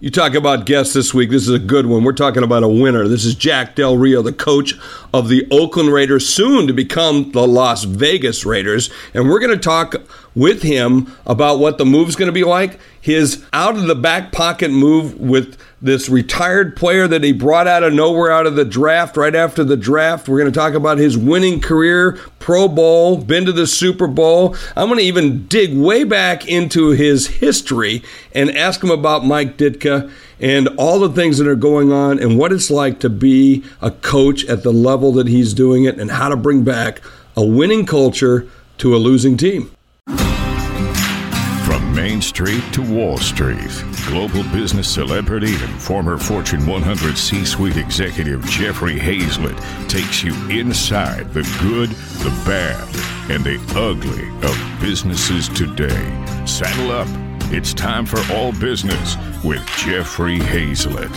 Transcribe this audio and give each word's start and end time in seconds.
You 0.00 0.10
talk 0.10 0.34
about 0.34 0.64
guests 0.64 0.94
this 0.94 1.12
week. 1.12 1.30
This 1.30 1.42
is 1.42 1.52
a 1.52 1.58
good 1.58 1.86
one. 1.86 2.04
We're 2.04 2.12
talking 2.12 2.44
about 2.44 2.62
a 2.62 2.68
winner. 2.68 3.08
This 3.08 3.24
is 3.24 3.34
Jack 3.34 3.74
Del 3.74 3.96
Rio, 3.96 4.22
the 4.22 4.32
coach 4.32 4.74
of 5.12 5.28
the 5.28 5.48
Oakland 5.50 5.92
Raiders, 5.92 6.28
soon 6.28 6.68
to 6.68 6.72
become 6.72 7.32
the 7.32 7.44
Las 7.44 7.82
Vegas 7.82 8.46
Raiders. 8.46 8.90
And 9.12 9.28
we're 9.28 9.40
going 9.40 9.50
to 9.50 9.58
talk 9.58 9.96
with 10.34 10.62
him 10.62 11.12
about 11.26 11.58
what 11.58 11.78
the 11.78 11.84
move's 11.84 12.16
going 12.16 12.28
to 12.28 12.32
be 12.32 12.44
like. 12.44 12.78
His 13.00 13.44
out 13.52 13.76
of 13.76 13.86
the 13.86 13.94
back 13.94 14.32
pocket 14.32 14.70
move 14.70 15.18
with 15.18 15.58
this 15.80 16.08
retired 16.08 16.76
player 16.76 17.06
that 17.06 17.22
he 17.22 17.32
brought 17.32 17.68
out 17.68 17.84
of 17.84 17.92
nowhere 17.92 18.32
out 18.32 18.46
of 18.46 18.56
the 18.56 18.64
draft 18.64 19.16
right 19.16 19.34
after 19.34 19.62
the 19.62 19.76
draft. 19.76 20.28
We're 20.28 20.38
going 20.38 20.52
to 20.52 20.58
talk 20.58 20.74
about 20.74 20.98
his 20.98 21.16
winning 21.16 21.60
career, 21.60 22.18
Pro 22.38 22.66
Bowl, 22.68 23.18
been 23.18 23.46
to 23.46 23.52
the 23.52 23.66
Super 23.66 24.08
Bowl. 24.08 24.56
I'm 24.76 24.88
going 24.88 24.98
to 24.98 25.04
even 25.04 25.46
dig 25.46 25.76
way 25.76 26.04
back 26.04 26.48
into 26.48 26.90
his 26.90 27.28
history 27.28 28.02
and 28.32 28.50
ask 28.50 28.82
him 28.82 28.90
about 28.90 29.24
Mike 29.24 29.56
Ditka 29.56 30.10
and 30.40 30.68
all 30.76 30.98
the 30.98 31.12
things 31.12 31.38
that 31.38 31.46
are 31.46 31.56
going 31.56 31.92
on 31.92 32.18
and 32.18 32.38
what 32.38 32.52
it's 32.52 32.70
like 32.70 33.00
to 33.00 33.10
be 33.10 33.64
a 33.80 33.90
coach 33.90 34.44
at 34.46 34.62
the 34.62 34.72
level 34.72 35.12
that 35.12 35.28
he's 35.28 35.54
doing 35.54 35.84
it 35.84 35.98
and 35.98 36.10
how 36.10 36.28
to 36.28 36.36
bring 36.36 36.64
back 36.64 37.00
a 37.36 37.44
winning 37.44 37.86
culture 37.86 38.48
to 38.78 38.94
a 38.94 38.98
losing 38.98 39.36
team. 39.36 39.70
From 41.98 42.06
Main 42.06 42.22
Street 42.22 42.62
to 42.74 42.80
Wall 42.80 43.18
Street, 43.18 43.84
global 44.06 44.44
business 44.52 44.88
celebrity 44.88 45.52
and 45.56 45.82
former 45.82 46.16
Fortune 46.16 46.64
100 46.64 47.18
C 47.18 47.44
suite 47.44 47.76
executive 47.76 48.44
Jeffrey 48.46 48.94
Hayzlett 48.94 49.58
takes 49.88 50.22
you 50.22 50.32
inside 50.48 51.34
the 51.34 51.42
good, 51.60 51.90
the 52.22 52.30
bad, 52.46 52.88
and 53.28 53.42
the 53.42 53.58
ugly 53.76 54.28
of 54.48 54.80
businesses 54.80 55.48
today. 55.48 56.46
Saddle 56.46 56.92
up. 56.92 57.08
It's 57.52 57.74
time 57.74 58.06
for 58.06 58.20
All 58.32 58.52
Business 58.52 59.16
with 59.42 59.66
Jeffrey 59.78 60.38
Hayzlett. 60.38 61.12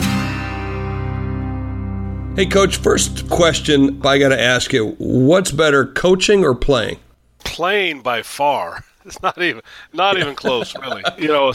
Hey, 2.36 2.48
Coach, 2.48 2.78
first 2.78 3.30
question 3.30 4.02
I 4.04 4.18
got 4.18 4.30
to 4.30 4.42
ask 4.42 4.74
you 4.74 4.96
what's 4.98 5.52
better, 5.52 5.86
coaching 5.86 6.44
or 6.44 6.56
playing? 6.56 6.98
Playing 7.44 8.02
by 8.02 8.24
far. 8.24 8.84
It's 9.06 9.22
not 9.22 9.42
even 9.42 9.62
not 9.94 10.18
even 10.18 10.36
close, 10.36 10.76
really. 10.76 11.04
You 11.18 11.28
know, 11.28 11.54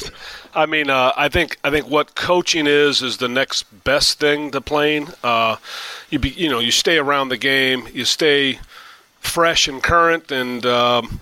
I 0.54 0.66
mean, 0.66 0.90
uh, 0.90 1.12
I 1.16 1.28
think 1.28 1.58
I 1.62 1.70
think 1.70 1.88
what 1.88 2.14
coaching 2.14 2.66
is 2.66 3.02
is 3.02 3.18
the 3.18 3.28
next 3.28 3.62
best 3.84 4.18
thing 4.18 4.50
to 4.50 4.60
playing. 4.60 5.08
Uh, 5.22 5.56
you 6.10 6.18
be, 6.18 6.30
you 6.30 6.48
know, 6.48 6.58
you 6.58 6.70
stay 6.70 6.98
around 6.98 7.28
the 7.28 7.36
game, 7.36 7.88
you 7.92 8.04
stay 8.04 8.58
fresh 9.20 9.68
and 9.68 9.82
current, 9.82 10.30
and 10.30 10.66
um, 10.66 11.20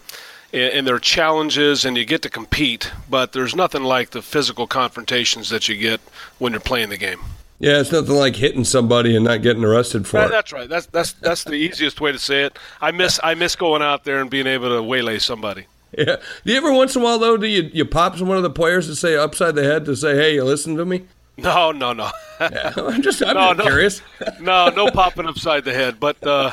and 0.53 0.87
there 0.87 0.95
are 0.95 1.01
challenges, 1.01 1.85
and 1.85 1.97
you 1.97 2.05
get 2.05 2.23
to 2.23 2.31
compete. 2.31 2.91
But 3.11 3.33
there's 3.33 3.55
nothing 3.55 3.83
like 3.83 4.11
the 4.11 4.23
physical 4.23 4.67
confrontations 4.67 5.51
that 5.51 5.69
you 5.69 5.77
get 5.77 6.01
when 6.39 6.53
you're 6.53 6.61
playing 6.61 6.89
the 6.89 6.99
game. 6.99 7.21
Yeah, 7.61 7.81
it's 7.81 7.93
nothing 7.93 8.15
like 8.15 8.37
hitting 8.37 8.65
somebody 8.65 9.15
and 9.15 9.25
not 9.25 9.43
getting 9.43 9.65
arrested 9.65 10.07
for 10.07 10.19
that, 10.19 10.27
it. 10.27 10.31
That's 10.33 10.53
right. 10.53 10.69
That's 10.69 10.87
that's 10.87 11.13
that's 11.13 11.45
the 11.45 11.55
easiest 11.55 12.01
way 12.01 12.13
to 12.13 12.19
say 12.19 12.43
it. 12.43 12.59
I 12.81 12.91
miss 12.91 13.21
I 13.23 13.35
miss 13.35 13.57
going 13.57 13.83
out 13.83 14.05
there 14.05 14.21
and 14.21 14.29
being 14.29 14.47
able 14.47 14.71
to 14.71 14.83
waylay 14.83 15.19
somebody. 15.19 15.67
Yeah. 15.99 16.17
Do 16.45 16.53
you 16.53 16.57
ever 16.57 16.73
once 16.73 16.97
in 16.97 17.03
a 17.03 17.05
while 17.05 17.19
though 17.19 17.37
do 17.37 17.47
you 17.47 17.71
you 17.73 17.85
pop 17.85 18.19
one 18.19 18.37
of 18.37 18.43
the 18.43 18.51
players 18.51 18.87
to 18.89 18.97
say 18.97 19.17
upside 19.17 19.55
the 19.55 19.63
head 19.63 19.85
to 19.85 19.95
say, 19.95 20.17
"Hey, 20.17 20.35
you 20.35 20.45
listen 20.45 20.77
to 20.77 20.85
me"? 20.85 21.05
No, 21.37 21.73
no, 21.73 21.93
no. 21.93 22.11
yeah, 22.41 22.73
I'm 22.77 23.03
just 23.03 23.23
I'm 23.23 23.35
no, 23.35 23.49
just 23.49 23.59
no. 23.59 23.65
curious. 23.65 24.03
no, 24.41 24.69
no 24.71 24.91
popping 24.91 25.27
upside 25.27 25.65
the 25.65 25.73
head, 25.73 26.01
but 26.01 26.25
uh, 26.27 26.53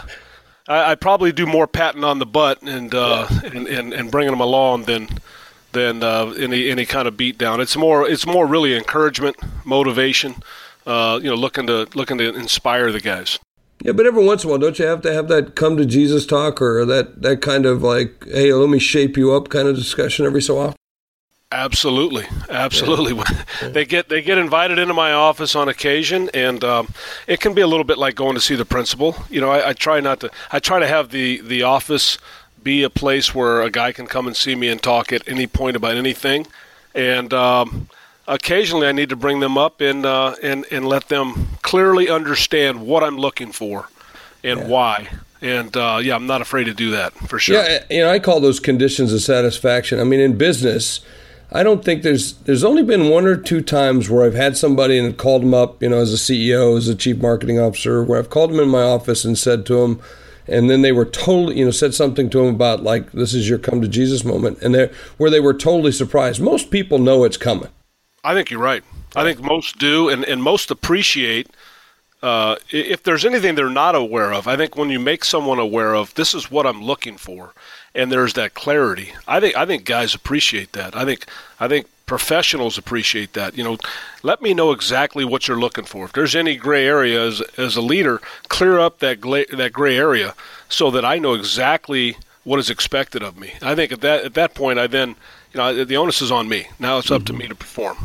I, 0.68 0.92
I, 0.92 0.96
probably 0.96 1.32
do 1.32 1.46
more 1.46 1.68
patting 1.68 2.04
on 2.04 2.20
the 2.20 2.26
butt 2.26 2.62
and 2.62 2.94
uh, 2.94 3.28
and, 3.44 3.68
and, 3.68 3.94
and 3.94 4.12
bringing 4.12 4.32
them 4.32 4.42
along 4.42 4.84
than 4.84 5.10
than 5.72 6.04
uh, 6.04 6.34
any 6.38 6.70
any 6.70 6.86
kind 6.86 7.08
of 7.08 7.18
beat 7.18 7.38
down. 7.38 7.62
It's 7.62 7.78
more 7.78 8.08
it's 8.08 8.26
more 8.26 8.46
really 8.46 8.76
encouragement, 8.76 9.38
motivation. 9.66 10.36
Uh, 10.86 11.20
you 11.22 11.30
know, 11.30 11.36
looking 11.36 11.68
to 11.68 11.88
looking 11.94 12.18
to 12.18 12.34
inspire 12.36 12.92
the 12.92 13.02
guys. 13.02 13.40
Yeah, 13.84 13.94
but 13.94 14.06
every 14.06 14.24
once 14.24 14.44
in 14.44 14.50
a 14.50 14.52
while, 14.52 14.60
don't 14.60 14.78
you 14.78 14.86
have 14.86 15.02
to 15.02 15.14
have 15.14 15.28
that 15.30 15.56
come 15.56 15.76
to 15.78 15.86
Jesus 15.86 16.26
talk 16.26 16.62
or 16.62 16.86
that, 16.86 17.22
that 17.22 17.42
kind 17.42 17.66
of 17.66 17.82
like, 17.82 18.26
hey, 18.26 18.54
let 18.54 18.70
me 18.70 18.80
shape 18.80 19.18
you 19.18 19.34
up 19.34 19.50
kind 19.50 19.68
of 19.68 19.76
discussion 19.76 20.26
every 20.26 20.42
so 20.42 20.60
often? 20.60 20.78
Absolutely, 21.54 22.26
absolutely. 22.50 23.14
Yeah. 23.14 23.70
they 23.70 23.84
get 23.84 24.08
they 24.08 24.22
get 24.22 24.38
invited 24.38 24.80
into 24.80 24.94
my 24.94 25.12
office 25.12 25.54
on 25.54 25.68
occasion, 25.68 26.30
and 26.34 26.64
um, 26.64 26.94
it 27.28 27.42
can 27.42 27.54
be 27.54 27.60
a 27.60 27.68
little 27.68 27.84
bit 27.84 27.98
like 27.98 28.16
going 28.16 28.36
to 28.36 28.42
see 28.42 28.56
the 28.56 28.64
principal. 28.64 29.18
You 29.30 29.42
know, 29.42 29.50
I, 29.50 29.70
I 29.70 29.74
try 29.74 30.00
not 30.00 30.22
to. 30.22 30.32
I 30.54 30.60
try 30.60 30.80
to 30.80 30.88
have 30.88 31.10
the 31.10 31.42
the 31.42 31.64
office 31.64 32.18
be 32.64 32.84
a 32.84 32.90
place 32.90 33.36
where 33.36 33.62
a 33.62 33.70
guy 33.70 33.92
can 33.92 34.08
come 34.08 34.28
and 34.28 34.36
see 34.36 34.56
me 34.56 34.70
and 34.70 34.82
talk 34.82 35.12
at 35.12 35.28
any 35.28 35.46
point 35.46 35.76
about 35.76 35.98
anything, 35.98 36.48
and 36.96 37.34
um, 37.34 37.90
occasionally 38.28 38.88
I 38.88 38.92
need 38.92 39.10
to 39.10 39.16
bring 39.16 39.40
them 39.40 39.58
up 39.58 39.82
and 39.82 40.06
uh, 40.06 40.36
and 40.42 40.66
and 40.72 40.86
let 40.86 41.10
them 41.10 41.48
clearly 41.62 42.10
understand 42.10 42.86
what 42.86 43.04
I'm 43.04 43.18
looking 43.18 43.52
for 43.52 43.88
and 44.44 44.62
yeah. 44.62 44.68
why. 44.68 45.08
And 45.42 45.76
uh, 45.76 46.00
yeah, 46.04 46.16
I'm 46.16 46.28
not 46.28 46.42
afraid 46.42 46.66
to 46.66 46.74
do 46.74 46.92
that 46.92 47.14
for 47.14 47.40
sure. 47.40 47.56
Yeah, 47.56 47.84
you 47.90 48.02
know, 48.02 48.12
I 48.12 48.20
call 48.20 48.40
those 48.40 48.60
conditions 48.60 49.12
of 49.12 49.22
satisfaction. 49.22 50.00
I 50.00 50.04
mean, 50.04 50.20
in 50.20 50.38
business, 50.38 51.02
I 51.52 51.64
don't 51.64 51.84
think 51.84 52.04
there's 52.04 52.34
there's 52.34 52.64
only 52.64 52.84
been 52.84 53.10
one 53.10 53.26
or 53.26 53.36
two 53.36 53.62
times 53.62 54.10
where 54.10 54.26
I've 54.26 54.36
had 54.36 54.56
somebody 54.56 55.00
and 55.00 55.18
called 55.18 55.42
them 55.42 55.54
up, 55.54 55.82
you 55.82 55.90
know, 55.90 55.98
as 55.98 56.14
a 56.14 56.18
CEO, 56.18 56.78
as 56.78 56.88
a 56.88 56.96
chief 56.96 57.18
marketing 57.18 57.60
officer, 57.60 58.04
where 58.04 58.20
I've 58.20 58.30
called 58.30 58.52
them 58.52 58.60
in 58.60 58.70
my 58.70 58.84
office 58.84 59.26
and 59.26 59.38
said 59.38 59.66
to 59.66 59.82
them, 59.82 60.00
and 60.48 60.70
then 60.70 60.84
they 60.84 60.92
were 60.92 61.06
totally, 61.06 61.58
you 61.58 61.66
know, 61.66 61.72
said 61.72 61.96
something 61.96 62.30
to 62.30 62.38
them 62.38 62.54
about 62.54 62.84
like 62.84 63.12
this 63.12 63.34
is 63.34 63.50
your 63.50 63.58
come 63.58 63.82
to 63.82 63.88
Jesus 63.88 64.24
moment, 64.24 64.62
and 64.62 64.76
they 64.76 64.92
where 65.18 65.32
they 65.32 65.40
were 65.40 65.56
totally 65.56 65.92
surprised. 65.92 66.40
Most 66.40 66.70
people 66.70 67.00
know 67.00 67.24
it's 67.24 67.38
coming. 67.38 67.70
I 68.24 68.34
think 68.34 68.52
you're 68.52 68.60
right. 68.60 68.84
I 69.16 69.24
think 69.24 69.42
most 69.42 69.78
do, 69.78 70.10
and, 70.10 70.24
and 70.24 70.42
most 70.42 70.72
appreciate. 70.72 71.50
Uh, 72.22 72.56
if 72.70 73.02
there's 73.02 73.26
anything 73.26 73.56
they're 73.56 73.70
not 73.70 73.96
aware 73.96 74.32
of, 74.32 74.48
I 74.48 74.56
think 74.56 74.78
when 74.78 74.90
you 74.90 75.00
make 75.00 75.26
someone 75.26 75.58
aware 75.58 75.96
of 75.96 76.14
this 76.14 76.36
is 76.36 76.52
what 76.52 76.68
I'm 76.68 76.84
looking 76.84 77.18
for, 77.18 77.54
and 77.96 78.12
there's 78.12 78.34
that 78.34 78.54
clarity. 78.54 79.12
I 79.28 79.40
think 79.40 79.58
I 79.58 79.66
think 79.66 79.86
guys 79.86 80.14
appreciate 80.14 80.74
that. 80.74 80.96
I 80.96 81.04
think 81.04 81.26
I 81.60 81.68
think 81.68 81.88
professionals 82.06 82.78
appreciate 82.78 83.34
that. 83.34 83.58
You 83.58 83.64
know, 83.64 83.78
let 84.22 84.42
me 84.42 84.54
know 84.54 84.72
exactly 84.72 85.26
what 85.26 85.48
you're 85.48 85.60
looking 85.60 85.86
for. 85.86 86.06
If 86.06 86.14
there's 86.14 86.36
any 86.36 86.58
gray 86.58 86.86
area 86.86 87.26
as, 87.26 87.42
as 87.58 87.76
a 87.76 87.82
leader, 87.82 88.22
clear 88.50 88.78
up 88.80 89.00
that 89.00 89.22
that 89.22 89.74
gray 89.74 89.98
area 89.98 90.36
so 90.70 90.92
that 90.92 91.04
I 91.04 91.18
know 91.18 91.34
exactly 91.34 92.18
what 92.44 92.60
is 92.60 92.70
expected 92.70 93.24
of 93.24 93.38
me. 93.38 93.54
I 93.62 93.76
think 93.76 93.92
at 93.92 94.02
that 94.02 94.26
at 94.26 94.34
that 94.36 94.54
point, 94.54 94.80
I 94.80 94.88
then 94.88 95.16
you 95.54 95.58
know, 95.58 95.84
the 95.84 95.98
onus 95.98 96.22
is 96.22 96.32
on 96.32 96.48
me. 96.48 96.68
Now 96.80 96.98
it's 96.98 97.12
up 97.12 97.24
mm-hmm. 97.24 97.38
to 97.38 97.40
me 97.40 97.48
to 97.48 97.56
perform. 97.56 97.98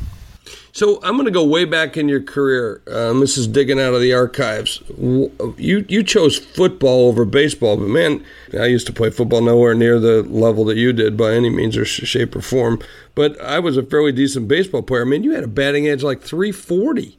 So 0.76 1.00
I'm 1.02 1.14
going 1.14 1.24
to 1.24 1.30
go 1.30 1.42
way 1.42 1.64
back 1.64 1.96
in 1.96 2.06
your 2.06 2.22
career. 2.22 2.82
Um, 2.86 3.20
this 3.20 3.38
is 3.38 3.46
digging 3.46 3.80
out 3.80 3.94
of 3.94 4.00
the 4.02 4.12
archives. 4.12 4.82
You 4.98 5.86
you 5.88 6.02
chose 6.02 6.38
football 6.38 7.08
over 7.08 7.24
baseball, 7.24 7.78
but 7.78 7.88
man, 7.88 8.22
I 8.52 8.66
used 8.66 8.86
to 8.88 8.92
play 8.92 9.08
football 9.08 9.40
nowhere 9.40 9.74
near 9.74 9.98
the 9.98 10.22
level 10.24 10.66
that 10.66 10.76
you 10.76 10.92
did 10.92 11.16
by 11.16 11.32
any 11.32 11.48
means 11.48 11.78
or 11.78 11.86
shape 11.86 12.36
or 12.36 12.42
form. 12.42 12.80
But 13.14 13.40
I 13.40 13.58
was 13.58 13.78
a 13.78 13.82
fairly 13.82 14.12
decent 14.12 14.48
baseball 14.48 14.82
player. 14.82 15.02
I 15.02 15.06
mean, 15.06 15.24
you 15.24 15.32
had 15.32 15.44
a 15.44 15.48
batting 15.48 15.88
edge 15.88 16.02
like 16.02 16.20
340. 16.20 17.18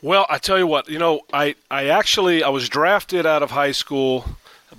Well, 0.00 0.24
I 0.30 0.38
tell 0.38 0.58
you 0.58 0.68
what, 0.68 0.88
you 0.88 1.00
know, 1.00 1.22
I 1.32 1.56
I 1.72 1.88
actually 1.88 2.44
I 2.44 2.50
was 2.50 2.68
drafted 2.68 3.26
out 3.26 3.42
of 3.42 3.50
high 3.50 3.72
school 3.72 4.26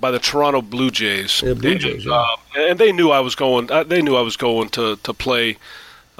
by 0.03 0.11
the 0.11 0.19
Toronto 0.19 0.61
Blue 0.61 0.91
Jays. 0.91 1.41
Yeah, 1.41 1.53
Blue 1.53 1.75
Jays. 1.79 2.03
And, 2.03 2.13
uh, 2.13 2.35
and 2.57 2.77
they 2.77 2.91
knew 2.91 3.09
I 3.09 3.21
was 3.21 3.35
going. 3.35 3.71
Uh, 3.71 3.85
they 3.85 4.01
knew 4.01 4.17
I 4.17 4.21
was 4.21 4.35
going 4.35 4.67
to 4.71 4.97
to 4.97 5.13
play 5.13 5.57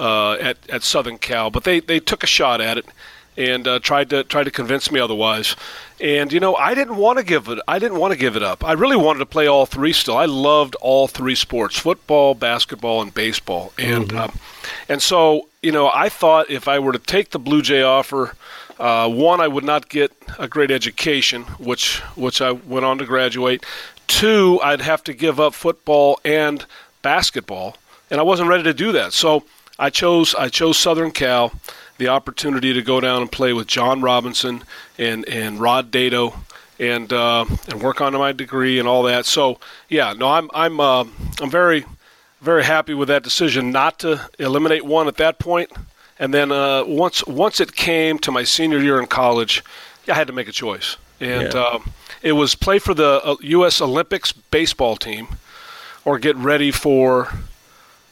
uh, 0.00 0.32
at 0.40 0.56
at 0.70 0.82
Southern 0.82 1.18
Cal, 1.18 1.50
but 1.50 1.64
they 1.64 1.80
they 1.80 2.00
took 2.00 2.24
a 2.24 2.26
shot 2.26 2.62
at 2.62 2.78
it 2.78 2.86
and 3.36 3.68
uh, 3.68 3.78
tried 3.80 4.08
to 4.08 4.24
tried 4.24 4.44
to 4.44 4.50
convince 4.50 4.90
me 4.90 5.00
otherwise. 5.00 5.54
And 6.00 6.32
you 6.32 6.40
know, 6.40 6.54
I 6.56 6.74
didn't 6.74 6.96
want 6.96 7.18
to 7.18 7.24
give 7.24 7.48
it. 7.48 7.58
I 7.68 7.78
didn't 7.78 7.98
want 7.98 8.14
to 8.14 8.18
give 8.18 8.36
it 8.36 8.42
up. 8.42 8.64
I 8.64 8.72
really 8.72 8.96
wanted 8.96 9.18
to 9.18 9.26
play 9.26 9.46
all 9.46 9.66
three. 9.66 9.92
Still, 9.92 10.16
I 10.16 10.24
loved 10.24 10.76
all 10.80 11.06
three 11.06 11.34
sports: 11.34 11.78
football, 11.78 12.34
basketball, 12.34 13.02
and 13.02 13.12
baseball. 13.12 13.74
And 13.78 14.08
mm-hmm. 14.08 14.18
Um, 14.18 14.38
and 14.88 15.02
so, 15.02 15.48
you 15.62 15.72
know, 15.72 15.90
I 15.92 16.08
thought 16.08 16.50
if 16.50 16.68
I 16.68 16.78
were 16.78 16.92
to 16.92 16.98
take 16.98 17.30
the 17.30 17.38
Blue 17.38 17.60
Jay 17.60 17.82
offer 17.82 18.34
uh, 18.78 19.08
one, 19.08 19.40
I 19.40 19.48
would 19.48 19.64
not 19.64 19.88
get 19.88 20.12
a 20.38 20.48
great 20.48 20.70
education, 20.70 21.42
which 21.58 22.00
which 22.16 22.40
I 22.40 22.52
went 22.52 22.84
on 22.84 22.98
to 22.98 23.04
graduate. 23.04 23.64
Two, 24.06 24.60
I'd 24.62 24.80
have 24.80 25.02
to 25.04 25.14
give 25.14 25.40
up 25.40 25.54
football 25.54 26.20
and 26.24 26.64
basketball, 27.02 27.76
and 28.10 28.20
I 28.20 28.22
wasn't 28.22 28.48
ready 28.48 28.64
to 28.64 28.74
do 28.74 28.92
that. 28.92 29.12
So 29.12 29.44
I 29.78 29.90
chose 29.90 30.34
I 30.34 30.48
chose 30.48 30.78
Southern 30.78 31.10
Cal, 31.10 31.52
the 31.98 32.08
opportunity 32.08 32.72
to 32.72 32.82
go 32.82 33.00
down 33.00 33.22
and 33.22 33.30
play 33.30 33.52
with 33.52 33.66
John 33.66 34.00
Robinson 34.00 34.64
and 34.98 35.28
and 35.28 35.60
Rod 35.60 35.90
Dedeaux, 35.90 36.34
and 36.78 37.12
uh, 37.12 37.44
and 37.68 37.82
work 37.82 38.00
on 38.00 38.12
my 38.14 38.32
degree 38.32 38.78
and 38.78 38.88
all 38.88 39.04
that. 39.04 39.26
So 39.26 39.58
yeah, 39.88 40.12
no, 40.12 40.28
I'm 40.28 40.50
I'm 40.52 40.80
uh, 40.80 41.04
I'm 41.40 41.50
very 41.50 41.84
very 42.40 42.64
happy 42.64 42.92
with 42.92 43.08
that 43.08 43.22
decision 43.22 43.70
not 43.70 43.98
to 44.00 44.28
eliminate 44.38 44.84
one 44.84 45.08
at 45.08 45.16
that 45.16 45.38
point 45.38 45.70
and 46.18 46.32
then 46.32 46.52
uh, 46.52 46.84
once 46.84 47.26
once 47.26 47.60
it 47.60 47.74
came 47.74 48.18
to 48.20 48.30
my 48.30 48.44
senior 48.44 48.78
year 48.80 49.00
in 49.00 49.06
college, 49.06 49.62
I 50.08 50.14
had 50.14 50.26
to 50.26 50.32
make 50.32 50.48
a 50.48 50.52
choice, 50.52 50.96
and 51.20 51.52
yeah. 51.52 51.60
um, 51.60 51.92
it 52.22 52.32
was 52.32 52.54
play 52.54 52.78
for 52.78 52.94
the 52.94 53.20
uh, 53.24 53.36
U.S. 53.40 53.80
Olympics 53.80 54.32
baseball 54.32 54.96
team, 54.96 55.28
or 56.04 56.18
get 56.18 56.36
ready 56.36 56.70
for, 56.70 57.28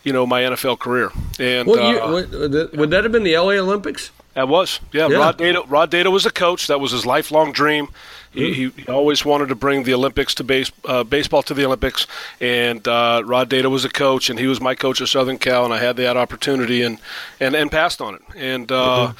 you 0.02 0.12
know, 0.12 0.26
my 0.26 0.42
NFL 0.42 0.78
career. 0.78 1.10
And 1.38 1.68
uh, 1.68 2.08
would, 2.10 2.76
would 2.76 2.90
that 2.90 3.04
have 3.04 3.12
been 3.12 3.24
the 3.24 3.34
L.A. 3.34 3.58
Olympics? 3.58 4.10
That 4.34 4.48
was, 4.48 4.80
yeah. 4.92 5.08
Yeah. 5.08 5.18
Rod 5.18 5.38
Dedeaux. 5.38 5.64
Rod 5.68 5.90
Dedeaux 5.90 6.10
was 6.10 6.26
a 6.26 6.30
coach. 6.30 6.66
That 6.66 6.80
was 6.80 6.92
his 6.92 7.04
lifelong 7.04 7.52
dream. 7.52 7.88
He, 8.32 8.54
he, 8.54 8.68
he 8.70 8.86
always 8.88 9.24
wanted 9.24 9.48
to 9.48 9.54
bring 9.54 9.82
the 9.82 9.92
Olympics 9.92 10.34
to 10.36 10.44
base, 10.44 10.72
uh, 10.86 11.04
baseball 11.04 11.42
to 11.42 11.54
the 11.54 11.66
Olympics, 11.66 12.06
and 12.40 12.86
uh, 12.88 13.22
Rod 13.24 13.50
Dedeaux 13.50 13.70
was 13.70 13.84
a 13.84 13.90
coach, 13.90 14.30
and 14.30 14.38
he 14.38 14.46
was 14.46 14.60
my 14.60 14.74
coach 14.74 15.02
at 15.02 15.08
Southern 15.08 15.38
Cal, 15.38 15.64
and 15.64 15.74
I 15.74 15.78
had 15.78 15.96
that 15.96 16.16
opportunity, 16.16 16.82
and 16.82 16.98
and, 17.40 17.54
and 17.54 17.70
passed 17.70 18.00
on 18.00 18.14
it, 18.14 18.22
and 18.34 18.72
uh, 18.72 19.12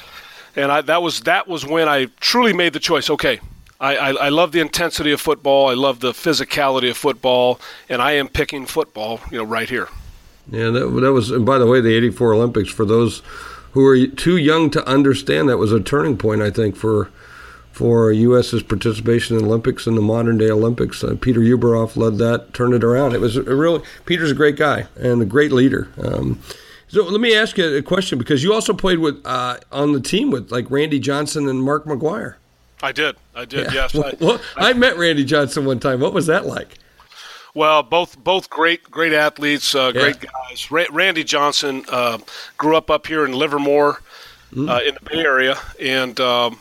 and 0.55 0.71
I, 0.71 0.81
that 0.81 1.03
was 1.03 1.21
that 1.21 1.47
was 1.47 1.65
when 1.65 1.87
I 1.87 2.07
truly 2.19 2.53
made 2.53 2.73
the 2.73 2.79
choice. 2.79 3.09
Okay, 3.09 3.39
I, 3.79 3.95
I, 3.97 4.09
I 4.11 4.29
love 4.29 4.51
the 4.51 4.61
intensity 4.61 5.11
of 5.11 5.21
football, 5.21 5.69
I 5.69 5.73
love 5.73 5.99
the 5.99 6.11
physicality 6.11 6.89
of 6.89 6.97
football, 6.97 7.59
and 7.89 8.01
I 8.01 8.13
am 8.13 8.27
picking 8.27 8.65
football, 8.65 9.19
you 9.29 9.37
know, 9.37 9.43
right 9.43 9.69
here. 9.69 9.89
Yeah, 10.49 10.69
that, 10.71 10.87
that 11.01 11.11
was. 11.11 11.31
And 11.31 11.45
by 11.45 11.57
the 11.57 11.67
way, 11.67 11.81
the 11.81 11.93
'84 11.93 12.33
Olympics 12.33 12.69
for 12.69 12.85
those 12.85 13.21
who 13.73 13.85
are 13.85 14.07
too 14.07 14.37
young 14.37 14.69
to 14.71 14.87
understand 14.87 15.49
that 15.49 15.57
was 15.57 15.71
a 15.71 15.79
turning 15.79 16.17
point, 16.17 16.41
I 16.41 16.49
think, 16.49 16.75
for 16.75 17.11
for 17.73 18.11
U.S.'s 18.11 18.63
participation 18.63 19.37
in 19.37 19.43
Olympics 19.45 19.85
and 19.87 19.97
the 19.97 20.01
modern 20.01 20.37
day 20.37 20.49
Olympics. 20.49 21.03
Uh, 21.03 21.15
Peter 21.19 21.39
Ueberroth 21.41 21.97
led 21.97 22.17
that, 22.19 22.53
turned 22.53 22.73
it 22.73 22.83
around. 22.83 23.13
It 23.13 23.19
was 23.19 23.35
a 23.35 23.41
really 23.43 23.81
Peter's 24.05 24.31
a 24.31 24.35
great 24.35 24.55
guy 24.55 24.85
and 24.95 25.21
a 25.21 25.25
great 25.25 25.51
leader. 25.51 25.89
Um, 26.01 26.39
so 26.87 27.03
let 27.03 27.19
me 27.19 27.35
ask 27.35 27.57
you 27.57 27.75
a 27.75 27.81
question 27.81 28.19
because 28.19 28.43
you 28.43 28.53
also 28.53 28.73
played 28.73 28.99
with 28.99 29.19
uh, 29.25 29.57
on 29.71 29.93
the 29.93 29.99
team 29.99 30.29
with 30.29 30.51
like 30.51 30.69
Randy 30.69 30.99
Johnson 30.99 31.49
and 31.49 31.63
Mark 31.63 31.85
McGwire. 31.85 32.35
I 32.83 32.91
did, 32.91 33.15
I 33.33 33.45
did, 33.45 33.73
yes. 33.73 33.93
Well, 33.93 34.11
well, 34.19 34.41
I 34.57 34.73
met 34.73 34.97
Randy 34.97 35.23
Johnson 35.23 35.65
one 35.65 35.79
time. 35.79 35.99
What 35.99 36.13
was 36.13 36.27
that 36.27 36.45
like? 36.45 36.77
Well, 37.55 37.81
both 37.83 38.17
both 38.23 38.49
great 38.49 38.83
great 38.91 39.13
athletes, 39.13 39.73
uh, 39.73 39.91
Yeah. 39.95 40.01
great 40.01 40.19
guys. 40.19 40.69
Ra- 40.69 40.85
Randy 40.91 41.23
Johnson 41.23 41.85
uh, 41.89 42.17
grew 42.57 42.75
up 42.75 42.91
up 42.91 43.07
here 43.07 43.25
in 43.25 43.31
Livermore, 43.33 44.01
uh, 44.57 44.79
in 44.85 44.93
the 44.95 44.99
Bay 45.09 45.19
Area, 45.19 45.57
and 45.79 46.19
um, 46.19 46.59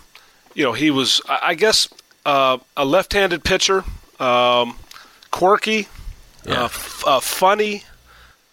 you 0.54 0.64
know 0.64 0.72
he 0.72 0.90
was, 0.90 1.20
I 1.28 1.54
guess, 1.54 1.88
uh, 2.24 2.58
a 2.76 2.84
left-handed 2.84 3.44
pitcher, 3.44 3.84
um, 4.20 4.76
quirky, 5.30 5.88
uh, 6.46 6.64
f- 6.64 7.04
uh, 7.06 7.20
funny, 7.20 7.84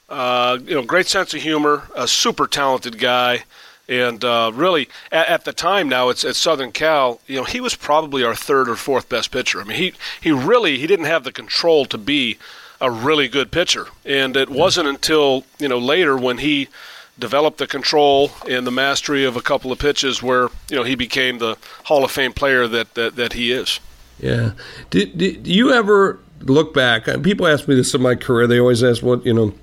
uh, 0.10 0.58
you 0.66 0.76
know, 0.76 0.84
great 0.84 1.08
sense 1.08 1.34
of 1.34 1.42
humor, 1.42 1.84
a 1.96 2.08
super 2.08 2.48
talented 2.48 2.98
guy. 2.98 3.44
And 3.88 4.24
uh, 4.24 4.52
really, 4.54 4.88
at, 5.12 5.28
at 5.28 5.46
the 5.46 5.54
time 5.54 5.90
now, 5.90 6.10
it's 6.10 6.24
at 6.24 6.36
Southern 6.36 6.72
Cal. 6.72 7.20
You 7.26 7.38
know, 7.38 7.44
he 7.44 7.60
was 7.60 7.76
probably 7.76 8.24
our 8.24 8.36
third 8.36 8.70
or 8.70 8.76
fourth 8.76 9.10
best 9.10 9.32
pitcher. 9.32 9.62
I 9.62 9.64
mean, 9.64 9.78
he 9.78 9.94
he 10.22 10.32
really 10.32 10.78
he 10.78 10.86
didn't 10.86 11.06
have 11.06 11.24
the 11.24 11.32
control 11.32 11.86
to 11.86 11.98
be 11.98 12.38
a 12.80 12.92
really 12.92 13.28
good 13.28 13.52
pitcher. 13.52 13.88
And 14.06 14.38
it 14.38 14.50
wasn't 14.50 14.88
until 14.88 15.44
you 15.58 15.68
know 15.68 15.80
later 15.80 16.16
when 16.16 16.38
he 16.38 16.70
developed 17.20 17.58
the 17.58 17.68
control 17.68 18.32
and 18.48 18.66
the 18.66 18.72
mastery 18.72 19.26
of 19.26 19.36
a 19.36 19.42
couple 19.42 19.72
of 19.72 19.80
pitches 19.80 20.24
where 20.24 20.50
you 20.70 20.76
know 20.76 20.84
he 20.84 20.96
became 20.96 21.40
the 21.40 21.58
Hall 21.86 22.04
of 22.04 22.12
Fame 22.12 22.34
player 22.34 22.68
that 22.68 22.94
that, 22.96 23.16
that 23.16 23.34
he 23.34 23.52
is. 23.52 23.80
Yeah. 24.20 24.52
Did, 24.90 25.18
did 25.18 25.48
you 25.48 25.72
ever 25.72 26.20
look 26.42 26.74
back? 26.74 27.08
uh, 27.08 27.18
People 27.20 27.48
ask 27.48 27.68
me 27.68 27.76
this 27.76 27.94
in 27.94 28.02
my 28.02 28.16
career. 28.16 28.48
They 28.48 28.60
always 28.60 28.84
ask 28.84 29.04
what 29.04 29.26
you 29.26 29.34
know. 29.34 29.54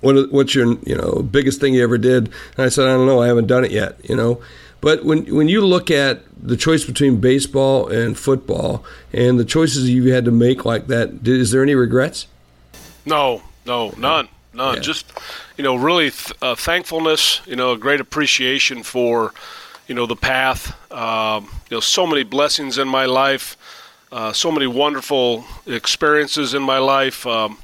What 0.00 0.32
what's 0.32 0.54
your 0.54 0.78
you 0.86 0.96
know 0.96 1.22
biggest 1.22 1.60
thing 1.60 1.74
you 1.74 1.82
ever 1.82 1.98
did? 1.98 2.30
And 2.56 2.66
I 2.66 2.68
said 2.70 2.88
I 2.88 2.92
don't 2.94 3.06
know. 3.06 3.20
I 3.20 3.26
haven't 3.26 3.48
done 3.48 3.64
it 3.64 3.70
yet. 3.70 3.98
You 4.08 4.16
know. 4.16 4.40
But 4.80 5.04
when 5.04 5.26
when 5.34 5.48
you 5.48 5.64
look 5.66 5.90
at 5.90 6.22
the 6.42 6.56
choice 6.56 6.84
between 6.86 7.20
baseball 7.20 7.88
and 7.88 8.16
football 8.16 8.82
and 9.12 9.38
the 9.38 9.44
choices 9.44 9.90
you've 9.90 10.12
had 10.12 10.24
to 10.24 10.30
make 10.30 10.64
like 10.64 10.86
that, 10.86 11.22
did, 11.22 11.38
is 11.38 11.50
there 11.50 11.62
any 11.62 11.74
regrets? 11.74 12.26
No, 13.04 13.42
no, 13.66 13.90
none, 13.98 14.28
none. 14.52 14.76
Yeah. 14.76 14.80
Just 14.80 15.12
you 15.56 15.64
know, 15.64 15.76
really 15.76 16.10
th- 16.10 16.32
uh, 16.42 16.54
thankfulness. 16.54 17.40
You 17.46 17.56
know, 17.56 17.72
a 17.72 17.78
great 17.78 18.00
appreciation 18.00 18.82
for 18.82 19.32
you 19.86 19.94
know 19.94 20.06
the 20.06 20.16
path. 20.16 20.92
Um, 20.92 21.44
you 21.68 21.76
know, 21.76 21.80
so 21.80 22.06
many 22.06 22.22
blessings 22.22 22.78
in 22.78 22.88
my 22.88 23.06
life, 23.06 23.56
uh, 24.12 24.32
so 24.32 24.50
many 24.50 24.66
wonderful 24.66 25.44
experiences 25.66 26.54
in 26.54 26.62
my 26.62 26.78
life. 26.78 27.26
Um, 27.26 27.58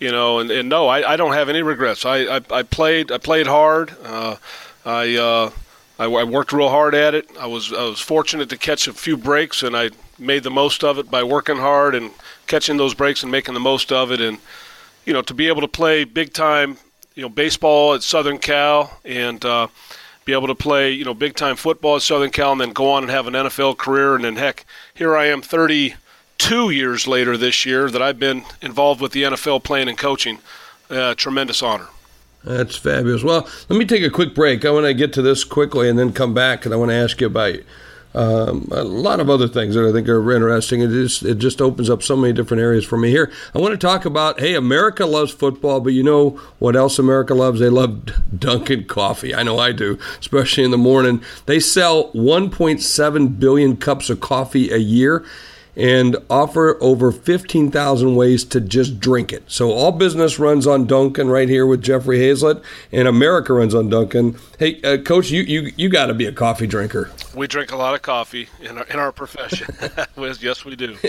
you 0.00 0.10
know, 0.10 0.38
and, 0.40 0.50
and 0.50 0.68
no, 0.68 0.88
I, 0.88 1.12
I 1.12 1.16
don't 1.16 1.32
have 1.32 1.48
any 1.48 1.62
regrets. 1.62 2.04
I, 2.04 2.36
I, 2.36 2.40
I 2.50 2.62
played 2.62 3.10
I 3.12 3.18
played 3.18 3.46
hard. 3.46 3.94
Uh, 4.02 4.36
I, 4.84 5.16
uh, 5.16 5.50
I 5.98 6.04
I 6.04 6.24
worked 6.24 6.52
real 6.52 6.68
hard 6.68 6.94
at 6.94 7.14
it. 7.14 7.28
I 7.38 7.46
was 7.46 7.72
I 7.72 7.84
was 7.84 8.00
fortunate 8.00 8.48
to 8.50 8.58
catch 8.58 8.88
a 8.88 8.92
few 8.92 9.16
breaks, 9.16 9.62
and 9.62 9.76
I 9.76 9.90
made 10.18 10.42
the 10.42 10.50
most 10.50 10.84
of 10.84 10.98
it 10.98 11.10
by 11.10 11.22
working 11.22 11.56
hard 11.56 11.94
and 11.94 12.10
catching 12.46 12.76
those 12.76 12.94
breaks 12.94 13.22
and 13.22 13.32
making 13.32 13.54
the 13.54 13.60
most 13.60 13.92
of 13.92 14.10
it. 14.10 14.20
And 14.20 14.38
you 15.04 15.12
know, 15.12 15.22
to 15.22 15.34
be 15.34 15.48
able 15.48 15.60
to 15.60 15.68
play 15.68 16.04
big 16.04 16.32
time, 16.32 16.76
you 17.14 17.22
know, 17.22 17.28
baseball 17.28 17.94
at 17.94 18.02
Southern 18.02 18.38
Cal 18.38 18.98
and 19.04 19.44
uh, 19.44 19.68
be 20.24 20.32
able 20.32 20.46
to 20.46 20.54
play, 20.54 20.90
you 20.92 21.04
know, 21.04 21.14
big 21.14 21.34
time 21.34 21.56
football 21.56 21.96
at 21.96 22.02
Southern 22.02 22.30
Cal 22.30 22.52
and 22.52 22.60
then 22.60 22.72
go 22.72 22.90
on 22.90 23.02
and 23.02 23.10
have 23.10 23.26
an 23.26 23.34
NFL 23.34 23.76
career. 23.76 24.14
And 24.14 24.24
then, 24.24 24.36
heck, 24.36 24.64
here 24.94 25.16
I 25.16 25.26
am 25.26 25.42
32 25.42 26.70
years 26.70 27.06
later 27.06 27.36
this 27.36 27.66
year 27.66 27.90
that 27.90 28.02
I've 28.02 28.18
been 28.18 28.44
involved 28.62 29.00
with 29.00 29.12
the 29.12 29.24
NFL 29.24 29.64
playing 29.64 29.88
and 29.88 29.98
coaching. 29.98 30.38
Uh, 30.90 31.14
tremendous 31.14 31.62
honor. 31.62 31.88
That's 32.44 32.76
fabulous. 32.76 33.24
Well, 33.24 33.48
let 33.70 33.78
me 33.78 33.86
take 33.86 34.02
a 34.02 34.10
quick 34.10 34.34
break. 34.34 34.64
I 34.66 34.70
want 34.70 34.84
to 34.84 34.92
get 34.92 35.14
to 35.14 35.22
this 35.22 35.44
quickly 35.44 35.88
and 35.88 35.98
then 35.98 36.12
come 36.12 36.34
back, 36.34 36.66
and 36.66 36.74
I 36.74 36.76
want 36.76 36.90
to 36.90 36.94
ask 36.94 37.20
you 37.20 37.26
about 37.26 37.56
um, 38.14 38.68
a 38.70 38.84
lot 38.84 39.18
of 39.18 39.28
other 39.28 39.48
things 39.48 39.74
that 39.74 39.84
I 39.84 39.92
think 39.92 40.08
are 40.08 40.32
interesting. 40.32 40.80
It 40.80 40.88
just 40.88 41.22
it 41.24 41.38
just 41.38 41.60
opens 41.60 41.90
up 41.90 42.02
so 42.02 42.16
many 42.16 42.32
different 42.32 42.62
areas 42.62 42.84
for 42.84 42.96
me 42.96 43.10
here. 43.10 43.32
I 43.54 43.58
want 43.58 43.72
to 43.72 43.78
talk 43.78 44.04
about 44.04 44.40
hey, 44.40 44.54
America 44.54 45.04
loves 45.04 45.32
football, 45.32 45.80
but 45.80 45.92
you 45.92 46.02
know 46.02 46.30
what 46.58 46.76
else 46.76 46.98
America 46.98 47.34
loves? 47.34 47.60
They 47.60 47.68
love 47.68 48.04
Dunkin' 48.38 48.84
coffee. 48.84 49.34
I 49.34 49.42
know 49.42 49.58
I 49.58 49.72
do, 49.72 49.98
especially 50.20 50.64
in 50.64 50.70
the 50.70 50.78
morning. 50.78 51.22
They 51.46 51.58
sell 51.58 52.12
1.7 52.12 53.38
billion 53.38 53.76
cups 53.76 54.10
of 54.10 54.20
coffee 54.20 54.70
a 54.70 54.78
year 54.78 55.24
and 55.76 56.16
offer 56.30 56.78
over 56.80 57.10
15,000 57.10 58.14
ways 58.14 58.44
to 58.44 58.60
just 58.60 59.00
drink 59.00 59.32
it. 59.32 59.42
So 59.46 59.72
all 59.72 59.92
business 59.92 60.38
runs 60.38 60.66
on 60.66 60.86
Dunkin' 60.86 61.28
right 61.28 61.48
here 61.48 61.66
with 61.66 61.82
Jeffrey 61.82 62.18
Hayzlett, 62.18 62.62
and 62.92 63.08
America 63.08 63.52
runs 63.52 63.74
on 63.74 63.88
Dunkin'. 63.88 64.38
Hey, 64.58 64.80
uh, 64.82 64.98
Coach, 64.98 65.30
you 65.30 65.42
you, 65.42 65.72
you 65.76 65.88
got 65.88 66.06
to 66.06 66.14
be 66.14 66.26
a 66.26 66.32
coffee 66.32 66.66
drinker. 66.66 67.10
We 67.34 67.48
drink 67.48 67.72
a 67.72 67.76
lot 67.76 67.94
of 67.94 68.02
coffee 68.02 68.48
in 68.60 68.78
our, 68.78 68.84
in 68.84 68.98
our 68.98 69.10
profession. 69.12 69.74
yes, 70.40 70.64
we 70.64 70.76
do. 70.76 70.96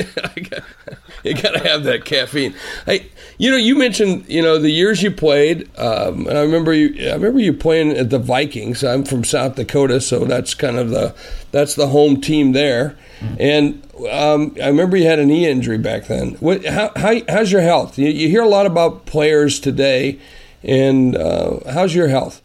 you 1.23 1.33
got 1.35 1.53
to 1.53 1.61
have 1.63 1.83
that 1.83 2.05
caffeine. 2.05 2.55
Hey, 2.85 3.11
you 3.37 3.51
know, 3.51 3.57
you 3.57 3.77
mentioned 3.77 4.25
you 4.27 4.41
know 4.41 4.57
the 4.57 4.71
years 4.71 5.03
you 5.03 5.11
played, 5.11 5.69
um, 5.77 6.27
and 6.27 6.37
I 6.37 6.41
remember 6.41 6.73
you. 6.73 7.09
I 7.09 7.13
remember 7.13 7.39
you 7.39 7.53
playing 7.53 7.91
at 7.91 8.09
the 8.09 8.19
Vikings. 8.19 8.83
I'm 8.83 9.05
from 9.05 9.23
South 9.23 9.55
Dakota, 9.55 10.01
so 10.01 10.25
that's 10.25 10.55
kind 10.55 10.77
of 10.77 10.89
the 10.89 11.13
that's 11.51 11.75
the 11.75 11.87
home 11.87 12.19
team 12.19 12.53
there. 12.53 12.97
And 13.39 13.81
um, 14.11 14.55
I 14.61 14.67
remember 14.67 14.97
you 14.97 15.05
had 15.05 15.19
a 15.19 15.25
knee 15.25 15.47
injury 15.47 15.77
back 15.77 16.05
then. 16.05 16.35
What? 16.35 16.65
How, 16.65 16.91
how 16.95 17.15
how's 17.29 17.51
your 17.51 17.61
health? 17.61 17.97
You, 17.97 18.09
you 18.09 18.29
hear 18.29 18.43
a 18.43 18.47
lot 18.47 18.65
about 18.65 19.05
players 19.05 19.59
today, 19.59 20.19
and 20.63 21.15
uh, 21.15 21.59
how's 21.71 21.95
your 21.95 22.07
health? 22.07 22.41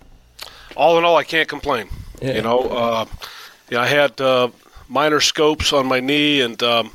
all 0.80 0.96
in 0.96 1.04
all, 1.04 1.16
I 1.16 1.24
can't 1.24 1.48
complain. 1.48 1.88
Yeah. 2.22 2.36
You 2.36 2.42
know, 2.42 2.60
uh, 2.60 3.04
yeah, 3.68 3.82
I 3.82 3.86
had 3.86 4.18
uh, 4.18 4.48
minor 4.88 5.20
scopes 5.20 5.74
on 5.74 5.86
my 5.86 6.00
knee, 6.00 6.40
and 6.40 6.60
um, 6.62 6.90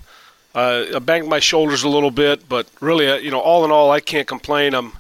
I, 0.55 0.91
I 0.95 1.00
banged 1.00 1.29
my 1.29 1.39
shoulders 1.39 1.83
a 1.83 1.89
little 1.89 2.09
bit. 2.09 2.50
But 2.50 2.67
really, 2.81 3.07
uh, 3.07 3.17
you 3.17 3.29
know, 3.29 3.39
all 3.39 3.63
in 3.63 3.71
all, 3.71 3.91
I 3.91 4.00
can't 4.00 4.27
complain. 4.27 4.74
I'm, 4.74 4.93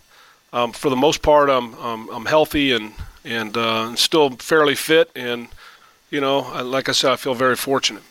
um, 0.53 0.71
for 0.71 0.89
the 0.89 0.95
most 0.95 1.23
part, 1.23 1.49
I'm 1.49 1.73
I'm, 1.75 2.09
I'm 2.09 2.25
healthy 2.25 2.71
and 2.73 2.93
and 3.23 3.57
uh, 3.57 3.95
still 3.95 4.29
fairly 4.31 4.75
fit, 4.75 5.09
and 5.15 5.47
you 6.11 6.21
know, 6.21 6.41
I, 6.41 6.61
like 6.61 6.87
I 6.87 6.91
said, 6.91 7.11
I 7.11 7.15
feel 7.15 7.33
very 7.33 7.55
fortunate. 7.55 8.03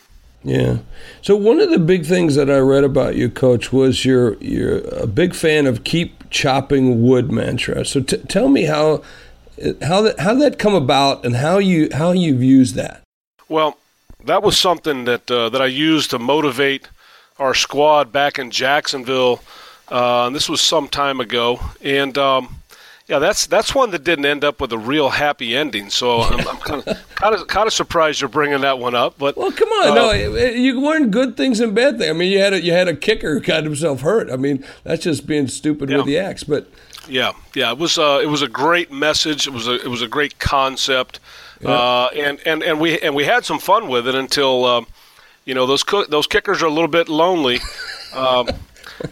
Yeah. 0.45 0.77
So 1.23 1.35
one 1.35 1.59
of 1.59 1.71
the 1.71 1.79
big 1.79 2.05
things 2.05 2.35
that 2.35 2.51
I 2.51 2.59
read 2.59 2.83
about 2.83 3.15
you, 3.15 3.29
Coach, 3.29 3.73
was 3.73 4.05
you're 4.05 4.35
you're 4.35 4.79
a 4.89 5.07
big 5.07 5.33
fan 5.33 5.65
of 5.65 5.83
keep 5.83 6.29
chopping 6.29 7.01
wood 7.01 7.31
mantra. 7.31 7.83
So 7.83 7.99
t- 7.99 8.17
tell 8.17 8.47
me 8.47 8.65
how 8.65 9.01
how 9.81 10.03
that 10.03 10.19
how 10.19 10.35
that 10.35 10.59
come 10.59 10.75
about 10.75 11.25
and 11.25 11.37
how 11.37 11.57
you 11.57 11.89
how 11.91 12.11
you've 12.11 12.43
used 12.43 12.75
that. 12.75 13.01
Well, 13.49 13.77
that 14.23 14.43
was 14.43 14.57
something 14.59 15.05
that 15.05 15.29
uh, 15.31 15.49
that 15.49 15.63
I 15.63 15.65
used 15.65 16.11
to 16.11 16.19
motivate 16.19 16.89
our 17.39 17.55
squad 17.55 18.11
back 18.11 18.37
in 18.37 18.51
Jacksonville. 18.51 19.41
Uh, 19.87 20.29
this 20.29 20.47
was 20.47 20.61
some 20.61 20.87
time 20.87 21.19
ago, 21.19 21.59
and 21.81 22.15
um, 22.19 22.57
yeah, 23.07 23.19
that's 23.19 23.45
that's 23.47 23.75
one 23.75 23.91
that 23.91 24.03
didn't 24.03 24.25
end 24.25 24.43
up 24.43 24.59
with 24.59 24.71
a 24.73 24.77
real 24.77 25.09
happy 25.09 25.55
ending. 25.55 25.89
So 25.89 26.21
I'm 26.21 26.57
kind 26.57 26.83
of 26.87 26.97
kind 27.15 27.35
of 27.35 27.47
kind 27.47 27.67
of 27.67 27.73
surprised 27.73 28.21
you're 28.21 28.29
bringing 28.29 28.61
that 28.61 28.79
one 28.79 28.95
up. 28.95 29.15
But 29.17 29.37
Well, 29.37 29.51
come 29.51 29.69
on, 29.69 29.89
Uh, 29.89 29.93
no, 29.95 30.11
you 30.11 30.79
learn 30.81 31.11
good 31.11 31.37
things 31.37 31.59
and 31.59 31.75
bad 31.75 31.97
things. 31.99 32.09
I 32.09 32.13
mean, 32.13 32.31
you 32.31 32.39
had 32.39 32.53
a 32.53 32.61
you 32.61 32.71
had 32.71 32.87
a 32.87 32.95
kicker 32.95 33.35
who 33.35 33.41
got 33.41 33.63
himself 33.63 34.01
hurt. 34.01 34.31
I 34.31 34.35
mean, 34.37 34.65
that's 34.83 35.03
just 35.03 35.27
being 35.27 35.47
stupid 35.47 35.89
Yeah. 35.89 35.97
with 35.97 36.05
the 36.07 36.17
axe. 36.17 36.43
But 36.43 36.67
Yeah, 37.07 37.33
yeah, 37.53 37.71
it 37.71 37.77
was 37.77 37.97
uh, 37.97 38.19
it 38.23 38.27
was 38.27 38.41
a 38.41 38.47
great 38.47 38.91
message. 38.91 39.45
It 39.47 39.53
was 39.53 39.67
a 39.67 39.75
it 39.75 39.87
was 39.87 40.01
a 40.01 40.07
great 40.07 40.39
concept, 40.39 41.19
uh, 41.63 42.07
and 42.07 42.39
and 42.45 42.63
and 42.63 42.79
we 42.79 42.99
and 42.99 43.13
we 43.15 43.25
had 43.25 43.45
some 43.45 43.59
fun 43.59 43.87
with 43.87 44.07
it 44.07 44.15
until 44.15 44.65
um, 44.65 44.87
you 45.45 45.53
know 45.53 45.67
those 45.67 45.83
those 46.09 46.25
kickers 46.25 46.63
are 46.63 46.67
a 46.67 46.71
little 46.73 46.87
bit 46.89 47.07
lonely. 47.09 47.59
Um, 48.15 48.47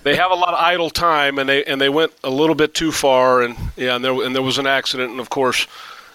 they 0.03 0.15
have 0.15 0.31
a 0.31 0.35
lot 0.35 0.53
of 0.53 0.59
idle 0.59 0.89
time, 0.89 1.37
and 1.37 1.47
they 1.47 1.63
and 1.65 1.79
they 1.79 1.89
went 1.89 2.13
a 2.23 2.29
little 2.29 2.55
bit 2.55 2.73
too 2.73 2.91
far, 2.91 3.41
and 3.41 3.55
yeah, 3.75 3.95
and 3.95 4.03
there 4.03 4.13
and 4.13 4.35
there 4.35 4.41
was 4.41 4.57
an 4.57 4.67
accident, 4.67 5.11
and 5.11 5.19
of 5.19 5.29
course, 5.29 5.67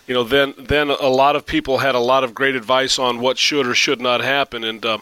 you 0.06 0.14
know, 0.14 0.24
then 0.24 0.54
then 0.58 0.90
a 0.90 1.08
lot 1.08 1.36
of 1.36 1.46
people 1.46 1.78
had 1.78 1.94
a 1.94 2.00
lot 2.00 2.24
of 2.24 2.34
great 2.34 2.56
advice 2.56 2.98
on 2.98 3.20
what 3.20 3.38
should 3.38 3.66
or 3.66 3.74
should 3.74 4.00
not 4.00 4.20
happen, 4.20 4.64
and 4.64 4.84
uh, 4.84 4.98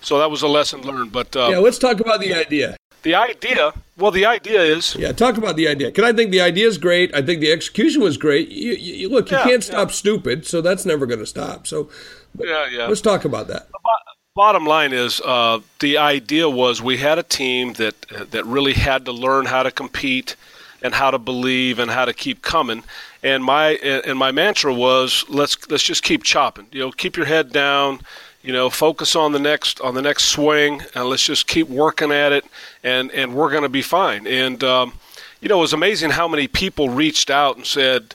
so 0.00 0.18
that 0.18 0.30
was 0.30 0.42
a 0.42 0.48
lesson 0.48 0.82
learned. 0.82 1.12
But 1.12 1.34
uh, 1.34 1.48
yeah, 1.50 1.58
let's 1.58 1.78
talk 1.78 2.00
about 2.00 2.20
the 2.20 2.34
idea. 2.34 2.76
The 3.02 3.14
idea, 3.14 3.72
well, 3.96 4.10
the 4.10 4.26
idea 4.26 4.60
is. 4.60 4.94
Yeah, 4.94 5.12
talk 5.12 5.38
about 5.38 5.56
the 5.56 5.66
idea. 5.66 5.88
Because 5.88 6.04
I 6.04 6.12
think 6.12 6.32
the 6.32 6.42
idea 6.42 6.66
is 6.66 6.76
great. 6.76 7.14
I 7.14 7.22
think 7.22 7.40
the 7.40 7.50
execution 7.50 8.02
was 8.02 8.18
great. 8.18 8.50
You, 8.50 8.72
you, 8.72 9.08
look, 9.08 9.30
you 9.30 9.38
yeah, 9.38 9.44
can't 9.44 9.64
stop 9.64 9.88
yeah. 9.88 9.94
stupid, 9.94 10.46
so 10.46 10.60
that's 10.60 10.84
never 10.84 11.06
going 11.06 11.20
to 11.20 11.26
stop. 11.26 11.66
So, 11.66 11.88
yeah, 12.38 12.68
yeah. 12.68 12.86
Let's 12.88 13.00
talk 13.00 13.24
about 13.24 13.48
that. 13.48 13.68
Bottom 14.36 14.64
line 14.64 14.92
is, 14.92 15.20
uh, 15.20 15.58
the 15.80 15.98
idea 15.98 16.48
was 16.48 16.80
we 16.80 16.98
had 16.98 17.18
a 17.18 17.22
team 17.24 17.72
that 17.74 18.00
that 18.30 18.46
really 18.46 18.74
had 18.74 19.04
to 19.06 19.12
learn 19.12 19.46
how 19.46 19.64
to 19.64 19.72
compete 19.72 20.36
and 20.82 20.94
how 20.94 21.10
to 21.10 21.18
believe 21.18 21.80
and 21.80 21.90
how 21.90 22.04
to 22.04 22.14
keep 22.14 22.40
coming. 22.40 22.84
And 23.24 23.42
my 23.42 23.70
and 23.82 24.16
my 24.16 24.30
mantra 24.30 24.72
was 24.72 25.24
let's 25.28 25.68
let's 25.68 25.82
just 25.82 26.04
keep 26.04 26.22
chopping. 26.22 26.68
You 26.70 26.78
know, 26.78 26.90
keep 26.92 27.16
your 27.16 27.26
head 27.26 27.52
down. 27.52 28.02
You 28.40 28.52
know, 28.52 28.70
focus 28.70 29.16
on 29.16 29.32
the 29.32 29.40
next 29.40 29.80
on 29.80 29.94
the 29.94 30.02
next 30.02 30.26
swing, 30.26 30.80
and 30.94 31.06
let's 31.06 31.24
just 31.24 31.48
keep 31.48 31.68
working 31.68 32.12
at 32.12 32.30
it, 32.30 32.44
and 32.84 33.10
and 33.10 33.34
we're 33.34 33.50
going 33.50 33.64
to 33.64 33.68
be 33.68 33.82
fine. 33.82 34.28
And 34.28 34.62
um, 34.62 34.92
you 35.40 35.48
know, 35.48 35.58
it 35.58 35.62
was 35.62 35.72
amazing 35.72 36.10
how 36.10 36.28
many 36.28 36.46
people 36.46 36.88
reached 36.88 37.30
out 37.30 37.56
and 37.56 37.66
said 37.66 38.14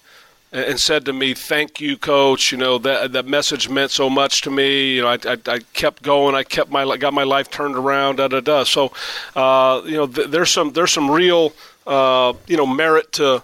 and 0.55 0.79
said 0.79 1.05
to 1.05 1.13
me, 1.13 1.33
"Thank 1.33 1.81
you, 1.81 1.97
coach. 1.97 2.51
You 2.51 2.57
know 2.57 2.77
that 2.79 3.11
that 3.13 3.27
message 3.27 3.69
meant 3.69 3.91
so 3.91 4.09
much 4.09 4.41
to 4.41 4.51
me. 4.51 4.95
You 4.95 5.01
know, 5.01 5.09
I, 5.09 5.17
I, 5.25 5.37
I 5.47 5.59
kept 5.73 6.01
going. 6.01 6.35
I 6.35 6.43
kept 6.43 6.71
my 6.71 6.97
got 6.97 7.13
my 7.13 7.23
life 7.23 7.49
turned 7.49 7.75
around. 7.75 8.17
Da 8.17 8.27
da 8.27 8.39
da. 8.39 8.63
So, 8.63 8.91
uh, 9.35 9.81
you 9.85 9.97
know, 9.97 10.07
th- 10.07 10.29
there's 10.29 10.51
some 10.51 10.71
there's 10.71 10.91
some 10.91 11.11
real 11.11 11.53
uh, 11.85 12.33
you 12.47 12.57
know 12.57 12.65
merit 12.65 13.11
to 13.13 13.43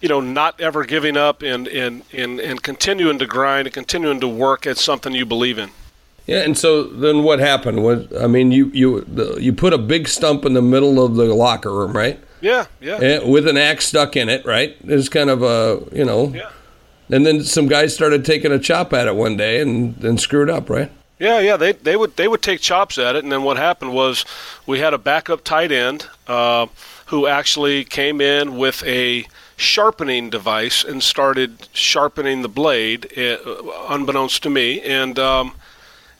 you 0.00 0.08
know 0.08 0.20
not 0.20 0.60
ever 0.60 0.84
giving 0.84 1.16
up 1.16 1.42
and, 1.42 1.66
and 1.68 2.02
and 2.12 2.40
and 2.40 2.62
continuing 2.62 3.18
to 3.18 3.26
grind 3.26 3.66
and 3.66 3.74
continuing 3.74 4.20
to 4.20 4.28
work 4.28 4.66
at 4.66 4.76
something 4.76 5.14
you 5.14 5.26
believe 5.26 5.58
in. 5.58 5.70
Yeah, 6.26 6.42
and 6.42 6.56
so 6.56 6.84
then 6.84 7.22
what 7.22 7.40
happened? 7.40 7.82
Was 7.82 8.06
I 8.20 8.26
mean, 8.26 8.52
you 8.52 8.66
you 8.74 9.06
you 9.40 9.52
put 9.52 9.72
a 9.72 9.78
big 9.78 10.08
stump 10.08 10.44
in 10.44 10.52
the 10.52 10.62
middle 10.62 11.04
of 11.04 11.16
the 11.16 11.34
locker 11.34 11.72
room, 11.72 11.92
right? 11.92 12.20
Yeah, 12.40 12.66
yeah. 12.80 13.24
with 13.24 13.46
an 13.46 13.56
axe 13.56 13.86
stuck 13.86 14.16
in 14.16 14.28
it, 14.28 14.44
right? 14.46 14.76
It's 14.84 15.08
kind 15.08 15.30
of 15.30 15.42
a 15.42 15.82
you 15.92 16.04
know. 16.04 16.32
Yeah. 16.34 16.50
And 17.12 17.26
then 17.26 17.42
some 17.42 17.66
guys 17.66 17.92
started 17.92 18.24
taking 18.24 18.52
a 18.52 18.58
chop 18.58 18.92
at 18.92 19.08
it 19.08 19.16
one 19.16 19.36
day 19.36 19.60
and 19.60 19.96
then 19.96 20.16
screwed 20.16 20.48
up, 20.48 20.70
right? 20.70 20.90
Yeah, 21.18 21.40
yeah, 21.40 21.56
they 21.56 21.72
they 21.72 21.96
would 21.96 22.16
they 22.16 22.28
would 22.28 22.42
take 22.42 22.60
chops 22.60 22.98
at 22.98 23.16
it, 23.16 23.24
and 23.24 23.32
then 23.32 23.42
what 23.42 23.56
happened 23.56 23.92
was 23.92 24.24
we 24.66 24.78
had 24.78 24.94
a 24.94 24.98
backup 24.98 25.44
tight 25.44 25.72
end. 25.72 26.06
Uh, 26.26 26.66
who 27.10 27.26
actually 27.26 27.82
came 27.84 28.20
in 28.20 28.56
with 28.56 28.84
a 28.84 29.26
sharpening 29.56 30.30
device 30.30 30.84
and 30.84 31.02
started 31.02 31.68
sharpening 31.72 32.42
the 32.42 32.48
blade, 32.48 33.06
uh, 33.18 33.36
unbeknownst 33.88 34.44
to 34.44 34.48
me, 34.48 34.80
and 34.80 35.18
um, 35.18 35.52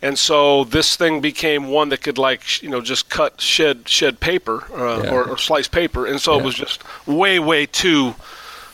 and 0.03 0.19
so 0.19 0.65
this 0.65 0.97
thing 0.97 1.21
became 1.21 1.69
one 1.69 1.91
that 1.91 2.03
could 2.03 2.19
like 2.19 2.63
you 2.63 2.69
know 2.69 2.81
just 2.81 3.09
cut 3.11 3.41
shed 3.41 3.89
shed 3.89 4.21
paper 4.21 4.65
uh, 4.73 5.03
yeah. 5.03 5.11
or, 5.11 5.31
or, 5.31 5.39
slice 5.39 5.69
paper, 5.69 6.07
and 6.07 6.21
so 6.21 6.35
yeah. 6.35 6.41
it 6.41 6.45
was 6.45 6.55
just 6.55 6.83
way 7.07 7.39
way 7.39 7.67
too 7.67 8.15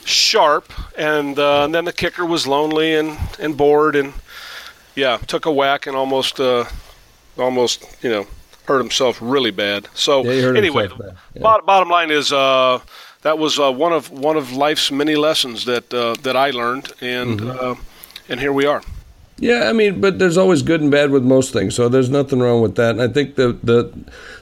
sharp, 0.05 0.73
and, 0.97 1.39
uh, 1.39 1.65
and 1.65 1.75
then 1.75 1.85
the 1.85 1.93
kicker 1.93 2.25
was 2.25 2.47
lonely 2.47 2.95
and 2.95 3.19
and 3.41 3.57
bored, 3.57 3.97
and 3.97 4.15
yeah, 4.95 5.17
took 5.19 5.47
a 5.47 5.53
whack 5.53 5.87
and 5.87 5.97
almost 5.97 6.41
uh, 6.41 6.65
almost 7.37 7.85
you 8.03 8.11
know 8.11 8.27
hurt 8.67 8.79
himself 8.79 9.19
really 9.21 9.51
bad. 9.51 9.89
So 9.95 10.25
yeah, 10.25 10.57
anyway, 10.57 10.89
bad. 10.89 11.17
Bottom, 11.41 11.67
bottom 11.67 11.89
line 11.89 12.11
is 12.11 12.33
uh, 12.33 12.81
that 13.23 13.39
was 13.39 13.59
uh, 13.59 13.73
one 13.73 13.93
of 13.93 14.11
one 14.11 14.37
of 14.37 14.53
life's 14.53 14.91
many 14.91 15.17
lessons 15.17 15.65
that 15.65 15.93
uh, 15.93 16.15
that 16.23 16.37
I 16.37 16.51
learned, 16.51 16.93
and 17.01 17.41
mm-hmm. 17.41 17.73
Uh, 17.73 17.75
and 18.29 18.41
here 18.41 18.53
we 18.53 18.67
are. 18.67 18.83
Yeah, 19.39 19.69
I 19.69 19.75
mean, 19.75 20.01
but 20.01 20.19
there's 20.19 20.39
always 20.39 20.63
good 20.63 20.81
and 20.81 20.91
bad 20.91 21.11
with 21.11 21.23
most 21.23 21.53
things, 21.53 21.75
so 21.75 21.91
there's 21.91 22.09
nothing 22.09 22.39
wrong 22.39 22.63
with 22.63 22.77
that. 22.77 22.93
And 22.93 23.03
I 23.03 23.09
think 23.09 23.37
the 23.37 23.53
the 23.63 23.93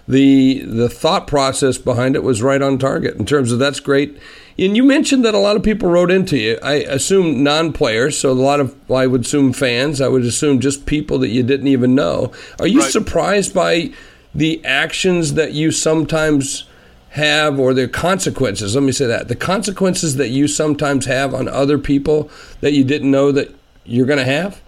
the 0.06 0.60
the 0.60 0.88
thought 0.88 1.26
process 1.26 1.78
behind 1.78 2.14
it 2.14 2.22
was 2.22 2.42
right 2.42 2.62
on 2.62 2.78
target 2.78 3.16
in 3.16 3.26
terms 3.26 3.50
of 3.50 3.58
that's 3.58 3.80
great 3.80 4.16
and 4.58 4.76
you 4.76 4.84
mentioned 4.84 5.24
that 5.24 5.34
a 5.34 5.38
lot 5.38 5.56
of 5.56 5.62
people 5.62 5.88
wrote 5.88 6.10
into 6.10 6.36
you. 6.36 6.58
I 6.62 6.74
assume 6.74 7.42
non-players, 7.42 8.18
so 8.18 8.30
a 8.30 8.32
lot 8.32 8.60
of 8.60 8.74
I 8.90 9.06
would 9.06 9.22
assume 9.22 9.52
fans. 9.52 10.00
I 10.00 10.08
would 10.08 10.22
assume 10.22 10.60
just 10.60 10.86
people 10.86 11.18
that 11.20 11.28
you 11.28 11.42
didn't 11.42 11.66
even 11.66 11.94
know. 11.94 12.32
Are 12.60 12.66
you 12.66 12.80
right. 12.80 12.90
surprised 12.90 13.52
by 13.52 13.90
the 14.34 14.64
actions 14.64 15.34
that 15.34 15.52
you 15.52 15.72
sometimes 15.72 16.68
have, 17.10 17.58
or 17.58 17.74
the 17.74 17.88
consequences? 17.88 18.76
Let 18.76 18.84
me 18.84 18.92
say 18.92 19.06
that 19.06 19.26
the 19.26 19.36
consequences 19.36 20.16
that 20.16 20.28
you 20.28 20.46
sometimes 20.46 21.06
have 21.06 21.34
on 21.34 21.48
other 21.48 21.78
people 21.78 22.30
that 22.60 22.72
you 22.72 22.84
didn't 22.84 23.10
know 23.10 23.32
that 23.32 23.52
you're 23.84 24.06
going 24.06 24.18
to 24.20 24.24
have. 24.24 24.62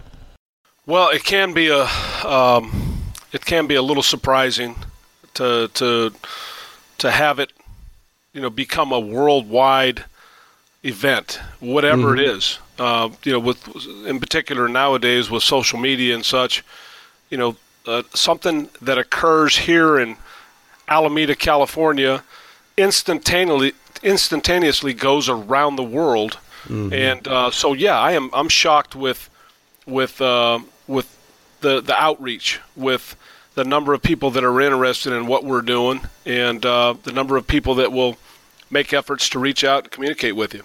Well, 0.87 1.09
it 1.09 1.25
can 1.25 1.51
be 1.51 1.67
a 1.67 1.83
um, 2.25 3.03
it 3.33 3.45
can 3.45 3.67
be 3.67 3.75
a 3.75 3.81
little 3.81 4.01
surprising 4.03 4.75
to 5.33 5.69
to 5.73 6.13
to 6.99 7.11
have 7.11 7.39
it 7.39 7.51
you 8.31 8.41
know 8.41 8.49
become 8.49 8.93
a 8.93 8.99
worldwide 8.99 10.05
event, 10.83 11.41
whatever 11.59 12.15
mm-hmm. 12.15 12.19
it 12.19 12.29
is. 12.29 12.59
Uh, 12.79 13.09
you 13.23 13.33
know, 13.33 13.39
with 13.39 13.67
in 14.05 14.19
particular 14.21 14.69
nowadays 14.69 15.29
with 15.29 15.43
social 15.43 15.77
media 15.77 16.15
and 16.15 16.25
such, 16.25 16.63
you 17.29 17.37
know, 17.37 17.57
uh, 17.85 18.03
something 18.13 18.69
that 18.81 18.97
occurs 18.97 19.57
here 19.57 19.99
in 19.99 20.15
Alameda, 20.87 21.35
California, 21.35 22.23
instantaneously 22.77 23.73
instantaneously 24.03 24.93
goes 24.93 25.27
around 25.27 25.75
the 25.75 25.83
world, 25.83 26.37
mm-hmm. 26.63 26.93
and 26.93 27.27
uh, 27.27 27.51
so 27.51 27.73
yeah, 27.73 27.99
I 27.99 28.13
am 28.13 28.29
I'm 28.31 28.47
shocked 28.47 28.95
with 28.95 29.29
with 29.85 30.21
uh, 30.21 30.59
with 30.87 31.17
the 31.61 31.81
the 31.81 31.95
outreach 31.95 32.59
with 32.75 33.15
the 33.55 33.63
number 33.63 33.93
of 33.93 34.03
people 34.03 34.29
that 34.31 34.43
are 34.43 34.61
interested 34.61 35.11
in 35.13 35.25
what 35.25 35.43
we're 35.43 35.61
doing 35.61 36.01
and 36.25 36.63
uh, 36.63 36.93
the 37.03 37.11
number 37.11 37.37
of 37.37 37.47
people 37.47 37.73
that 37.75 37.91
will 37.91 38.15
make 38.69 38.93
efforts 38.93 39.29
to 39.29 39.39
reach 39.39 39.63
out 39.63 39.83
and 39.83 39.91
communicate 39.91 40.35
with 40.35 40.53
you. 40.53 40.63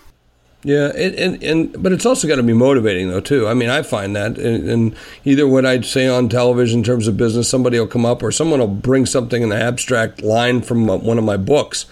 Yeah, 0.65 0.93
and, 0.95 1.15
and, 1.17 1.43
and 1.43 1.83
but 1.83 1.91
it's 1.91 2.07
also 2.07 2.29
got 2.29 2.37
to 2.37 2.43
be 2.43 2.53
motivating 2.53 3.09
though 3.09 3.21
too. 3.21 3.49
I 3.49 3.55
mean, 3.55 3.69
I 3.69 3.83
find 3.83 4.15
that, 4.15 4.39
and, 4.39 4.69
and, 4.69 4.97
either 5.25 5.49
what 5.49 5.67
I'd 5.67 5.85
say 5.85 6.07
on 6.07 6.29
television 6.29 6.81
in 6.81 6.85
terms 6.85 7.09
of 7.09 7.17
business, 7.17 7.49
somebody 7.49 7.81
will 7.81 7.89
come 7.89 8.07
up 8.07 8.23
or 8.23 8.31
someone 8.31 8.61
will 8.61 8.69
bring 8.69 9.05
something 9.05 9.43
in 9.43 9.49
the 9.49 9.61
abstract 9.61 10.23
line 10.23 10.63
from 10.63 10.87
one 10.87 11.19
of 11.19 11.25
my 11.25 11.37
books, 11.37 11.87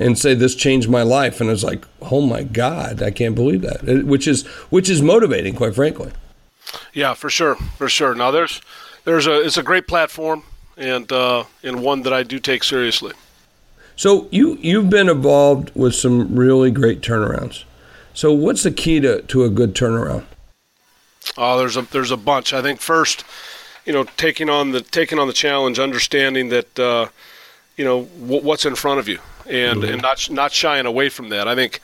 and 0.00 0.18
say 0.18 0.34
this 0.34 0.56
changed 0.56 0.88
my 0.88 1.02
life, 1.02 1.40
and 1.40 1.48
it's 1.48 1.62
like, 1.62 1.86
oh 2.02 2.20
my 2.20 2.42
god, 2.42 3.02
I 3.02 3.12
can't 3.12 3.36
believe 3.36 3.62
that, 3.62 4.04
which 4.04 4.26
is 4.26 4.44
which 4.70 4.88
is 4.88 5.00
motivating, 5.00 5.54
quite 5.54 5.76
frankly. 5.76 6.10
Yeah, 6.92 7.14
for 7.14 7.30
sure, 7.30 7.54
for 7.54 7.88
sure. 7.88 8.14
Now 8.14 8.30
there's 8.30 8.60
there's 9.04 9.26
a 9.26 9.40
it's 9.40 9.56
a 9.56 9.62
great 9.62 9.86
platform 9.86 10.42
and 10.76 11.10
uh, 11.12 11.44
and 11.62 11.82
one 11.82 12.02
that 12.02 12.12
I 12.12 12.22
do 12.22 12.38
take 12.38 12.64
seriously. 12.64 13.12
So 13.96 14.28
you 14.30 14.58
you've 14.60 14.90
been 14.90 15.08
involved 15.08 15.72
with 15.74 15.94
some 15.94 16.34
really 16.36 16.70
great 16.70 17.00
turnarounds. 17.00 17.64
So 18.14 18.32
what's 18.32 18.62
the 18.62 18.70
key 18.70 19.00
to, 19.00 19.22
to 19.22 19.44
a 19.44 19.48
good 19.48 19.74
turnaround? 19.74 20.24
Oh, 21.36 21.58
there's 21.58 21.76
a 21.76 21.82
there's 21.82 22.10
a 22.10 22.16
bunch. 22.16 22.52
I 22.52 22.62
think 22.62 22.80
first, 22.80 23.24
you 23.84 23.92
know, 23.92 24.04
taking 24.16 24.48
on 24.48 24.70
the 24.70 24.80
taking 24.80 25.18
on 25.18 25.26
the 25.26 25.32
challenge, 25.32 25.78
understanding 25.78 26.48
that 26.48 26.78
uh, 26.78 27.08
you 27.76 27.84
know 27.84 28.04
w- 28.20 28.42
what's 28.42 28.64
in 28.64 28.74
front 28.74 29.00
of 29.00 29.08
you, 29.08 29.18
and 29.46 29.82
mm-hmm. 29.82 29.92
and 29.92 30.02
not 30.02 30.30
not 30.30 30.52
shying 30.52 30.86
away 30.86 31.08
from 31.08 31.28
that. 31.30 31.48
I 31.48 31.54
think 31.54 31.80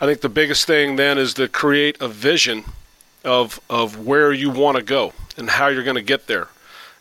I 0.00 0.06
think 0.06 0.20
the 0.20 0.28
biggest 0.28 0.66
thing 0.66 0.96
then 0.96 1.16
is 1.16 1.34
to 1.34 1.48
create 1.48 1.96
a 2.00 2.08
vision 2.08 2.64
of 3.24 3.60
of 3.70 4.06
where 4.06 4.32
you 4.32 4.50
want 4.50 4.76
to 4.76 4.82
go 4.82 5.12
and 5.36 5.48
how 5.48 5.68
you're 5.68 5.84
going 5.84 5.96
to 5.96 6.02
get 6.02 6.26
there 6.26 6.48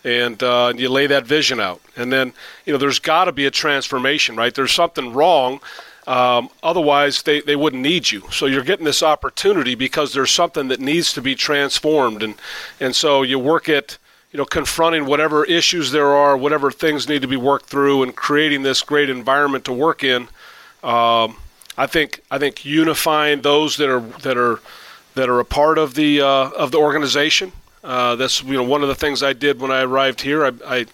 and 0.04 0.42
uh, 0.42 0.74
you 0.76 0.90
lay 0.90 1.08
that 1.08 1.26
vision 1.26 1.60
out. 1.60 1.82
And 1.96 2.12
then, 2.12 2.34
you 2.66 2.74
know, 2.74 2.80
there's 2.80 3.00
got 3.00 3.26
to 3.26 3.32
be 3.32 3.46
a 3.46 3.52
transformation, 3.52 4.36
right? 4.36 4.54
There's 4.54 4.72
something 4.72 5.14
wrong. 5.14 5.60
Um, 6.08 6.50
otherwise, 6.64 7.22
they, 7.22 7.42
they 7.42 7.56
wouldn't 7.56 7.84
need 7.84 8.10
you. 8.10 8.24
So 8.32 8.48
you're 8.48 8.64
getting 8.64 8.86
this 8.86 9.04
opportunity 9.04 9.76
because 9.76 10.14
there's 10.14 10.32
something 10.32 10.70
that 10.70 10.80
needs 10.80 11.14
to 11.14 11.22
be 11.22 11.36
transformed. 11.36 12.24
And, 12.24 12.36
and 12.80 12.96
so 12.96 13.22
you 13.22 13.38
work 13.38 13.70
at, 13.70 13.98
you 14.32 14.38
know, 14.38 14.46
confronting 14.46 15.06
whatever 15.06 15.46
issues 15.46 15.92
there 15.92 16.08
are, 16.08 16.36
whatever 16.36 16.72
things 16.72 17.08
need 17.08 17.22
to 17.22 17.28
be 17.28 17.38
worked 17.38 17.68
through, 17.68 18.02
and 18.02 18.16
creating 18.16 18.64
this 18.64 18.82
great 18.82 19.10
environment 19.10 19.66
to 19.66 19.74
work 19.74 20.04
in. 20.04 20.24
Um, 20.84 21.38
I 21.78 21.86
think 21.88 22.22
I 22.32 22.38
think 22.38 22.66
unifying 22.66 23.42
those 23.42 23.78
that 23.78 23.90
are 23.90 24.00
that 24.00 24.38
are 24.38 24.60
that 25.16 25.30
are 25.30 25.40
a 25.40 25.46
part 25.46 25.78
of 25.78 25.94
the 25.94 26.22
uh, 26.22 26.50
of 26.52 26.72
the 26.72 26.78
organization 26.78 27.52
uh, 27.84 28.16
that's 28.16 28.44
you 28.44 28.54
know 28.54 28.64
one 28.64 28.82
of 28.82 28.88
the 28.88 28.96
things 28.96 29.24
I 29.24 29.34
did 29.34 29.60
when 29.60 29.72
I 29.72 29.82
arrived 29.82 30.22
here. 30.22 30.46
I 30.46 30.52
I, 30.66 30.86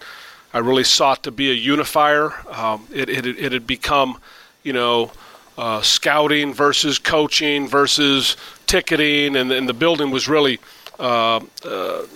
I 0.54 0.58
really 0.58 0.84
sought 0.84 1.22
to 1.24 1.30
be 1.30 1.50
a 1.50 1.54
unifier. 1.54 2.32
Um, 2.50 2.86
it, 2.92 3.08
it 3.08 3.26
it 3.26 3.52
had 3.52 3.66
become 3.66 4.18
you 4.62 4.72
know 4.72 5.12
uh, 5.58 5.82
scouting 5.82 6.54
versus 6.54 6.98
coaching 6.98 7.68
versus 7.68 8.36
ticketing, 8.66 9.36
and, 9.36 9.52
and 9.52 9.68
the 9.68 9.74
building 9.74 10.10
was 10.10 10.28
really 10.28 10.58
uh, 10.98 11.40
uh 11.64 12.06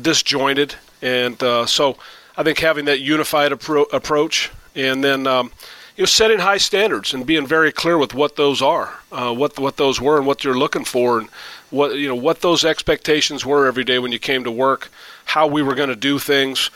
disjointed. 0.00 0.74
And 1.02 1.42
uh, 1.42 1.66
so 1.66 1.98
I 2.36 2.42
think 2.42 2.58
having 2.58 2.86
that 2.86 3.00
unified 3.00 3.52
appro- 3.52 3.92
approach, 3.92 4.50
and 4.74 5.04
then 5.04 5.26
um, 5.26 5.52
you 5.96 6.02
know, 6.02 6.06
setting 6.06 6.38
high 6.38 6.56
standards 6.56 7.12
and 7.12 7.26
being 7.26 7.46
very 7.46 7.72
clear 7.72 7.98
with 7.98 8.14
what 8.14 8.36
those 8.36 8.62
are, 8.62 8.98
uh, 9.10 9.32
what 9.34 9.58
what 9.58 9.76
those 9.76 10.00
were, 10.00 10.16
and 10.16 10.26
what 10.26 10.44
you're 10.44 10.56
looking 10.56 10.84
for, 10.84 11.18
and 11.18 11.28
what 11.70 11.96
you 11.96 12.08
know 12.08 12.14
what 12.14 12.40
those 12.40 12.64
expectations 12.64 13.44
were 13.44 13.66
every 13.66 13.84
day 13.84 13.98
when 13.98 14.12
you 14.12 14.18
came 14.18 14.44
to 14.44 14.50
work, 14.50 14.90
how 15.24 15.46
we 15.46 15.62
were 15.62 15.74
going 15.74 15.90
to 15.90 15.96
do 15.96 16.18
things. 16.18 16.70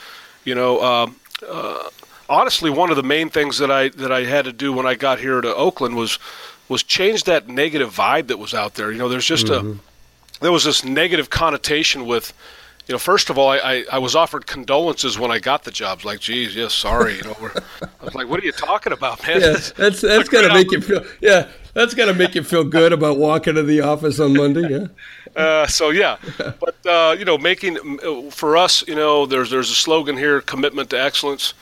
You 0.44 0.54
know, 0.54 0.78
uh, 0.78 1.06
uh, 1.48 1.90
honestly, 2.28 2.70
one 2.70 2.90
of 2.90 2.96
the 2.96 3.02
main 3.02 3.30
things 3.30 3.58
that 3.58 3.70
I 3.70 3.88
that 3.90 4.12
I 4.12 4.24
had 4.24 4.44
to 4.44 4.52
do 4.52 4.72
when 4.72 4.86
I 4.86 4.94
got 4.94 5.18
here 5.18 5.40
to 5.40 5.54
Oakland 5.54 5.96
was 5.96 6.18
was 6.68 6.82
change 6.82 7.24
that 7.24 7.48
negative 7.48 7.94
vibe 7.94 8.26
that 8.26 8.38
was 8.38 8.52
out 8.52 8.74
there. 8.74 8.92
You 8.92 8.98
know, 8.98 9.08
there's 9.08 9.26
just 9.26 9.46
mm-hmm. 9.46 9.78
a 9.78 10.42
there 10.42 10.52
was 10.52 10.64
this 10.64 10.84
negative 10.84 11.30
connotation 11.30 12.06
with 12.06 12.32
you 12.86 12.92
know, 12.92 12.98
first 12.98 13.30
of 13.30 13.38
all, 13.38 13.48
I, 13.48 13.56
I, 13.58 13.84
I, 13.92 13.98
was 13.98 14.14
offered 14.14 14.46
condolences 14.46 15.18
when 15.18 15.32
I 15.32 15.40
got 15.40 15.64
the 15.64 15.72
job. 15.72 16.04
Like, 16.04 16.20
geez, 16.20 16.54
yes, 16.54 16.72
sorry. 16.72 17.16
You 17.16 17.24
know, 17.24 17.36
I 17.82 18.04
was 18.04 18.14
like, 18.14 18.28
what 18.28 18.40
are 18.40 18.46
you 18.46 18.52
talking 18.52 18.92
about, 18.92 19.26
man? 19.26 19.40
Yeah, 19.40 19.56
that's 19.76 20.00
that's 20.00 20.28
gonna 20.28 20.54
make 20.54 20.70
you 20.70 20.80
feel. 20.80 21.04
Yeah, 21.20 21.48
that's 21.74 21.94
gonna 21.94 22.14
make 22.14 22.36
you 22.36 22.44
feel 22.44 22.62
good 22.62 22.92
about 22.92 23.18
walking 23.18 23.54
to 23.54 23.64
the 23.64 23.80
office 23.80 24.20
on 24.20 24.34
Monday. 24.34 24.68
Yeah. 24.68 24.86
Uh, 25.36 25.66
so 25.66 25.90
yeah, 25.90 26.16
but 26.38 26.76
uh, 26.86 27.14
you 27.18 27.26
know, 27.26 27.36
making 27.36 27.76
for 28.30 28.56
us, 28.56 28.82
you 28.88 28.94
know, 28.94 29.26
there's 29.26 29.50
there's 29.50 29.70
a 29.70 29.74
slogan 29.74 30.16
here: 30.16 30.40
commitment 30.40 30.88
to 30.88 30.98
excellence. 30.98 31.52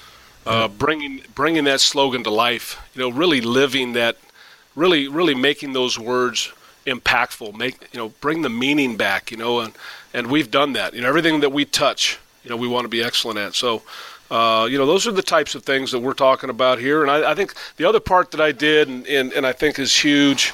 Uh, 0.46 0.68
bringing 0.68 1.22
bringing 1.34 1.64
that 1.64 1.80
slogan 1.80 2.22
to 2.22 2.30
life. 2.30 2.80
You 2.94 3.00
know, 3.00 3.10
really 3.10 3.40
living 3.40 3.94
that, 3.94 4.16
really 4.76 5.08
really 5.08 5.34
making 5.34 5.72
those 5.72 5.98
words 5.98 6.52
impactful. 6.86 7.56
Make 7.56 7.88
you 7.92 7.98
know, 7.98 8.08
bring 8.20 8.42
the 8.42 8.50
meaning 8.50 8.96
back. 8.96 9.30
You 9.30 9.36
know, 9.36 9.60
and 9.60 9.74
and 10.12 10.28
we've 10.28 10.50
done 10.50 10.72
that. 10.74 10.94
You 10.94 11.02
know, 11.02 11.08
everything 11.08 11.40
that 11.40 11.50
we 11.50 11.64
touch, 11.64 12.18
you 12.44 12.50
know, 12.50 12.56
we 12.56 12.68
want 12.68 12.84
to 12.84 12.88
be 12.88 13.02
excellent 13.02 13.38
at. 13.38 13.54
So, 13.54 13.82
uh, 14.30 14.66
you 14.70 14.78
know, 14.78 14.86
those 14.86 15.06
are 15.06 15.12
the 15.12 15.22
types 15.22 15.54
of 15.54 15.64
things 15.64 15.90
that 15.92 15.98
we're 15.98 16.14
talking 16.14 16.50
about 16.50 16.78
here. 16.78 17.02
And 17.02 17.10
I, 17.10 17.32
I 17.32 17.34
think 17.34 17.54
the 17.76 17.84
other 17.84 18.00
part 18.00 18.30
that 18.30 18.40
I 18.40 18.52
did, 18.52 18.88
and, 18.88 19.06
and, 19.06 19.32
and 19.32 19.46
I 19.46 19.52
think 19.52 19.78
is 19.78 19.94
huge, 19.94 20.52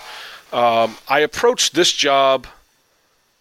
um, 0.53 0.97
I 1.09 1.21
approached 1.21 1.75
this 1.75 1.93
job 1.93 2.47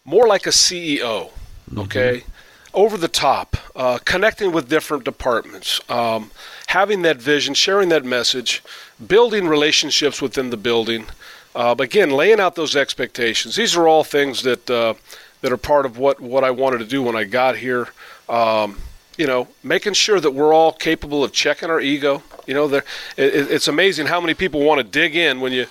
more 0.04 0.26
like 0.26 0.46
a 0.46 0.50
CEO. 0.50 1.30
Mm-hmm. 1.30 1.78
Okay. 1.80 2.18
Mm-hmm. 2.18 2.26
Over 2.72 2.96
the 2.96 3.08
top, 3.08 3.56
uh, 3.74 3.98
connecting 4.04 4.52
with 4.52 4.68
different 4.68 5.02
departments, 5.02 5.80
um, 5.90 6.30
having 6.68 7.02
that 7.02 7.16
vision, 7.16 7.52
sharing 7.54 7.88
that 7.88 8.04
message, 8.04 8.62
building 9.04 9.48
relationships 9.48 10.22
within 10.22 10.50
the 10.50 10.56
building. 10.56 11.06
Uh, 11.54 11.74
again, 11.78 12.10
laying 12.10 12.40
out 12.40 12.54
those 12.54 12.76
expectations. 12.76 13.56
These 13.56 13.76
are 13.76 13.88
all 13.88 14.04
things 14.04 14.42
that 14.42 14.70
uh, 14.70 14.94
that 15.40 15.52
are 15.52 15.56
part 15.56 15.86
of 15.86 15.98
what, 15.98 16.20
what 16.20 16.44
I 16.44 16.50
wanted 16.50 16.78
to 16.78 16.84
do 16.84 17.02
when 17.02 17.16
I 17.16 17.24
got 17.24 17.56
here. 17.56 17.88
Um, 18.28 18.78
you 19.16 19.26
know, 19.26 19.48
making 19.62 19.92
sure 19.92 20.20
that 20.20 20.30
we're 20.30 20.54
all 20.54 20.72
capable 20.72 21.22
of 21.24 21.32
checking 21.32 21.68
our 21.68 21.80
ego. 21.80 22.22
You 22.46 22.54
know, 22.54 22.68
there, 22.68 22.84
it, 23.16 23.50
it's 23.50 23.68
amazing 23.68 24.06
how 24.06 24.20
many 24.20 24.34
people 24.34 24.60
want 24.62 24.78
to 24.78 24.84
dig 24.84 25.14
in 25.14 25.40
when 25.40 25.52
you, 25.52 25.66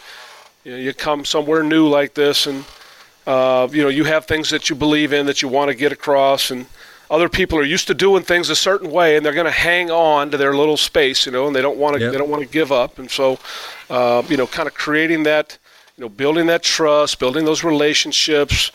you, 0.63 0.71
know, 0.71 0.77
you 0.77 0.93
come 0.93 1.25
somewhere 1.25 1.63
new 1.63 1.87
like 1.87 2.13
this, 2.13 2.45
and 2.45 2.65
uh, 3.25 3.67
you 3.71 3.81
know 3.81 3.89
you 3.89 4.03
have 4.03 4.25
things 4.25 4.49
that 4.49 4.69
you 4.69 4.75
believe 4.75 5.13
in 5.13 5.25
that 5.25 5.41
you 5.41 5.47
want 5.47 5.69
to 5.69 5.75
get 5.75 5.91
across, 5.91 6.51
and 6.51 6.67
other 7.09 7.29
people 7.29 7.57
are 7.57 7.63
used 7.63 7.87
to 7.87 7.93
doing 7.95 8.21
things 8.21 8.49
a 8.49 8.55
certain 8.55 8.91
way, 8.91 9.15
and 9.15 9.25
they're 9.25 9.33
going 9.33 9.45
to 9.45 9.51
hang 9.51 9.89
on 9.89 10.29
to 10.29 10.37
their 10.37 10.53
little 10.53 10.77
space, 10.77 11.25
you 11.25 11.31
know, 11.31 11.47
and 11.47 11.55
they 11.55 11.61
don't 11.61 11.77
want 11.77 11.95
to 11.95 12.01
yep. 12.01 12.11
they 12.11 12.17
don't 12.17 12.29
want 12.29 12.43
to 12.43 12.49
give 12.49 12.71
up, 12.71 12.99
and 12.99 13.09
so 13.09 13.39
uh, 13.89 14.21
you 14.29 14.37
know, 14.37 14.45
kind 14.45 14.67
of 14.67 14.75
creating 14.75 15.23
that, 15.23 15.57
you 15.99 16.05
know, 16.05 16.09
building 16.09 16.47
that 16.47 16.63
trust, 16.63 17.19
building 17.19 17.45
those 17.45 17.63
relationships 17.63 18.71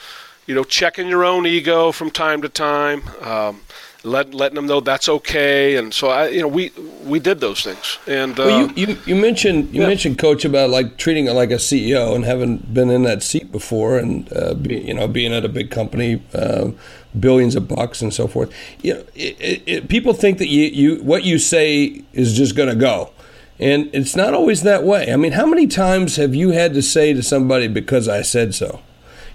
you 0.47 0.55
know, 0.55 0.65
checking 0.65 1.09
your 1.09 1.25
own 1.25 1.47
ego 1.47 1.93
from 1.93 2.11
time 2.11 2.43
to 2.43 2.49
time, 2.49 3.03
um, 3.23 3.61
let, 4.03 4.35
letting 4.35 4.57
them 4.57 4.67
know 4.67 4.81
that's 4.81 5.09
okay. 5.09 5.77
And 5.77 5.95
so 5.95 6.09
I, 6.09 6.29
you 6.29 6.43
know, 6.43 6.49
we 6.49 6.71
we 7.05 7.19
did 7.19 7.41
those 7.41 7.63
things. 7.63 7.99
And 8.07 8.37
well, 8.37 8.59
you, 8.61 8.65
um, 8.67 8.75
you, 8.77 8.99
you 9.07 9.17
mentioned 9.17 9.75
you 9.75 9.81
yeah. 9.81 9.89
mentioned 9.89 10.19
coach 10.19 10.45
about 10.45 10.69
like 10.69 10.99
treating 10.99 11.27
it 11.27 11.33
like 11.33 11.51
a 11.51 11.57
CEO 11.57 12.15
and 12.15 12.25
having 12.25 12.59
been 12.59 12.91
in 12.91 13.05
that 13.05 13.23
seat 13.23 13.51
before, 13.51 13.97
and 13.99 14.31
uh, 14.35 14.53
be, 14.55 14.77
you 14.79 14.93
know, 14.93 15.09
being 15.09 15.33
at 15.33 15.45
a 15.45 15.49
big 15.49 15.71
company. 15.71 16.23
Uh, 16.35 16.73
billions 17.19 17.55
of 17.55 17.69
bucks 17.69 18.03
and 18.03 18.13
so 18.13 18.27
forth. 18.27 18.53
You 18.83 18.95
know, 18.95 19.05
it, 19.15 19.41
it, 19.41 19.63
it, 19.67 19.89
people 19.89 20.15
think 20.15 20.39
that 20.39 20.49
you, 20.49 20.65
you 20.65 21.03
what 21.05 21.23
you 21.23 21.39
say 21.39 22.03
is 22.13 22.37
just 22.37 22.57
going 22.57 22.69
to 22.69 22.75
go. 22.75 23.13
And 23.59 23.89
it's 23.93 24.17
not 24.17 24.35
always 24.35 24.63
that 24.63 24.83
way. 24.83 25.13
I 25.13 25.17
mean, 25.17 25.33
how 25.33 25.47
many 25.47 25.67
times 25.67 26.17
have 26.17 26.35
you 26.35 26.51
had 26.51 26.75
to 26.75 26.83
say 26.83 27.13
to 27.13 27.23
somebody 27.23 27.69
because 27.69 28.09
I 28.09 28.23
said 28.23 28.55
so? 28.55 28.81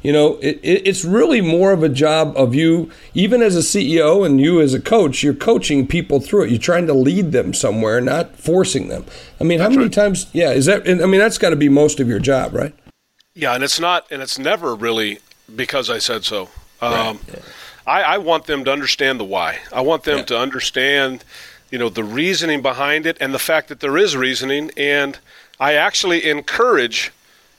You 0.01 0.13
know, 0.13 0.38
it, 0.38 0.60
it, 0.63 0.88
it's 0.88 1.03
really 1.03 1.41
more 1.41 1.71
of 1.71 1.84
a 1.84 1.89
job 1.89 2.34
of 2.38 2.55
you, 2.55 2.89
even 3.13 3.41
as 3.41 3.55
a 3.55 3.60
CEO 3.60 4.25
and 4.25 4.39
you 4.39 4.62
as 4.62 4.73
a 4.73 4.79
coach, 4.79 5.23
you're 5.23 5.34
coaching 5.34 5.88
people 5.88 6.21
through 6.21 6.45
it. 6.45 6.49
You're 6.51 6.60
trying 6.60 6.88
to 6.88 6.93
lead 6.93 7.34
them 7.34 7.53
somewhere, 7.53 7.99
not 7.99 8.36
forcing 8.38 8.88
them. 8.88 9.05
I 9.41 9.43
mean, 9.43 9.60
that's 9.60 9.69
how 9.69 9.75
many 9.75 9.84
right. 9.84 9.93
times? 9.93 10.27
Yeah, 10.32 10.51
is 10.51 10.65
that? 10.67 10.88
I 10.88 11.05
mean, 11.05 11.19
that's 11.19 11.38
got 11.38 11.49
to 11.49 11.58
be 11.58 11.67
most 11.67 11.99
of 11.99 12.08
your 12.08 12.19
job, 12.19 12.53
right? 12.53 12.73
Yeah, 13.34 13.55
and 13.55 13.63
it's 13.63 13.79
not, 13.79 14.05
and 14.10 14.21
it's 14.21 14.39
never 14.39 14.73
really 14.73 15.19
because 15.53 15.89
I 15.89 15.97
said 15.97 16.23
so. 16.23 16.49
Um, 16.82 16.91
right. 16.91 17.19
yeah. 17.27 17.39
I, 17.86 18.01
I, 18.03 18.17
want 18.19 18.45
them 18.45 18.63
to 18.65 18.71
understand 18.71 19.19
the 19.19 19.25
why. 19.25 19.60
I 19.73 19.82
want 19.82 20.03
them 20.03 20.19
yeah. 20.19 20.25
to 20.25 20.39
understand, 20.39 21.25
you 21.71 21.77
know, 21.77 21.89
the 21.89 22.03
reasoning 22.03 22.62
behind 22.62 23.05
it 23.05 23.17
and 23.19 23.34
the 23.34 23.39
fact 23.39 23.67
that 23.69 23.79
there 23.79 23.97
is 23.97 24.15
reasoning. 24.15 24.71
And 24.77 25.19
I 25.60 25.73
actually 25.73 26.29
encourage 26.29 27.12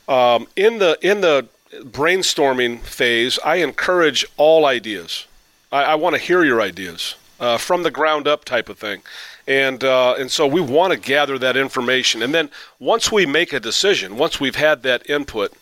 um, 0.08 0.46
in 0.56 0.78
the 0.78 0.98
in 1.00 1.20
the 1.20 1.48
brainstorming 1.72 2.80
phase, 2.80 3.38
I 3.44 3.56
encourage 3.56 4.26
all 4.36 4.66
ideas. 4.66 5.26
I, 5.70 5.84
I 5.84 5.94
want 5.94 6.16
to 6.16 6.20
hear 6.20 6.44
your 6.44 6.60
ideas 6.60 7.14
uh, 7.38 7.58
from 7.58 7.82
the 7.82 7.90
ground 7.90 8.26
up 8.26 8.44
type 8.44 8.68
of 8.68 8.78
thing. 8.78 9.02
And, 9.46 9.82
uh, 9.82 10.14
and 10.18 10.30
so 10.30 10.46
we 10.46 10.60
want 10.60 10.92
to 10.92 10.98
gather 10.98 11.38
that 11.38 11.56
information. 11.56 12.22
And 12.22 12.34
then 12.34 12.50
once 12.78 13.10
we 13.10 13.26
make 13.26 13.52
a 13.52 13.60
decision, 13.60 14.16
once 14.16 14.38
we've 14.38 14.56
had 14.56 14.82
that 14.82 15.08
input, 15.08 15.52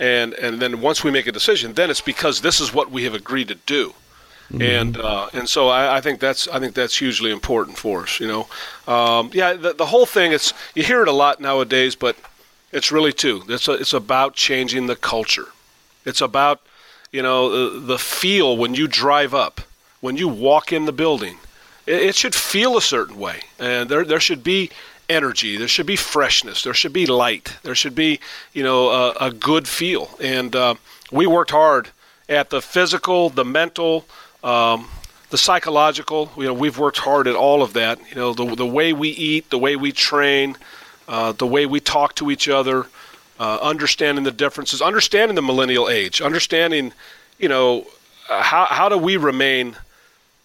and, 0.00 0.32
and 0.34 0.60
then 0.60 0.80
once 0.80 1.04
we 1.04 1.10
make 1.10 1.26
a 1.26 1.32
decision, 1.32 1.74
then 1.74 1.90
it's 1.90 2.00
because 2.00 2.40
this 2.40 2.60
is 2.60 2.72
what 2.72 2.90
we 2.90 3.04
have 3.04 3.14
agreed 3.14 3.48
to 3.48 3.54
do. 3.54 3.94
Mm-hmm. 4.50 4.62
And 4.62 4.96
uh, 4.96 5.28
and 5.34 5.48
so 5.48 5.68
I, 5.68 5.98
I, 5.98 6.00
think 6.00 6.20
that's 6.20 6.48
I 6.48 6.58
think 6.58 6.74
that's 6.74 6.96
hugely 6.96 7.30
important 7.30 7.76
for 7.76 8.04
us. 8.04 8.18
You 8.18 8.28
know, 8.28 8.92
um, 8.92 9.30
yeah, 9.34 9.52
the, 9.52 9.74
the 9.74 9.84
whole 9.84 10.06
thing. 10.06 10.32
It's 10.32 10.54
you 10.74 10.82
hear 10.82 11.02
it 11.02 11.08
a 11.08 11.12
lot 11.12 11.38
nowadays, 11.38 11.94
but 11.94 12.16
it's 12.72 12.90
really 12.90 13.12
too. 13.12 13.42
It's 13.48 13.68
a, 13.68 13.72
it's 13.72 13.92
about 13.92 14.34
changing 14.34 14.86
the 14.86 14.96
culture. 14.96 15.48
It's 16.06 16.22
about 16.22 16.62
you 17.12 17.20
know 17.20 17.50
the, 17.50 17.80
the 17.80 17.98
feel 17.98 18.56
when 18.56 18.74
you 18.74 18.88
drive 18.88 19.34
up, 19.34 19.60
when 20.00 20.16
you 20.16 20.28
walk 20.28 20.72
in 20.72 20.86
the 20.86 20.92
building. 20.92 21.36
It, 21.86 22.02
it 22.02 22.14
should 22.14 22.34
feel 22.34 22.78
a 22.78 22.82
certain 22.82 23.18
way, 23.18 23.42
and 23.58 23.90
there 23.90 24.04
there 24.04 24.20
should 24.20 24.42
be 24.42 24.70
energy. 25.10 25.58
There 25.58 25.68
should 25.68 25.86
be 25.86 25.96
freshness. 25.96 26.62
There 26.62 26.74
should 26.74 26.94
be 26.94 27.04
light. 27.04 27.56
There 27.64 27.74
should 27.74 27.94
be 27.94 28.20
you 28.54 28.62
know 28.62 28.88
a, 28.88 29.26
a 29.26 29.30
good 29.30 29.68
feel. 29.68 30.16
And 30.20 30.56
uh, 30.56 30.74
we 31.12 31.26
worked 31.26 31.50
hard 31.50 31.90
at 32.28 32.50
the 32.50 32.62
physical, 32.62 33.30
the 33.30 33.44
mental. 33.44 34.06
Um, 34.42 34.88
the 35.30 35.38
psychological, 35.38 36.30
you 36.36 36.44
know, 36.44 36.54
we've 36.54 36.78
worked 36.78 36.98
hard 36.98 37.26
at 37.26 37.34
all 37.34 37.62
of 37.62 37.74
that. 37.74 37.98
You 38.10 38.16
know, 38.16 38.32
the 38.32 38.54
the 38.54 38.66
way 38.66 38.92
we 38.92 39.10
eat, 39.10 39.50
the 39.50 39.58
way 39.58 39.76
we 39.76 39.92
train, 39.92 40.56
uh, 41.06 41.32
the 41.32 41.46
way 41.46 41.66
we 41.66 41.80
talk 41.80 42.14
to 42.16 42.30
each 42.30 42.48
other, 42.48 42.86
uh, 43.38 43.58
understanding 43.60 44.24
the 44.24 44.32
differences, 44.32 44.80
understanding 44.80 45.34
the 45.34 45.42
millennial 45.42 45.88
age, 45.88 46.20
understanding, 46.20 46.92
you 47.38 47.48
know, 47.48 47.86
uh, 48.30 48.42
how 48.42 48.66
how 48.66 48.88
do 48.88 48.96
we 48.96 49.16
remain 49.16 49.76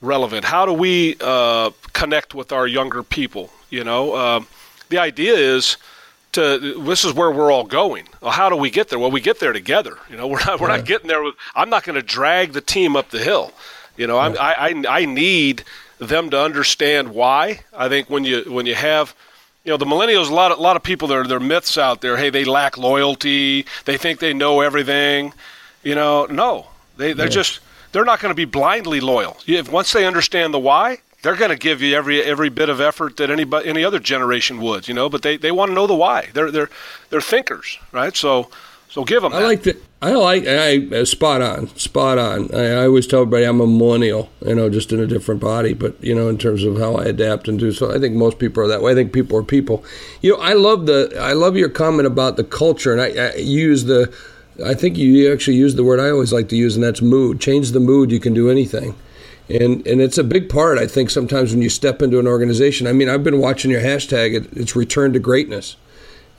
relevant? 0.02 0.46
How 0.46 0.66
do 0.66 0.74
we 0.74 1.16
uh, 1.22 1.72
connect 1.94 2.36
with 2.36 2.52
our 2.52 2.68
younger 2.68 3.04
people? 3.04 3.52
You 3.70 3.84
know, 3.84 4.16
um, 4.16 4.48
the 4.90 4.98
idea 4.98 5.34
is 5.34 5.78
to 6.34 6.84
this 6.84 7.06
is 7.06 7.14
where 7.14 7.32
we're 7.32 7.52
all 7.52 7.64
going. 7.64 8.08
Well, 8.22 8.32
how 8.32 8.50
do 8.50 8.56
we 8.56 8.70
get 8.70 8.90
there? 8.90 9.00
Well, 9.00 9.12
we 9.12 9.22
get 9.22 9.40
there 9.40 9.54
together. 9.54 9.98
You 10.10 10.18
know, 10.18 10.28
we're 10.32 10.44
not 10.44 10.60
we're 10.60 10.68
not 10.68 10.86
getting 10.86 11.08
there. 11.08 11.24
With, 11.24 11.36
I'm 11.56 11.70
not 11.70 11.84
going 11.84 11.96
to 11.96 12.02
drag 12.02 12.54
the 12.54 12.62
team 12.62 12.96
up 12.96 13.10
the 13.10 13.20
hill. 13.20 13.54
You 13.98 14.08
know, 14.08 14.18
i 14.18 14.70
I 14.70 14.84
I 14.90 15.06
need 15.06 15.64
them 16.00 16.30
to 16.32 16.40
understand 16.40 17.10
why. 17.10 17.62
I 17.74 17.90
think 17.90 18.10
when 18.10 18.24
you 18.24 18.44
when 18.48 18.66
you 18.66 18.76
have 18.76 19.16
you 19.64 19.72
know 19.72 19.78
the 19.78 19.86
millennials 19.86 20.30
a 20.30 20.34
lot 20.34 20.52
of, 20.52 20.60
a 20.60 20.62
lot 20.62 20.76
of 20.76 20.84
people 20.84 21.08
there 21.08 21.22
are 21.22 21.40
myths 21.40 21.78
out 21.78 22.02
there. 22.02 22.18
Hey 22.18 22.30
they 22.30 22.46
lack 22.46 22.78
loyalty. 22.78 23.66
They 23.86 23.98
think 23.98 24.20
they 24.20 24.34
know 24.34 24.62
everything. 24.62 25.34
You 25.84 25.96
know 25.96 26.26
no. 26.26 26.68
They 26.98 27.14
they're 27.14 27.28
yeah. 27.28 27.32
just 27.32 27.60
they're 27.92 28.06
not 28.06 28.20
going 28.20 28.32
to 28.32 28.36
be 28.36 28.46
blindly 28.46 29.00
loyal. 29.00 29.38
If 29.46 29.72
once 29.72 29.94
they 29.94 30.06
understand 30.06 30.54
the 30.54 30.60
why 30.60 31.00
they're 31.22 31.36
going 31.36 31.52
to 31.52 31.58
give 31.58 31.82
you 31.82 31.96
every 31.96 32.22
every 32.22 32.50
bit 32.50 32.70
of 32.70 32.82
effort 32.82 33.18
that 33.18 33.30
any 33.30 33.46
any 33.64 33.84
other 33.84 34.00
generation 34.00 34.60
would 34.60 34.88
you 34.88 34.94
know 34.94 35.10
but 35.10 35.22
they, 35.22 35.38
they 35.38 35.52
want 35.52 35.70
to 35.70 35.76
know 35.76 35.88
the 35.88 35.96
why. 35.96 36.30
They're 36.34 36.52
they're 36.52 36.70
they're 37.10 37.22
thinkers 37.22 37.80
right? 37.92 38.16
So 38.16 38.50
so 38.94 39.04
give 39.04 39.24
them. 39.24 39.34
I 39.34 39.42
like 39.42 39.64
that. 39.64 39.84
I 40.04 40.12
like. 40.12 40.46
I 40.46 41.04
spot 41.06 41.42
on. 41.42 41.68
Spot 41.78 42.20
on. 42.20 42.54
I, 42.54 42.82
I, 42.82 42.86
always 42.86 43.08
tell 43.08 43.22
everybody 43.22 43.44
I'm 43.44 43.60
a 43.60 43.66
millennial. 43.66 44.30
You 44.46 44.54
know, 44.54 44.70
just 44.70 44.92
in 44.92 45.00
a 45.00 45.08
different 45.08 45.42
body, 45.42 45.74
but 45.74 45.96
you 46.04 46.14
know, 46.14 46.30
in 46.30 46.38
terms 46.38 46.64
of 46.64 46.78
how 46.78 46.98
I 46.98 47.06
adapt 47.06 47.48
and 47.48 47.58
do 47.58 47.72
so, 47.72 47.92
I 47.92 47.98
think 47.98 48.14
most 48.14 48.38
people 48.38 48.62
are 48.62 48.68
that 48.68 48.84
way. 48.84 48.92
I 48.92 48.96
think 48.96 49.12
people 49.12 49.36
are 49.36 49.44
people. 49.44 49.84
You 50.22 50.34
know, 50.34 50.38
I 50.40 50.54
love 50.54 50.86
the. 50.86 51.12
I 51.20 51.34
love 51.34 51.58
your 51.58 51.70
comment 51.70 52.06
about 52.06 52.38
the 52.38 52.44
culture, 52.44 52.92
and 52.92 53.02
I, 53.02 53.30
I 53.30 53.36
use 53.38 53.86
the. 53.86 54.14
I 54.64 54.76
think 54.76 54.96
you 54.96 55.34
actually 55.34 55.58
use 55.58 55.74
the 55.74 55.84
word 55.84 56.00
I 56.00 56.12
always 56.12 56.32
like 56.32 56.48
to 56.50 56.56
use, 56.56 56.76
and 56.76 56.84
that's 56.84 57.02
mood. 57.02 57.42
Change 57.42 57.72
the 57.72 57.80
mood, 57.80 58.12
you 58.12 58.20
can 58.20 58.36
do 58.36 58.48
anything. 58.48 58.94
and 59.50 59.88
and 59.88 60.02
it's 60.02 60.20
a 60.20 60.24
big 60.24 60.50
part. 60.50 60.78
I 60.78 60.86
think 60.86 61.10
sometimes 61.10 61.52
when 61.52 61.64
you 61.64 61.70
step 61.70 62.04
into 62.04 62.20
an 62.20 62.28
organization. 62.28 62.86
I 62.86 62.92
mean, 62.92 63.10
I've 63.10 63.24
been 63.24 63.40
watching 63.40 63.72
your 63.72 63.82
hashtag. 63.82 64.36
It, 64.36 64.56
it's 64.56 64.76
return 64.76 65.14
to 65.14 65.20
greatness, 65.20 65.78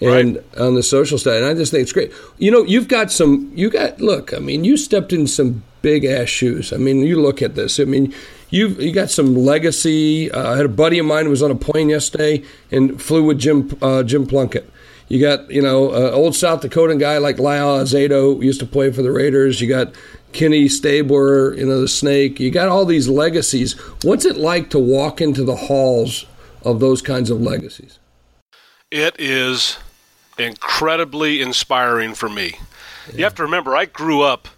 and 0.01 0.37
right. 0.37 0.59
on 0.59 0.75
the 0.75 0.83
social 0.83 1.19
side, 1.19 1.37
and 1.37 1.47
I 1.47 1.55
just 1.55 1.71
think 1.71 1.83
it's 1.83 1.93
great. 1.93 2.13
You 2.39 2.51
know, 2.51 2.65
you've 2.65 2.89
got 2.89 3.13
some. 3.13 3.53
You 3.55 3.71
got 3.71 4.01
look. 4.01 4.35
I 4.35 4.39
mean, 4.39 4.65
you 4.65 4.77
stepped 4.77 5.13
in 5.13 5.27
some 5.27 5.63
big 5.83 6.05
ass 6.05 6.29
shoes. 6.29 6.73
I 6.73 6.79
mean, 6.79 7.01
you 7.01 7.21
look 7.21 7.43
at 7.43 7.55
this. 7.55 7.79
I 7.79 7.85
mean, 7.85 8.13
you 8.51 8.69
you 8.69 8.93
got 8.93 9.11
some 9.11 9.35
legacy. 9.35 10.31
Uh, 10.31 10.53
I 10.53 10.57
had 10.57 10.67
a 10.67 10.71
buddy 10.71 10.99
of 10.99 11.07
mine 11.07 11.25
who 11.25 11.31
was 11.31 11.43
on 11.43 11.51
a 11.51 11.57
plane 11.57 11.89
yesterday 11.89 12.43
and 12.71 13.01
flew 13.01 13.25
with 13.25 13.39
Jim 13.39 13.77
uh, 13.81 14.03
Jim 14.03 14.27
Plunkett. 14.27 14.71
You 15.09 15.21
got 15.21 15.51
you 15.51 15.63
know 15.63 15.91
uh, 15.91 16.11
old 16.11 16.35
South 16.35 16.63
Dakotan 16.63 16.99
guy 16.99 17.19
like 17.19 17.39
Lyle 17.39 17.79
Alzado 17.79 18.43
used 18.43 18.61
to 18.61 18.67
play 18.67 18.91
for 18.91 19.03
the 19.03 19.13
Raiders. 19.13 19.61
You 19.61 19.69
got 19.69 19.95
Kenny 20.33 20.69
Stabler, 20.69 21.55
you 21.55 21.67
know 21.67 21.81
the 21.81 21.89
Snake. 21.89 22.41
You 22.41 22.51
got 22.51 22.69
all 22.69 22.85
these 22.85 23.09
legacies. 23.09 23.75
What's 24.03 24.25
it 24.25 24.37
like 24.37 24.71
to 24.71 24.79
walk 24.79 25.21
into 25.21 25.45
the 25.45 25.57
halls 25.57 26.27
of 26.63 26.81
those 26.81 27.03
kinds 27.03 27.31
of 27.31 27.41
legacies? 27.41 27.99
It 28.95 29.17
is 29.19 29.79
incredibly 30.39 31.43
inspiring 31.43 32.15
for 32.15 32.29
me. 32.29 32.59
Yeah. 33.09 33.17
You 33.17 33.25
have 33.25 33.35
to 33.37 33.43
remember, 33.43 33.77
I 33.77 33.87
grew 33.87 34.23
up 34.23 34.49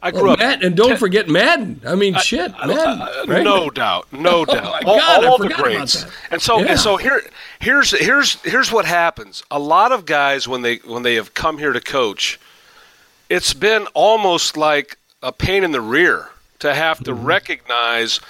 I 0.00 0.12
grew 0.12 0.24
well, 0.24 0.32
up. 0.34 0.38
Matt, 0.38 0.62
and 0.62 0.76
don't 0.76 0.90
ten, 0.90 0.96
forget 0.96 1.28
Madden. 1.28 1.80
I 1.84 1.96
mean, 1.96 2.14
I, 2.14 2.20
shit, 2.20 2.52
I, 2.56 2.66
Madden. 2.66 3.02
I, 3.02 3.24
right? 3.26 3.42
No 3.42 3.68
doubt, 3.68 4.12
no 4.12 4.30
oh 4.40 4.44
doubt. 4.44 4.84
all, 4.84 4.98
God, 4.98 5.24
all 5.24 5.38
the 5.38 5.48
greats. 5.48 6.06
And 6.30 6.40
so, 6.40 6.60
yeah. 6.60 6.66
and 6.66 6.80
so 6.80 6.96
here, 6.96 7.20
here's 7.58 7.90
here's 7.90 8.34
here's 8.42 8.70
what 8.70 8.84
happens. 8.84 9.42
A 9.50 9.58
lot 9.58 9.90
of 9.90 10.06
guys 10.06 10.46
when 10.46 10.62
they 10.62 10.76
when 10.76 11.02
they 11.02 11.16
have 11.16 11.34
come 11.34 11.58
here 11.58 11.72
to 11.72 11.80
coach, 11.80 12.38
it's 13.28 13.52
been 13.52 13.86
almost 13.94 14.56
like 14.56 14.98
a 15.20 15.32
pain 15.32 15.64
in 15.64 15.72
the 15.72 15.80
rear 15.80 16.30
to 16.60 16.74
have 16.74 17.02
to 17.04 17.12
mm-hmm. 17.12 17.24
recognize 17.24 18.20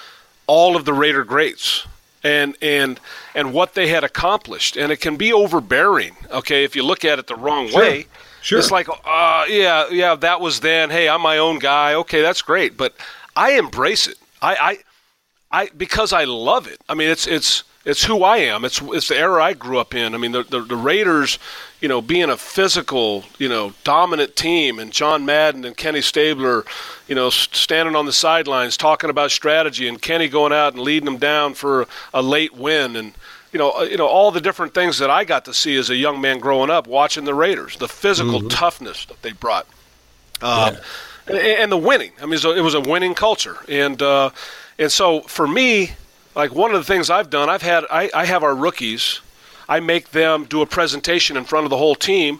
all 0.46 0.74
of 0.74 0.86
the 0.86 0.94
Raider 0.94 1.24
greats 1.24 1.86
and 2.28 2.56
and 2.62 3.00
and 3.34 3.52
what 3.52 3.74
they 3.74 3.88
had 3.88 4.04
accomplished, 4.04 4.76
and 4.76 4.92
it 4.92 5.00
can 5.00 5.16
be 5.16 5.32
overbearing. 5.32 6.16
Okay, 6.30 6.64
if 6.64 6.76
you 6.76 6.84
look 6.84 7.04
at 7.04 7.18
it 7.18 7.26
the 7.26 7.36
wrong 7.36 7.68
sure. 7.68 7.80
way 7.80 8.06
Sure. 8.40 8.58
It's 8.58 8.70
like, 8.70 8.88
uh, 8.88 9.44
yeah, 9.48 9.90
yeah, 9.90 10.14
that 10.14 10.40
was 10.40 10.60
then. 10.60 10.90
Hey, 10.90 11.08
I'm 11.08 11.20
my 11.20 11.38
own 11.38 11.58
guy. 11.58 11.94
Okay, 11.94 12.22
that's 12.22 12.42
great. 12.42 12.76
But 12.76 12.94
I 13.36 13.58
embrace 13.58 14.06
it. 14.06 14.16
I, 14.40 14.78
I, 15.50 15.62
I 15.64 15.68
because 15.76 16.12
I 16.12 16.24
love 16.24 16.66
it. 16.66 16.80
I 16.88 16.94
mean, 16.94 17.10
it's 17.10 17.26
it's 17.26 17.64
it's 17.88 18.04
who 18.04 18.22
I 18.22 18.36
am. 18.36 18.66
It's 18.66 18.82
it's 18.82 19.08
the 19.08 19.16
era 19.16 19.42
I 19.42 19.54
grew 19.54 19.78
up 19.78 19.94
in. 19.94 20.14
I 20.14 20.18
mean, 20.18 20.32
the, 20.32 20.42
the, 20.42 20.60
the 20.60 20.76
Raiders, 20.76 21.38
you 21.80 21.88
know, 21.88 22.02
being 22.02 22.28
a 22.28 22.36
physical, 22.36 23.24
you 23.38 23.48
know, 23.48 23.72
dominant 23.82 24.36
team, 24.36 24.78
and 24.78 24.92
John 24.92 25.24
Madden 25.24 25.64
and 25.64 25.74
Kenny 25.74 26.02
Stabler, 26.02 26.66
you 27.06 27.14
know, 27.14 27.30
standing 27.30 27.96
on 27.96 28.04
the 28.04 28.12
sidelines 28.12 28.76
talking 28.76 29.08
about 29.08 29.30
strategy, 29.30 29.88
and 29.88 30.02
Kenny 30.02 30.28
going 30.28 30.52
out 30.52 30.74
and 30.74 30.82
leading 30.82 31.06
them 31.06 31.16
down 31.16 31.54
for 31.54 31.86
a 32.12 32.20
late 32.20 32.54
win, 32.54 32.94
and 32.94 33.14
you 33.54 33.58
know, 33.58 33.70
uh, 33.70 33.84
you 33.84 33.96
know 33.96 34.06
all 34.06 34.30
the 34.32 34.40
different 34.42 34.74
things 34.74 34.98
that 34.98 35.08
I 35.08 35.24
got 35.24 35.46
to 35.46 35.54
see 35.54 35.74
as 35.76 35.88
a 35.88 35.96
young 35.96 36.20
man 36.20 36.40
growing 36.40 36.68
up 36.68 36.86
watching 36.86 37.24
the 37.24 37.34
Raiders, 37.34 37.78
the 37.78 37.88
physical 37.88 38.40
mm-hmm. 38.40 38.48
toughness 38.48 39.06
that 39.06 39.22
they 39.22 39.32
brought, 39.32 39.66
yeah. 40.42 40.76
and, 41.26 41.38
and, 41.38 41.72
the 41.72 41.78
winning. 41.78 42.12
I 42.20 42.26
mean, 42.26 42.34
it 42.34 42.60
was 42.60 42.74
a 42.74 42.80
winning 42.80 43.14
culture, 43.14 43.56
and 43.66 44.02
uh, 44.02 44.28
and 44.78 44.92
so 44.92 45.22
for 45.22 45.48
me, 45.48 45.92
like 46.38 46.54
one 46.54 46.72
of 46.72 46.78
the 46.78 46.84
things 46.84 47.10
I've 47.10 47.30
done, 47.30 47.50
I've 47.50 47.62
had 47.62 47.84
I, 47.90 48.08
I 48.14 48.24
have 48.24 48.44
our 48.44 48.54
rookies, 48.54 49.20
I 49.68 49.80
make 49.80 50.12
them 50.12 50.44
do 50.44 50.62
a 50.62 50.66
presentation 50.66 51.36
in 51.36 51.44
front 51.44 51.64
of 51.66 51.70
the 51.70 51.76
whole 51.76 51.96
team 51.96 52.38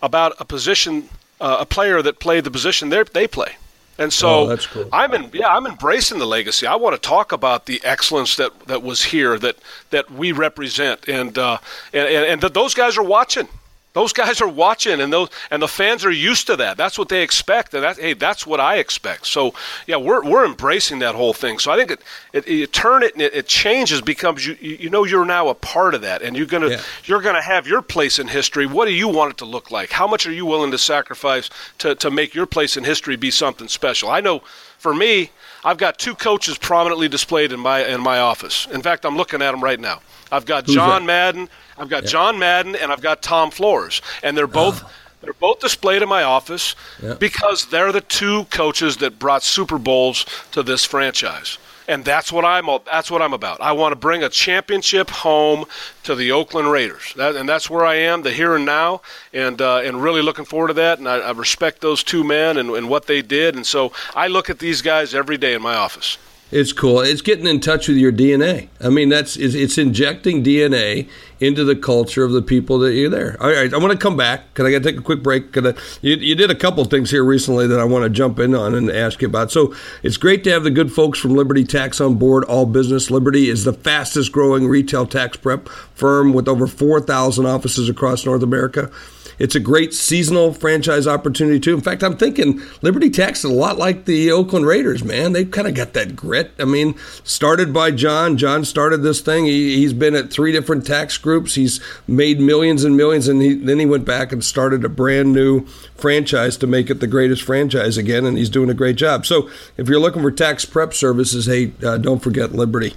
about 0.00 0.34
a 0.38 0.44
position, 0.44 1.08
uh, 1.40 1.56
a 1.58 1.66
player 1.66 2.00
that 2.00 2.20
played 2.20 2.44
the 2.44 2.50
position 2.50 2.88
they 2.88 3.02
they 3.12 3.26
play. 3.26 3.56
And 3.98 4.12
so 4.12 4.50
oh, 4.50 4.56
cool. 4.56 4.88
I'm 4.92 5.12
in, 5.12 5.30
yeah, 5.34 5.48
I'm 5.48 5.66
embracing 5.66 6.20
the 6.20 6.26
legacy. 6.26 6.66
I 6.66 6.76
want 6.76 6.94
to 6.94 7.08
talk 7.08 7.32
about 7.32 7.66
the 7.66 7.82
excellence 7.84 8.36
that, 8.36 8.58
that 8.66 8.82
was 8.82 9.02
here, 9.02 9.36
that 9.40 9.56
that 9.90 10.10
we 10.10 10.30
represent, 10.30 11.08
and 11.08 11.36
uh, 11.36 11.58
and 11.92 12.06
and, 12.06 12.24
and 12.26 12.40
that 12.40 12.54
those 12.54 12.72
guys 12.72 12.96
are 12.96 13.02
watching. 13.02 13.48
Those 13.92 14.12
guys 14.12 14.40
are 14.40 14.48
watching, 14.48 15.00
and 15.00 15.12
those 15.12 15.30
and 15.50 15.60
the 15.60 15.66
fans 15.66 16.04
are 16.04 16.12
used 16.12 16.46
to 16.46 16.56
that. 16.56 16.76
That's 16.76 16.96
what 16.96 17.08
they 17.08 17.24
expect, 17.24 17.74
and 17.74 17.82
that 17.82 17.98
hey, 17.98 18.12
that's 18.12 18.46
what 18.46 18.60
I 18.60 18.76
expect. 18.76 19.26
So 19.26 19.52
yeah, 19.86 19.96
we're 19.96 20.22
we're 20.22 20.44
embracing 20.44 21.00
that 21.00 21.16
whole 21.16 21.32
thing. 21.32 21.58
So 21.58 21.72
I 21.72 21.76
think 21.76 21.90
it, 21.90 22.00
it 22.32 22.46
you 22.46 22.66
turn 22.68 23.02
it 23.02 23.14
and 23.14 23.22
it, 23.22 23.34
it 23.34 23.46
changes, 23.48 24.00
becomes 24.00 24.46
you 24.46 24.56
you 24.60 24.90
know 24.90 25.02
you're 25.02 25.24
now 25.24 25.48
a 25.48 25.54
part 25.54 25.94
of 25.94 26.02
that, 26.02 26.22
and 26.22 26.36
you're 26.36 26.46
gonna 26.46 26.68
yeah. 26.68 26.82
you're 27.04 27.20
gonna 27.20 27.42
have 27.42 27.66
your 27.66 27.82
place 27.82 28.20
in 28.20 28.28
history. 28.28 28.64
What 28.64 28.84
do 28.84 28.92
you 28.92 29.08
want 29.08 29.32
it 29.32 29.38
to 29.38 29.44
look 29.44 29.72
like? 29.72 29.90
How 29.90 30.06
much 30.06 30.24
are 30.24 30.32
you 30.32 30.46
willing 30.46 30.70
to 30.70 30.78
sacrifice 30.78 31.50
to 31.78 31.96
to 31.96 32.12
make 32.12 32.32
your 32.32 32.46
place 32.46 32.76
in 32.76 32.84
history 32.84 33.16
be 33.16 33.32
something 33.32 33.66
special? 33.66 34.08
I 34.08 34.20
know 34.20 34.42
for 34.78 34.94
me, 34.94 35.30
I've 35.64 35.78
got 35.78 35.98
two 35.98 36.14
coaches 36.14 36.56
prominently 36.58 37.08
displayed 37.08 37.52
in 37.52 37.60
my 37.60 37.84
in 37.86 38.00
my 38.00 38.18
office. 38.18 38.66
In 38.72 38.82
fact, 38.82 39.04
I'm 39.04 39.16
looking 39.16 39.42
at 39.42 39.50
them 39.50 39.62
right 39.62 39.80
now. 39.80 40.00
I've 40.32 40.46
got 40.46 40.66
Who's 40.66 40.76
John 40.76 41.02
that? 41.02 41.06
Madden 41.06 41.48
I've 41.80 41.88
got 41.88 42.04
yeah. 42.04 42.10
John 42.10 42.38
Madden 42.38 42.76
and 42.76 42.92
I've 42.92 43.00
got 43.00 43.22
Tom 43.22 43.50
Flores, 43.50 44.02
and 44.22 44.36
they're 44.36 44.46
both. 44.46 44.82
Oh. 44.84 44.90
They're 45.22 45.34
both 45.34 45.60
displayed 45.60 46.00
in 46.00 46.08
my 46.08 46.22
office 46.22 46.74
yeah. 47.02 47.12
because 47.12 47.66
they're 47.66 47.92
the 47.92 48.00
two 48.00 48.44
coaches 48.44 48.96
that 48.98 49.18
brought 49.18 49.42
Super 49.42 49.76
Bowls 49.76 50.24
to 50.52 50.62
this 50.62 50.86
franchise 50.86 51.58
and 51.88 52.04
that's 52.04 52.32
what 52.32 52.44
I'm 52.44 52.66
that's 52.86 53.10
what 53.10 53.22
I'm 53.22 53.32
about. 53.32 53.60
I 53.60 53.72
want 53.72 53.92
to 53.92 53.96
bring 53.96 54.22
a 54.22 54.28
championship 54.28 55.10
home 55.10 55.64
to 56.04 56.14
the 56.14 56.32
Oakland 56.32 56.70
Raiders, 56.70 57.14
that, 57.16 57.36
and 57.36 57.48
that's 57.48 57.68
where 57.68 57.84
I 57.84 57.96
am, 57.96 58.22
the 58.22 58.30
here 58.30 58.54
and 58.54 58.64
now, 58.64 59.02
and 59.32 59.60
uh, 59.60 59.78
and 59.78 60.02
really 60.02 60.22
looking 60.22 60.44
forward 60.44 60.68
to 60.68 60.74
that. 60.74 60.98
And 60.98 61.08
I, 61.08 61.18
I 61.18 61.30
respect 61.32 61.80
those 61.80 62.02
two 62.02 62.24
men 62.24 62.56
and, 62.56 62.70
and 62.70 62.88
what 62.88 63.06
they 63.06 63.22
did, 63.22 63.54
and 63.54 63.66
so 63.66 63.92
I 64.14 64.28
look 64.28 64.50
at 64.50 64.58
these 64.58 64.82
guys 64.82 65.14
every 65.14 65.36
day 65.36 65.54
in 65.54 65.62
my 65.62 65.74
office. 65.74 66.18
It's 66.52 66.72
cool. 66.72 67.00
It's 67.00 67.22
getting 67.22 67.46
in 67.46 67.60
touch 67.60 67.86
with 67.86 67.96
your 67.96 68.10
DNA. 68.10 68.68
I 68.80 68.88
mean, 68.88 69.08
that's 69.08 69.36
it's, 69.36 69.78
injecting 69.78 70.42
DNA 70.42 71.08
into 71.38 71.64
the 71.64 71.76
culture 71.76 72.24
of 72.24 72.32
the 72.32 72.42
people 72.42 72.80
that 72.80 72.92
you're 72.92 73.08
there. 73.08 73.36
All 73.40 73.48
right, 73.48 73.72
I 73.72 73.78
want 73.78 73.92
to 73.92 73.98
come 73.98 74.16
back 74.16 74.48
because 74.48 74.66
I 74.66 74.72
got 74.72 74.82
to 74.82 74.90
take 74.90 74.98
a 74.98 75.02
quick 75.02 75.22
break. 75.22 75.52
Cause 75.52 75.74
you, 76.02 76.16
you 76.16 76.34
did 76.34 76.50
a 76.50 76.56
couple 76.56 76.84
things 76.84 77.12
here 77.12 77.24
recently 77.24 77.68
that 77.68 77.78
I 77.78 77.84
want 77.84 78.02
to 78.02 78.10
jump 78.10 78.40
in 78.40 78.54
on 78.54 78.74
and 78.74 78.90
ask 78.90 79.22
you 79.22 79.28
about. 79.28 79.52
So 79.52 79.74
it's 80.02 80.16
great 80.16 80.42
to 80.44 80.50
have 80.50 80.64
the 80.64 80.70
good 80.70 80.92
folks 80.92 81.20
from 81.20 81.34
Liberty 81.34 81.64
Tax 81.64 82.00
on 82.00 82.16
board. 82.16 82.42
All 82.44 82.66
Business 82.66 83.12
Liberty 83.12 83.48
is 83.48 83.64
the 83.64 83.72
fastest 83.72 84.32
growing 84.32 84.66
retail 84.66 85.06
tax 85.06 85.36
prep 85.36 85.68
firm 85.68 86.32
with 86.32 86.48
over 86.48 86.66
4,000 86.66 87.46
offices 87.46 87.88
across 87.88 88.26
North 88.26 88.42
America. 88.42 88.90
It's 89.40 89.54
a 89.54 89.60
great 89.60 89.94
seasonal 89.94 90.52
franchise 90.52 91.06
opportunity 91.06 91.58
too. 91.58 91.74
In 91.74 91.80
fact, 91.80 92.04
I'm 92.04 92.18
thinking 92.18 92.60
Liberty 92.82 93.08
Tax 93.08 93.38
is 93.40 93.50
a 93.50 93.54
lot 93.54 93.78
like 93.78 94.04
the 94.04 94.30
Oakland 94.30 94.66
Raiders, 94.66 95.02
man. 95.02 95.32
They've 95.32 95.50
kind 95.50 95.66
of 95.66 95.74
got 95.74 95.94
that 95.94 96.14
grit. 96.14 96.52
I 96.58 96.66
mean, 96.66 96.94
started 97.24 97.72
by 97.72 97.90
John. 97.90 98.36
John 98.36 98.66
started 98.66 98.98
this 98.98 99.22
thing. 99.22 99.46
He, 99.46 99.82
has 99.82 99.94
been 99.94 100.14
at 100.14 100.30
three 100.30 100.52
different 100.52 100.86
tax 100.86 101.16
groups. 101.16 101.54
He's 101.54 101.80
made 102.06 102.38
millions 102.38 102.84
and 102.84 102.98
millions, 102.98 103.28
and 103.28 103.40
he, 103.40 103.54
then 103.54 103.78
he 103.78 103.86
went 103.86 104.04
back 104.04 104.30
and 104.30 104.44
started 104.44 104.84
a 104.84 104.90
brand 104.90 105.32
new 105.32 105.66
franchise 106.00 106.56
to 106.58 106.66
make 106.66 106.90
it 106.90 107.00
the 107.00 107.06
greatest 107.06 107.42
franchise 107.42 107.96
again, 107.96 108.24
and 108.24 108.38
he's 108.38 108.50
doing 108.50 108.70
a 108.70 108.74
great 108.74 108.96
job. 108.96 109.26
So 109.26 109.50
if 109.76 109.88
you're 109.88 110.00
looking 110.00 110.22
for 110.22 110.30
tax 110.30 110.64
prep 110.64 110.94
services, 110.94 111.46
hey, 111.46 111.72
uh, 111.84 111.98
don't 111.98 112.20
forget 112.20 112.52
Liberty. 112.52 112.94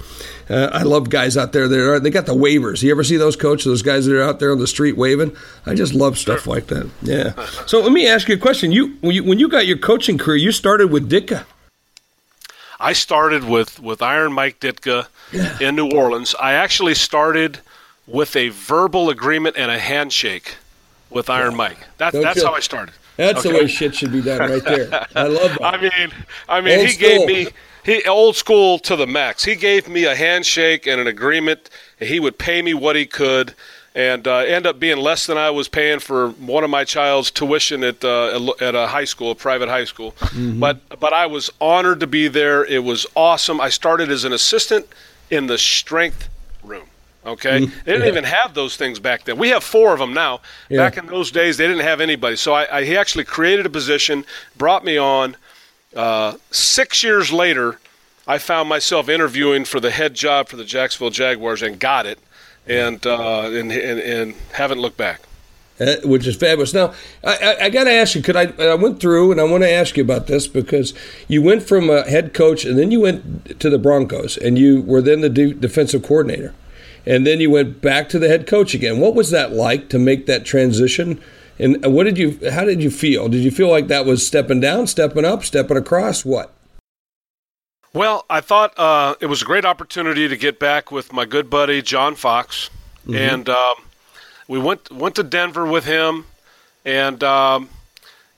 Uh, 0.50 0.70
I 0.74 0.84
love 0.84 1.10
guys 1.10 1.38
out 1.38 1.54
there 1.54 1.68
that 1.68 1.80
are, 1.80 2.00
they 2.00 2.10
got 2.10 2.26
the 2.26 2.36
waivers. 2.36 2.84
You 2.84 2.92
ever 2.92 3.04
see 3.04 3.18
those 3.18 3.36
coaches, 3.36 3.66
those 3.66 3.82
guys 3.82 4.06
that 4.06 4.16
are 4.16 4.24
out 4.24 4.40
there 4.40 4.52
on 4.52 4.60
the 4.60 4.68
street 4.68 4.98
waving? 4.98 5.36
I 5.66 5.74
just 5.74 5.94
love 5.94 6.18
stuff 6.18 6.48
like 6.48 6.68
that. 6.68 6.90
Yeah. 7.02 7.34
So 7.66 7.80
let 7.80 7.92
me 7.92 8.08
ask 8.08 8.28
you 8.28 8.36
a 8.36 8.40
question. 8.40 8.72
You 8.72 8.98
when 9.02 9.16
you 9.16 9.24
when 9.24 9.40
you 9.40 9.48
got 9.48 9.66
your 9.66 9.78
coaching 9.78 10.18
career, 10.18 10.38
you 10.38 10.52
started 10.52 10.92
with 10.92 11.10
Ditka. 11.10 11.46
I 12.80 12.94
started 12.94 13.46
with 13.46 13.80
with 13.80 14.02
Iron 14.02 14.34
Mike 14.34 14.60
Ditka 14.60 15.08
yeah. 15.32 15.58
in 15.62 15.76
New 15.76 15.90
Orleans. 15.90 16.36
I 16.40 16.54
actually 16.54 16.96
started 16.96 17.60
with 18.06 18.36
a 18.36 18.50
verbal 18.50 19.10
agreement 19.10 19.56
and 19.58 19.72
a 19.72 19.80
handshake 19.80 20.56
with 21.14 21.30
Iron. 21.30 21.56
Mike. 21.56 21.78
That, 21.98 22.14
that's 22.14 22.40
you? 22.40 22.46
how 22.46 22.54
I 22.54 22.60
started. 22.60 22.94
That's 23.18 23.40
okay. 23.40 23.52
the 23.52 23.56
way 23.56 23.68
shit 23.68 23.96
should 23.96 24.12
be 24.12 24.22
done 24.22 24.40
right 24.40 24.64
there. 24.64 25.08
I 25.16 25.28
love 25.28 25.58
that. 25.60 25.64
I 25.64 25.82
mean, 25.82 26.12
I 26.50 26.62
mean, 26.62 26.80
Old 26.80 26.88
he 26.88 26.94
school. 26.94 27.10
gave 27.10 27.28
me 27.28 27.48
he 27.84 28.04
old 28.06 28.36
school 28.36 28.80
to 28.80 28.96
the 28.96 29.06
max. 29.06 29.44
He 29.44 29.56
gave 29.56 29.88
me 29.88 30.06
a 30.06 30.16
handshake 30.16 30.88
and 30.88 31.00
an 31.02 31.08
agreement. 31.08 31.70
He 32.00 32.20
would 32.20 32.38
pay 32.38 32.62
me 32.62 32.74
what 32.74 32.96
he 32.96 33.06
could, 33.06 33.54
and 33.94 34.26
uh, 34.28 34.38
end 34.38 34.66
up 34.66 34.80
being 34.80 34.98
less 34.98 35.26
than 35.26 35.38
I 35.38 35.50
was 35.50 35.68
paying 35.68 36.00
for 36.00 36.30
one 36.30 36.64
of 36.64 36.70
my 36.70 36.86
child's 36.86 37.30
tuition 37.30 37.84
at 37.84 38.04
uh, 38.04 38.54
at 38.62 38.74
a 38.74 38.88
high 38.88 39.04
school, 39.04 39.32
a 39.32 39.36
private 39.36 39.70
high 39.70 39.84
school. 39.84 40.14
Mm-hmm. 40.14 40.60
But 40.60 41.00
but 41.00 41.14
I 41.14 41.26
was 41.26 41.52
honored 41.60 42.00
to 42.00 42.08
be 42.08 42.28
there. 42.28 42.64
It 42.64 42.84
was 42.84 43.06
awesome. 43.16 43.60
I 43.60 43.70
started 43.70 44.10
as 44.10 44.24
an 44.24 44.34
assistant 44.34 44.88
in 45.30 45.48
the 45.48 45.58
strength. 45.58 46.30
Okay, 47.26 47.62
mm-hmm. 47.62 47.80
they 47.86 47.92
didn't 47.94 48.02
yeah. 48.04 48.12
even 48.12 48.24
have 48.26 48.54
those 48.54 48.76
things 48.76 49.00
back 49.00 49.24
then. 49.24 49.38
We 49.38 49.50
have 49.50 49.64
four 49.64 49.94
of 49.94 50.00
them 50.00 50.14
now. 50.14 50.42
Yeah. 50.70 50.80
Back 50.80 50.98
in 50.98 51.06
those 51.06 51.32
days, 51.32 51.56
they 51.56 51.68
didn't 51.68 51.84
have 51.84 52.02
anybody. 52.02 52.36
So 52.36 52.54
I, 52.54 52.80
I, 52.80 52.84
he 52.84 52.98
actually 52.98 53.24
created 53.24 53.66
a 53.66 53.70
position, 53.70 54.26
brought 54.58 54.84
me 54.84 54.98
on. 54.98 55.38
Uh, 55.96 56.36
six 56.52 57.02
years 57.02 57.32
later, 57.32 57.80
I 58.28 58.40
found 58.40 58.68
myself 58.68 59.08
interviewing 59.08 59.64
for 59.64 59.80
the 59.80 59.92
head 59.92 60.16
job 60.16 60.50
for 60.50 60.58
the 60.58 60.66
Jacksonville 60.66 61.12
Jaguars 61.12 61.62
and 61.62 61.80
got 61.80 62.06
it, 62.06 62.20
and 62.68 63.06
uh, 63.06 63.44
and, 63.44 63.72
and, 63.72 64.00
and 64.00 64.34
haven't 64.52 64.80
looked 64.80 64.98
back. 64.98 65.22
uh, 65.80 65.96
which 66.04 66.28
is 66.28 66.36
fabulous. 66.36 66.74
Now, 66.74 66.94
I, 67.24 67.36
I, 67.36 67.66
I 67.66 67.70
got 67.70 67.86
to 67.86 67.92
ask 67.92 68.16
you, 68.16 68.22
could 68.22 68.36
I? 68.36 68.54
I 68.60 68.76
went 68.76 69.00
through 69.00 69.32
and 69.32 69.42
I 69.42 69.44
want 69.44 69.64
to 69.64 69.72
ask 69.72 69.98
you 69.98 70.04
about 70.04 70.28
this 70.28 70.48
because 70.48 70.94
you 71.28 71.42
went 71.42 71.64
from 71.64 71.90
a 71.90 72.04
head 72.10 72.34
coach 72.34 72.66
and 72.66 72.78
then 72.78 72.92
you 72.92 73.00
went 73.00 73.60
to 73.60 73.70
the 73.70 73.80
Broncos 73.80 74.38
and 74.38 74.58
you 74.58 74.82
were 74.82 75.02
then 75.02 75.22
the 75.22 75.30
de- 75.30 75.54
defensive 75.54 76.04
coordinator, 76.04 76.54
and 77.06 77.26
then 77.26 77.40
you 77.40 77.50
went 77.52 77.82
back 77.82 78.10
to 78.10 78.20
the 78.20 78.28
head 78.28 78.48
coach 78.48 78.74
again. 78.74 79.00
What 79.00 79.16
was 79.16 79.32
that 79.32 79.52
like 79.52 79.90
to 79.90 80.00
make 80.00 80.26
that 80.26 80.46
transition? 80.46 81.22
And 81.60 81.84
what 81.86 82.06
did 82.06 82.18
you? 82.18 82.40
How 82.52 82.66
did 82.66 82.82
you 82.82 82.90
feel? 82.90 83.30
Did 83.30 83.44
you 83.44 83.52
feel 83.52 83.70
like 83.70 83.88
that 83.88 84.06
was 84.06 84.26
stepping 84.26 84.60
down, 84.60 84.88
stepping 84.88 85.26
up, 85.26 85.44
stepping 85.44 85.78
across? 85.78 86.26
What? 86.26 86.54
Well, 87.94 88.26
I 88.30 88.42
thought 88.42 88.78
uh, 88.78 89.16
it 89.22 89.28
was 89.28 89.44
a 89.44 89.46
great 89.46 89.66
opportunity 89.66 90.28
to 90.28 90.36
get 90.36 90.60
back 90.60 90.92
with 90.92 91.14
my 91.14 91.26
good 91.26 91.50
buddy 91.50 91.82
John 91.82 92.16
Fox, 92.16 92.70
mm-hmm. 93.06 93.16
and. 93.16 93.50
Um, 93.50 93.76
we 94.48 94.60
went 94.60 94.92
went 94.92 95.16
to 95.16 95.24
Denver 95.24 95.66
with 95.66 95.86
him, 95.86 96.26
and 96.86 97.24
um, 97.24 97.70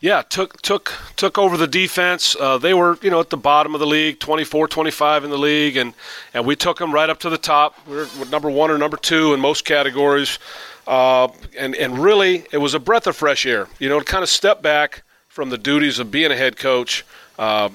yeah, 0.05 0.21
took 0.21 0.61
took 0.61 0.93
took 1.15 1.39
over 1.39 1.57
the 1.57 1.65
defense. 1.65 2.35
Uh, 2.39 2.59
they 2.59 2.75
were 2.75 2.99
you 3.01 3.09
know 3.09 3.19
at 3.19 3.31
the 3.31 3.37
bottom 3.37 3.73
of 3.73 3.79
the 3.79 3.87
league, 3.87 4.19
24, 4.19 4.67
25 4.67 5.23
in 5.23 5.31
the 5.31 5.37
league, 5.37 5.77
and 5.77 5.95
and 6.35 6.45
we 6.45 6.55
took 6.55 6.77
them 6.77 6.93
right 6.93 7.09
up 7.09 7.19
to 7.21 7.29
the 7.31 7.39
top. 7.39 7.75
We 7.87 7.95
were 7.95 8.25
number 8.29 8.47
one 8.47 8.69
or 8.69 8.77
number 8.77 8.97
two 8.97 9.33
in 9.33 9.39
most 9.39 9.65
categories, 9.65 10.37
uh, 10.85 11.29
and 11.57 11.73
and 11.73 11.97
really 11.97 12.45
it 12.51 12.59
was 12.59 12.75
a 12.75 12.79
breath 12.79 13.07
of 13.07 13.15
fresh 13.15 13.47
air. 13.47 13.67
You 13.79 13.89
know, 13.89 13.97
to 13.97 14.05
kind 14.05 14.21
of 14.21 14.29
step 14.29 14.61
back 14.61 15.01
from 15.27 15.49
the 15.49 15.57
duties 15.57 15.97
of 15.97 16.11
being 16.11 16.31
a 16.31 16.37
head 16.37 16.55
coach. 16.57 17.03
Uh, 17.39 17.69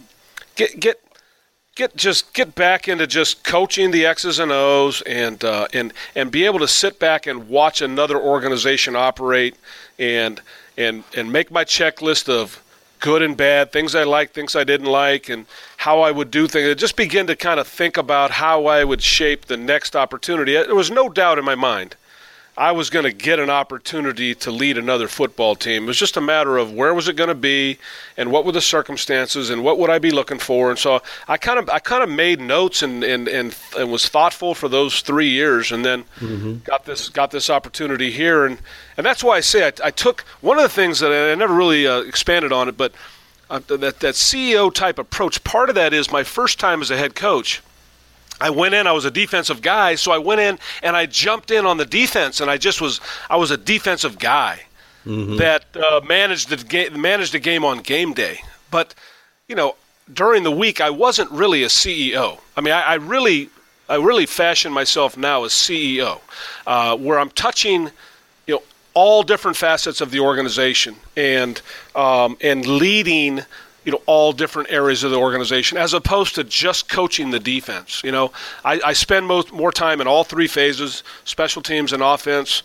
get 0.54 0.78
get 0.78 1.02
get 1.74 1.96
just 1.96 2.32
get 2.32 2.54
back 2.54 2.86
into 2.86 3.08
just 3.08 3.42
coaching 3.42 3.90
the 3.90 4.06
X's 4.06 4.38
and 4.38 4.52
O's 4.52 5.02
and 5.02 5.42
uh, 5.42 5.66
and 5.72 5.92
and 6.14 6.30
be 6.30 6.44
able 6.44 6.60
to 6.60 6.68
sit 6.68 7.00
back 7.00 7.26
and 7.26 7.48
watch 7.48 7.82
another 7.82 8.20
organization 8.20 8.94
operate 8.94 9.56
and 9.98 10.40
and 10.76 11.04
and 11.16 11.32
make 11.32 11.50
my 11.50 11.64
checklist 11.64 12.28
of 12.28 12.62
good 13.00 13.22
and 13.22 13.36
bad 13.36 13.72
things 13.72 13.94
I 13.94 14.04
like, 14.04 14.32
things 14.32 14.54
I 14.54 14.64
didn't 14.64 14.86
like, 14.86 15.28
and 15.28 15.46
how 15.78 16.00
I 16.02 16.10
would 16.10 16.30
do 16.30 16.46
things. 16.46 16.68
And 16.68 16.78
just 16.78 16.96
begin 16.96 17.26
to 17.28 17.36
kind 17.36 17.58
of 17.58 17.66
think 17.66 17.96
about 17.96 18.30
how 18.30 18.66
I 18.66 18.84
would 18.84 19.02
shape 19.02 19.46
the 19.46 19.56
next 19.56 19.96
opportunity. 19.96 20.52
There 20.52 20.74
was 20.74 20.90
no 20.90 21.08
doubt 21.08 21.38
in 21.38 21.44
my 21.44 21.54
mind 21.54 21.96
I 22.60 22.72
was 22.72 22.90
going 22.90 23.06
to 23.06 23.12
get 23.12 23.38
an 23.38 23.48
opportunity 23.48 24.34
to 24.34 24.50
lead 24.50 24.76
another 24.76 25.08
football 25.08 25.54
team. 25.54 25.84
It 25.84 25.86
was 25.86 25.96
just 25.96 26.18
a 26.18 26.20
matter 26.20 26.58
of 26.58 26.74
where 26.74 26.92
was 26.92 27.08
it 27.08 27.16
going 27.16 27.28
to 27.28 27.34
be, 27.34 27.78
and 28.18 28.30
what 28.30 28.44
were 28.44 28.52
the 28.52 28.60
circumstances, 28.60 29.48
and 29.48 29.64
what 29.64 29.78
would 29.78 29.88
I 29.88 29.98
be 29.98 30.10
looking 30.10 30.38
for. 30.38 30.68
And 30.68 30.78
so 30.78 31.00
I 31.26 31.38
kind 31.38 31.58
of 31.58 31.70
I 31.70 31.78
kind 31.78 32.02
of 32.02 32.10
made 32.10 32.38
notes 32.38 32.82
and 32.82 33.02
and, 33.02 33.28
and, 33.28 33.56
and 33.78 33.90
was 33.90 34.10
thoughtful 34.10 34.54
for 34.54 34.68
those 34.68 35.00
three 35.00 35.30
years, 35.30 35.72
and 35.72 35.86
then 35.86 36.04
mm-hmm. 36.18 36.58
got 36.58 36.84
this 36.84 37.08
got 37.08 37.30
this 37.30 37.48
opportunity 37.48 38.10
here, 38.10 38.44
and 38.44 38.58
and 38.98 39.06
that's 39.06 39.24
why 39.24 39.38
I 39.38 39.40
say 39.40 39.66
I, 39.66 39.72
I 39.82 39.90
took 39.90 40.20
one 40.42 40.58
of 40.58 40.62
the 40.62 40.68
things 40.68 41.00
that 41.00 41.10
I, 41.10 41.32
I 41.32 41.34
never 41.36 41.54
really 41.54 41.86
uh, 41.86 42.00
expanded 42.00 42.52
on 42.52 42.68
it, 42.68 42.76
but 42.76 42.92
uh, 43.48 43.60
that 43.68 44.00
that 44.00 44.14
CEO 44.16 44.70
type 44.70 44.98
approach. 44.98 45.42
Part 45.44 45.70
of 45.70 45.76
that 45.76 45.94
is 45.94 46.12
my 46.12 46.24
first 46.24 46.60
time 46.60 46.82
as 46.82 46.90
a 46.90 46.98
head 46.98 47.14
coach 47.14 47.62
I 48.40 48.50
went 48.50 48.74
in, 48.74 48.86
I 48.86 48.92
was 48.92 49.04
a 49.04 49.10
defensive 49.10 49.60
guy, 49.60 49.94
so 49.94 50.12
I 50.12 50.18
went 50.18 50.40
in 50.40 50.58
and 50.82 50.96
I 50.96 51.06
jumped 51.06 51.50
in 51.50 51.66
on 51.66 51.76
the 51.76 51.84
defense, 51.84 52.40
and 52.40 52.50
I 52.50 52.56
just 52.56 52.80
was, 52.80 53.00
I 53.28 53.36
was 53.36 53.50
a 53.50 53.56
defensive 53.56 54.18
guy 54.18 54.62
mm-hmm. 55.06 55.36
that 55.36 55.64
uh, 55.76 56.00
managed 56.06 56.48
the 56.48 56.56
game, 56.56 57.00
managed 57.00 57.32
the 57.32 57.38
game 57.38 57.64
on 57.64 57.78
game 57.78 58.14
day. 58.14 58.40
But, 58.70 58.94
you 59.48 59.54
know, 59.54 59.76
during 60.12 60.42
the 60.42 60.50
week, 60.50 60.80
I 60.80 60.90
wasn't 60.90 61.30
really 61.30 61.62
a 61.62 61.68
CEO. 61.68 62.40
I 62.56 62.60
mean, 62.60 62.72
I, 62.72 62.82
I 62.82 62.94
really, 62.94 63.50
I 63.88 63.96
really 63.96 64.26
fashion 64.26 64.72
myself 64.72 65.16
now 65.16 65.44
as 65.44 65.52
CEO, 65.52 66.20
uh, 66.66 66.96
where 66.96 67.18
I'm 67.18 67.30
touching, 67.30 67.90
you 68.46 68.54
know, 68.54 68.62
all 68.94 69.22
different 69.22 69.56
facets 69.56 70.00
of 70.00 70.10
the 70.10 70.20
organization 70.20 70.96
and 71.16 71.60
um, 71.94 72.36
and 72.40 72.66
leading 72.66 73.42
you 73.90 73.96
know 73.96 74.02
all 74.06 74.32
different 74.32 74.70
areas 74.70 75.02
of 75.02 75.10
the 75.10 75.18
organization 75.18 75.76
as 75.76 75.94
opposed 75.94 76.36
to 76.36 76.44
just 76.44 76.88
coaching 76.88 77.32
the 77.32 77.40
defense. 77.40 78.02
You 78.04 78.12
know 78.12 78.32
i, 78.64 78.80
I 78.84 78.92
spend 78.92 79.26
most, 79.26 79.52
more 79.52 79.72
time 79.72 80.00
in 80.00 80.06
all 80.06 80.22
three 80.22 80.46
phases 80.46 81.02
special 81.24 81.60
teams 81.60 81.92
and 81.92 82.00
offense 82.00 82.62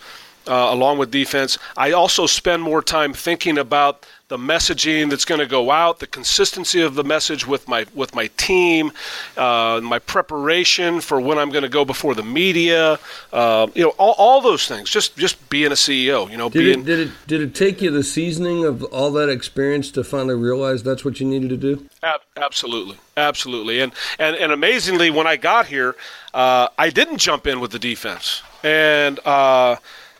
uh, 0.47 0.67
along 0.69 0.99
with 0.99 1.09
defense. 1.09 1.57
I 1.75 1.93
also 1.93 2.27
spend 2.27 2.61
more 2.61 2.83
time 2.83 3.11
thinking 3.13 3.57
about 3.57 4.05
the 4.27 4.37
messaging 4.37 5.09
that's 5.09 5.25
going 5.25 5.39
to 5.39 5.45
go 5.45 5.69
out, 5.69 5.99
the 5.99 6.07
consistency 6.07 6.81
of 6.81 6.95
the 6.95 7.03
message 7.03 7.45
with 7.45 7.67
my 7.67 7.85
with 7.93 8.15
my 8.15 8.27
team, 8.37 8.91
uh, 9.37 9.79
my 9.83 9.99
preparation 9.99 10.99
for 10.99 11.21
when 11.21 11.37
I'm 11.37 11.51
going 11.51 11.63
to 11.63 11.69
go 11.69 11.85
before 11.85 12.15
the 12.15 12.23
media, 12.23 12.97
uh, 13.31 13.67
you 13.75 13.83
know, 13.83 13.93
all, 13.97 14.15
all 14.17 14.41
those 14.41 14.67
things. 14.67 14.89
Just 14.89 15.15
just 15.15 15.47
being 15.49 15.67
a 15.67 15.75
CEO, 15.75 16.29
you 16.29 16.37
know. 16.37 16.49
Did 16.49 16.59
being, 16.59 16.79
it, 16.79 16.85
did 16.85 16.99
it 16.99 17.11
did 17.27 17.41
it 17.41 17.53
take 17.53 17.81
you 17.81 17.91
the 17.91 18.03
seasoning 18.03 18.65
of 18.65 18.83
all 18.85 19.11
that 19.11 19.29
experience 19.29 19.91
to 19.91 20.03
finally 20.03 20.35
realize 20.35 20.81
that's 20.81 21.05
what 21.05 21.19
you 21.19 21.27
needed 21.27 21.49
to 21.49 21.57
do? 21.57 21.87
Ab- 22.01 22.21
absolutely, 22.35 22.97
absolutely, 23.15 23.79
and 23.79 23.91
and 24.17 24.35
and 24.35 24.51
amazingly, 24.51 25.11
when 25.11 25.27
I 25.27 25.37
got 25.37 25.67
here, 25.67 25.95
uh, 26.33 26.69
I 26.79 26.89
didn't 26.89 27.17
jump 27.17 27.45
in 27.45 27.59
with 27.59 27.71
the 27.71 27.79
defense, 27.79 28.41
and 28.63 29.19
uh, 29.23 29.75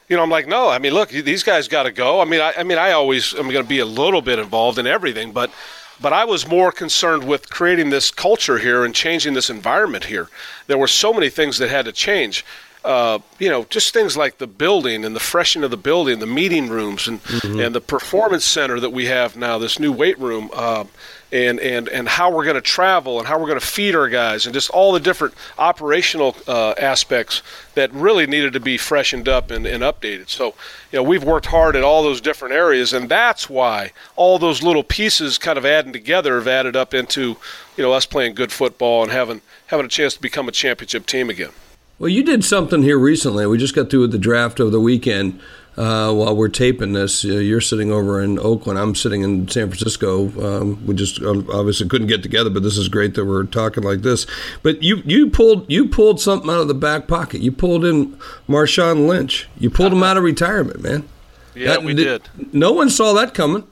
you 0.07 0.15
know, 0.15 0.23
I'm 0.23 0.29
like, 0.29 0.47
no. 0.47 0.69
I 0.69 0.79
mean, 0.79 0.93
look, 0.93 1.09
these 1.09 1.43
guys 1.43 1.67
got 1.67 1.83
to 1.83 1.91
go. 1.91 2.21
I 2.21 2.25
mean, 2.25 2.41
I, 2.41 2.53
I 2.57 2.63
mean, 2.63 2.77
I 2.77 2.91
always 2.91 3.33
am 3.33 3.49
going 3.49 3.63
to 3.63 3.69
be 3.69 3.79
a 3.79 3.85
little 3.85 4.21
bit 4.21 4.39
involved 4.39 4.77
in 4.77 4.87
everything, 4.87 5.31
but 5.31 5.51
but 5.99 6.11
I 6.11 6.25
was 6.25 6.47
more 6.47 6.71
concerned 6.71 7.25
with 7.25 7.49
creating 7.49 7.89
this 7.89 8.11
culture 8.11 8.57
here 8.57 8.83
and 8.83 8.93
changing 8.93 9.33
this 9.33 9.49
environment 9.49 10.05
here. 10.05 10.27
There 10.67 10.77
were 10.77 10.87
so 10.87 11.13
many 11.13 11.29
things 11.29 11.57
that 11.59 11.69
had 11.69 11.85
to 11.85 11.93
change. 11.93 12.45
Uh, 12.83 13.19
you 13.39 13.49
know, 13.49 13.63
just 13.69 13.93
things 13.93 14.15
like 14.15 14.37
the 14.37 14.45
building 14.45 15.05
and 15.05 15.15
the 15.15 15.19
freshening 15.19 15.63
of 15.63 15.71
the 15.71 15.77
building, 15.77 16.19
the 16.19 16.27
meeting 16.27 16.69
rooms, 16.69 17.07
and 17.07 17.23
mm-hmm. 17.23 17.59
and 17.59 17.73
the 17.73 17.81
performance 17.81 18.45
center 18.45 18.79
that 18.79 18.91
we 18.91 19.05
have 19.05 19.35
now, 19.35 19.57
this 19.57 19.79
new 19.79 19.91
weight 19.91 20.19
room. 20.19 20.51
Uh, 20.53 20.83
and, 21.31 21.59
and, 21.59 21.89
and 21.89 22.07
how 22.07 22.31
we're 22.31 22.43
going 22.43 22.55
to 22.55 22.61
travel 22.61 23.19
and 23.19 23.27
how 23.27 23.39
we're 23.39 23.47
going 23.47 23.59
to 23.59 23.65
feed 23.65 23.95
our 23.95 24.07
guys 24.07 24.45
and 24.45 24.53
just 24.53 24.69
all 24.69 24.91
the 24.91 24.99
different 24.99 25.33
operational 25.57 26.35
uh, 26.47 26.73
aspects 26.79 27.41
that 27.73 27.91
really 27.93 28.27
needed 28.27 28.53
to 28.53 28.59
be 28.59 28.77
freshened 28.77 29.27
up 29.27 29.51
and, 29.51 29.65
and 29.65 29.83
updated. 29.83 30.29
So, 30.29 30.55
you 30.91 30.99
know, 30.99 31.03
we've 31.03 31.23
worked 31.23 31.47
hard 31.47 31.75
at 31.75 31.83
all 31.83 32.03
those 32.03 32.21
different 32.21 32.53
areas, 32.53 32.93
and 32.93 33.09
that's 33.09 33.49
why 33.49 33.91
all 34.15 34.39
those 34.39 34.63
little 34.63 34.83
pieces 34.83 35.37
kind 35.37 35.57
of 35.57 35.65
adding 35.65 35.93
together 35.93 36.35
have 36.35 36.47
added 36.47 36.75
up 36.75 36.93
into, 36.93 37.37
you 37.75 37.83
know, 37.83 37.91
us 37.91 38.05
playing 38.05 38.35
good 38.35 38.51
football 38.51 39.03
and 39.03 39.11
having 39.11 39.41
having 39.67 39.85
a 39.85 39.89
chance 39.89 40.13
to 40.13 40.21
become 40.21 40.47
a 40.47 40.51
championship 40.51 41.05
team 41.05 41.29
again. 41.29 41.51
Well, 41.97 42.09
you 42.09 42.23
did 42.23 42.43
something 42.43 42.83
here 42.83 42.97
recently. 42.97 43.47
We 43.47 43.57
just 43.57 43.73
got 43.73 43.89
through 43.89 44.01
with 44.01 44.11
the 44.11 44.17
draft 44.17 44.59
of 44.59 44.73
the 44.73 44.81
weekend 44.81 45.39
uh, 45.77 46.13
while 46.13 46.35
we're 46.35 46.49
taping 46.49 46.91
this. 46.91 47.23
Uh, 47.23 47.29
you're 47.29 47.61
sitting 47.61 47.89
over 47.89 48.21
in 48.21 48.37
Oakland. 48.37 48.77
I'm 48.77 48.95
sitting 48.95 49.21
in 49.21 49.47
San 49.47 49.69
Francisco. 49.69 50.27
Um, 50.41 50.85
we 50.85 50.93
just 50.93 51.21
uh, 51.21 51.41
obviously 51.53 51.87
couldn't 51.87 52.07
get 52.07 52.21
together, 52.21 52.49
but 52.49 52.63
this 52.63 52.77
is 52.77 52.89
great 52.89 53.13
that 53.15 53.23
we're 53.23 53.45
talking 53.45 53.83
like 53.83 54.01
this. 54.01 54.27
But 54.61 54.83
you 54.83 54.97
you 55.05 55.29
pulled 55.29 55.71
you 55.71 55.87
pulled 55.87 56.19
something 56.19 56.49
out 56.49 56.59
of 56.59 56.67
the 56.67 56.73
back 56.73 57.07
pocket. 57.07 57.39
You 57.39 57.53
pulled 57.53 57.85
in 57.85 58.17
Marshawn 58.47 59.07
Lynch. 59.07 59.47
You 59.57 59.69
pulled 59.69 59.93
him 59.93 60.03
out 60.03 60.17
of 60.17 60.23
retirement, 60.23 60.81
man. 60.81 61.07
Yeah, 61.53 61.69
that, 61.69 61.83
we 61.83 61.93
did. 61.93 62.23
No 62.51 62.73
one 62.73 62.89
saw 62.89 63.13
that 63.13 63.33
coming. 63.33 63.65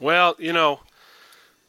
Well, 0.00 0.34
you 0.40 0.52
know, 0.52 0.80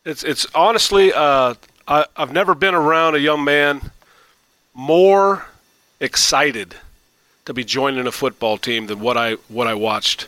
it's 0.03 0.23
it's 0.23 0.47
honestly, 0.55 1.13
uh, 1.13 1.53
I, 1.87 2.07
I've 2.17 2.33
never 2.33 2.55
been 2.55 2.73
around 2.73 3.13
a 3.13 3.19
young 3.19 3.43
man 3.43 3.91
more 4.73 5.45
excited 5.99 6.75
to 7.45 7.53
be 7.53 7.63
joining 7.63 8.07
a 8.07 8.11
football 8.11 8.57
team 8.57 8.87
than 8.87 8.99
what 8.99 9.17
I 9.17 9.33
what 9.47 9.67
I 9.67 9.75
watched. 9.75 10.27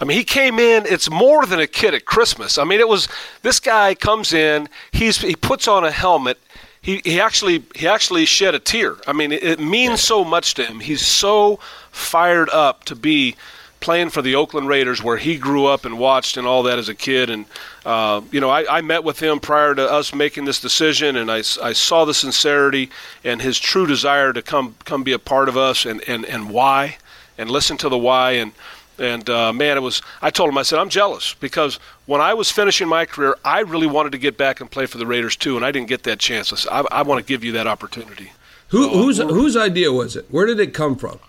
I 0.00 0.04
mean, 0.04 0.16
he 0.16 0.24
came 0.24 0.58
in. 0.58 0.84
It's 0.86 1.10
more 1.10 1.46
than 1.46 1.60
a 1.60 1.66
kid 1.66 1.94
at 1.94 2.04
Christmas. 2.04 2.58
I 2.58 2.64
mean, 2.64 2.78
it 2.80 2.88
was 2.88 3.08
this 3.42 3.58
guy 3.58 3.94
comes 3.94 4.32
in. 4.32 4.68
He's 4.92 5.18
he 5.18 5.34
puts 5.34 5.66
on 5.66 5.84
a 5.84 5.90
helmet. 5.90 6.38
He, 6.80 7.00
he 7.04 7.20
actually 7.20 7.64
he 7.74 7.88
actually 7.88 8.26
shed 8.26 8.54
a 8.54 8.58
tear. 8.58 8.96
I 9.06 9.12
mean, 9.12 9.32
it, 9.32 9.42
it 9.42 9.60
means 9.60 10.00
so 10.00 10.24
much 10.24 10.54
to 10.54 10.64
him. 10.64 10.80
He's 10.80 11.04
so 11.04 11.58
fired 11.90 12.50
up 12.50 12.84
to 12.84 12.94
be 12.94 13.34
playing 13.80 14.10
for 14.10 14.22
the 14.22 14.34
Oakland 14.34 14.68
Raiders, 14.68 15.02
where 15.02 15.16
he 15.16 15.36
grew 15.36 15.66
up 15.66 15.84
and 15.84 15.98
watched 15.98 16.36
and 16.36 16.46
all 16.46 16.62
that 16.64 16.78
as 16.78 16.88
a 16.88 16.94
kid. 16.94 17.30
And 17.30 17.46
uh, 17.84 18.22
you 18.30 18.40
know, 18.40 18.50
I, 18.50 18.78
I, 18.78 18.80
met 18.80 19.04
with 19.04 19.20
him 19.20 19.40
prior 19.40 19.74
to 19.74 19.90
us 19.90 20.14
making 20.14 20.44
this 20.44 20.60
decision, 20.60 21.16
and 21.16 21.30
I, 21.30 21.38
I 21.38 21.72
saw 21.72 22.04
the 22.04 22.14
sincerity 22.14 22.90
and 23.24 23.40
his 23.40 23.58
true 23.58 23.86
desire 23.86 24.32
to 24.32 24.42
come 24.42 24.76
come 24.84 25.02
be 25.02 25.12
a 25.12 25.18
part 25.18 25.48
of 25.48 25.56
us, 25.56 25.86
and 25.86 26.02
and 26.08 26.24
and 26.24 26.50
why, 26.50 26.98
and 27.36 27.50
listen 27.50 27.76
to 27.78 27.88
the 27.88 27.98
why, 27.98 28.32
and. 28.32 28.52
And 29.00 29.30
uh, 29.30 29.52
man, 29.52 29.76
it 29.76 29.80
was. 29.80 30.02
I 30.22 30.30
told 30.30 30.50
him, 30.50 30.58
I 30.58 30.62
said, 30.62 30.80
I'm 30.80 30.88
jealous 30.88 31.32
because 31.34 31.78
when 32.06 32.20
I 32.20 32.34
was 32.34 32.50
finishing 32.50 32.88
my 32.88 33.06
career, 33.06 33.36
I 33.44 33.60
really 33.60 33.86
wanted 33.86 34.10
to 34.10 34.18
get 34.18 34.36
back 34.36 34.60
and 34.60 34.68
play 34.68 34.86
for 34.86 34.98
the 34.98 35.06
Raiders 35.06 35.36
too, 35.36 35.54
and 35.54 35.64
I 35.64 35.70
didn't 35.70 35.86
get 35.86 36.02
that 36.02 36.18
chance. 36.18 36.52
I, 36.52 36.56
said, 36.56 36.72
I, 36.72 36.80
I 36.90 37.02
want 37.02 37.24
to 37.24 37.24
give 37.24 37.44
you 37.44 37.52
that 37.52 37.68
opportunity. 37.68 38.32
Who, 38.70 38.88
whose 38.88 39.18
whose 39.18 39.56
idea 39.56 39.92
was 39.92 40.16
it? 40.16 40.26
Where 40.30 40.46
did 40.46 40.58
it 40.58 40.74
come 40.74 40.96
from? 40.96 41.20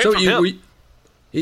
So 0.00 0.12
from 0.12 0.22
you, 0.22 0.58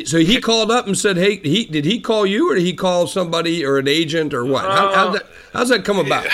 so 0.05 0.19
he 0.19 0.41
called 0.41 0.71
up 0.71 0.87
and 0.87 0.97
said, 0.97 1.17
"Hey, 1.17 1.37
he 1.39 1.65
did 1.65 1.85
he 1.85 2.01
call 2.01 2.25
you, 2.25 2.51
or 2.51 2.55
did 2.55 2.63
he 2.63 2.73
call 2.73 3.09
somebody 3.09 3.65
or 3.65 3.79
an 3.79 3.89
agent 3.89 4.33
or 4.33 4.45
what? 4.45 4.65
How, 4.65 4.95
how's 4.95 5.09
uh, 5.09 5.13
that? 5.13 5.27
How's 5.53 5.69
that 5.71 5.85
come 5.85 5.99
about? 5.99 6.27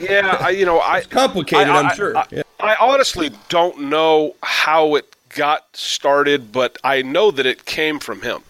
Yeah, 0.00 0.38
I, 0.40 0.50
you 0.50 0.64
know, 0.64 0.78
I 0.78 0.98
it's 0.98 1.08
complicated. 1.08 1.68
I, 1.68 1.90
am 1.90 1.96
sure. 1.96 2.16
I, 2.16 2.24
yeah. 2.30 2.42
I 2.60 2.76
honestly 2.80 3.30
don't 3.48 3.90
know 3.90 4.34
how 4.42 4.94
it 4.94 5.14
got 5.30 5.76
started, 5.76 6.52
but 6.52 6.78
I 6.84 7.02
know 7.02 7.30
that 7.32 7.46
it 7.46 7.64
came 7.64 7.98
from 7.98 8.22
him. 8.22 8.42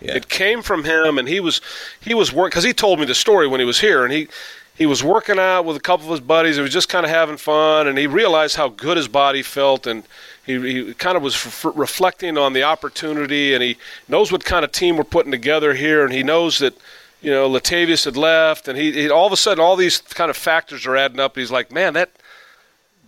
Yeah. 0.00 0.16
It 0.16 0.28
came 0.28 0.62
from 0.62 0.84
him, 0.84 1.18
and 1.18 1.28
he 1.28 1.40
was 1.40 1.60
he 2.00 2.14
was 2.14 2.32
working 2.32 2.50
because 2.50 2.64
he 2.64 2.72
told 2.72 3.00
me 3.00 3.04
the 3.04 3.14
story 3.14 3.46
when 3.46 3.60
he 3.60 3.66
was 3.66 3.80
here, 3.80 4.04
and 4.04 4.12
he 4.12 4.28
he 4.76 4.86
was 4.86 5.02
working 5.02 5.38
out 5.38 5.62
with 5.62 5.76
a 5.76 5.80
couple 5.80 6.06
of 6.06 6.12
his 6.12 6.20
buddies. 6.20 6.56
He 6.56 6.62
was 6.62 6.72
just 6.72 6.88
kind 6.88 7.04
of 7.04 7.10
having 7.10 7.36
fun, 7.36 7.88
and 7.88 7.98
he 7.98 8.06
realized 8.06 8.56
how 8.56 8.68
good 8.68 8.96
his 8.96 9.08
body 9.08 9.42
felt, 9.42 9.86
and 9.86 10.04
he, 10.48 10.84
he 10.86 10.94
kind 10.94 11.16
of 11.16 11.22
was 11.22 11.34
f- 11.34 11.66
reflecting 11.74 12.38
on 12.38 12.54
the 12.54 12.62
opportunity, 12.62 13.52
and 13.52 13.62
he 13.62 13.76
knows 14.08 14.32
what 14.32 14.44
kind 14.44 14.64
of 14.64 14.72
team 14.72 14.96
we're 14.96 15.04
putting 15.04 15.30
together 15.30 15.74
here, 15.74 16.04
and 16.04 16.12
he 16.12 16.22
knows 16.22 16.58
that 16.58 16.74
you 17.20 17.30
know 17.30 17.48
Latavius 17.48 18.06
had 18.06 18.16
left, 18.16 18.66
and 18.66 18.78
he, 18.78 18.92
he 18.92 19.10
all 19.10 19.26
of 19.26 19.32
a 19.32 19.36
sudden 19.36 19.62
all 19.62 19.76
these 19.76 19.98
kind 19.98 20.30
of 20.30 20.36
factors 20.36 20.86
are 20.86 20.96
adding 20.96 21.20
up. 21.20 21.36
And 21.36 21.42
he's 21.42 21.50
like, 21.50 21.70
man, 21.70 21.92
that 21.94 22.10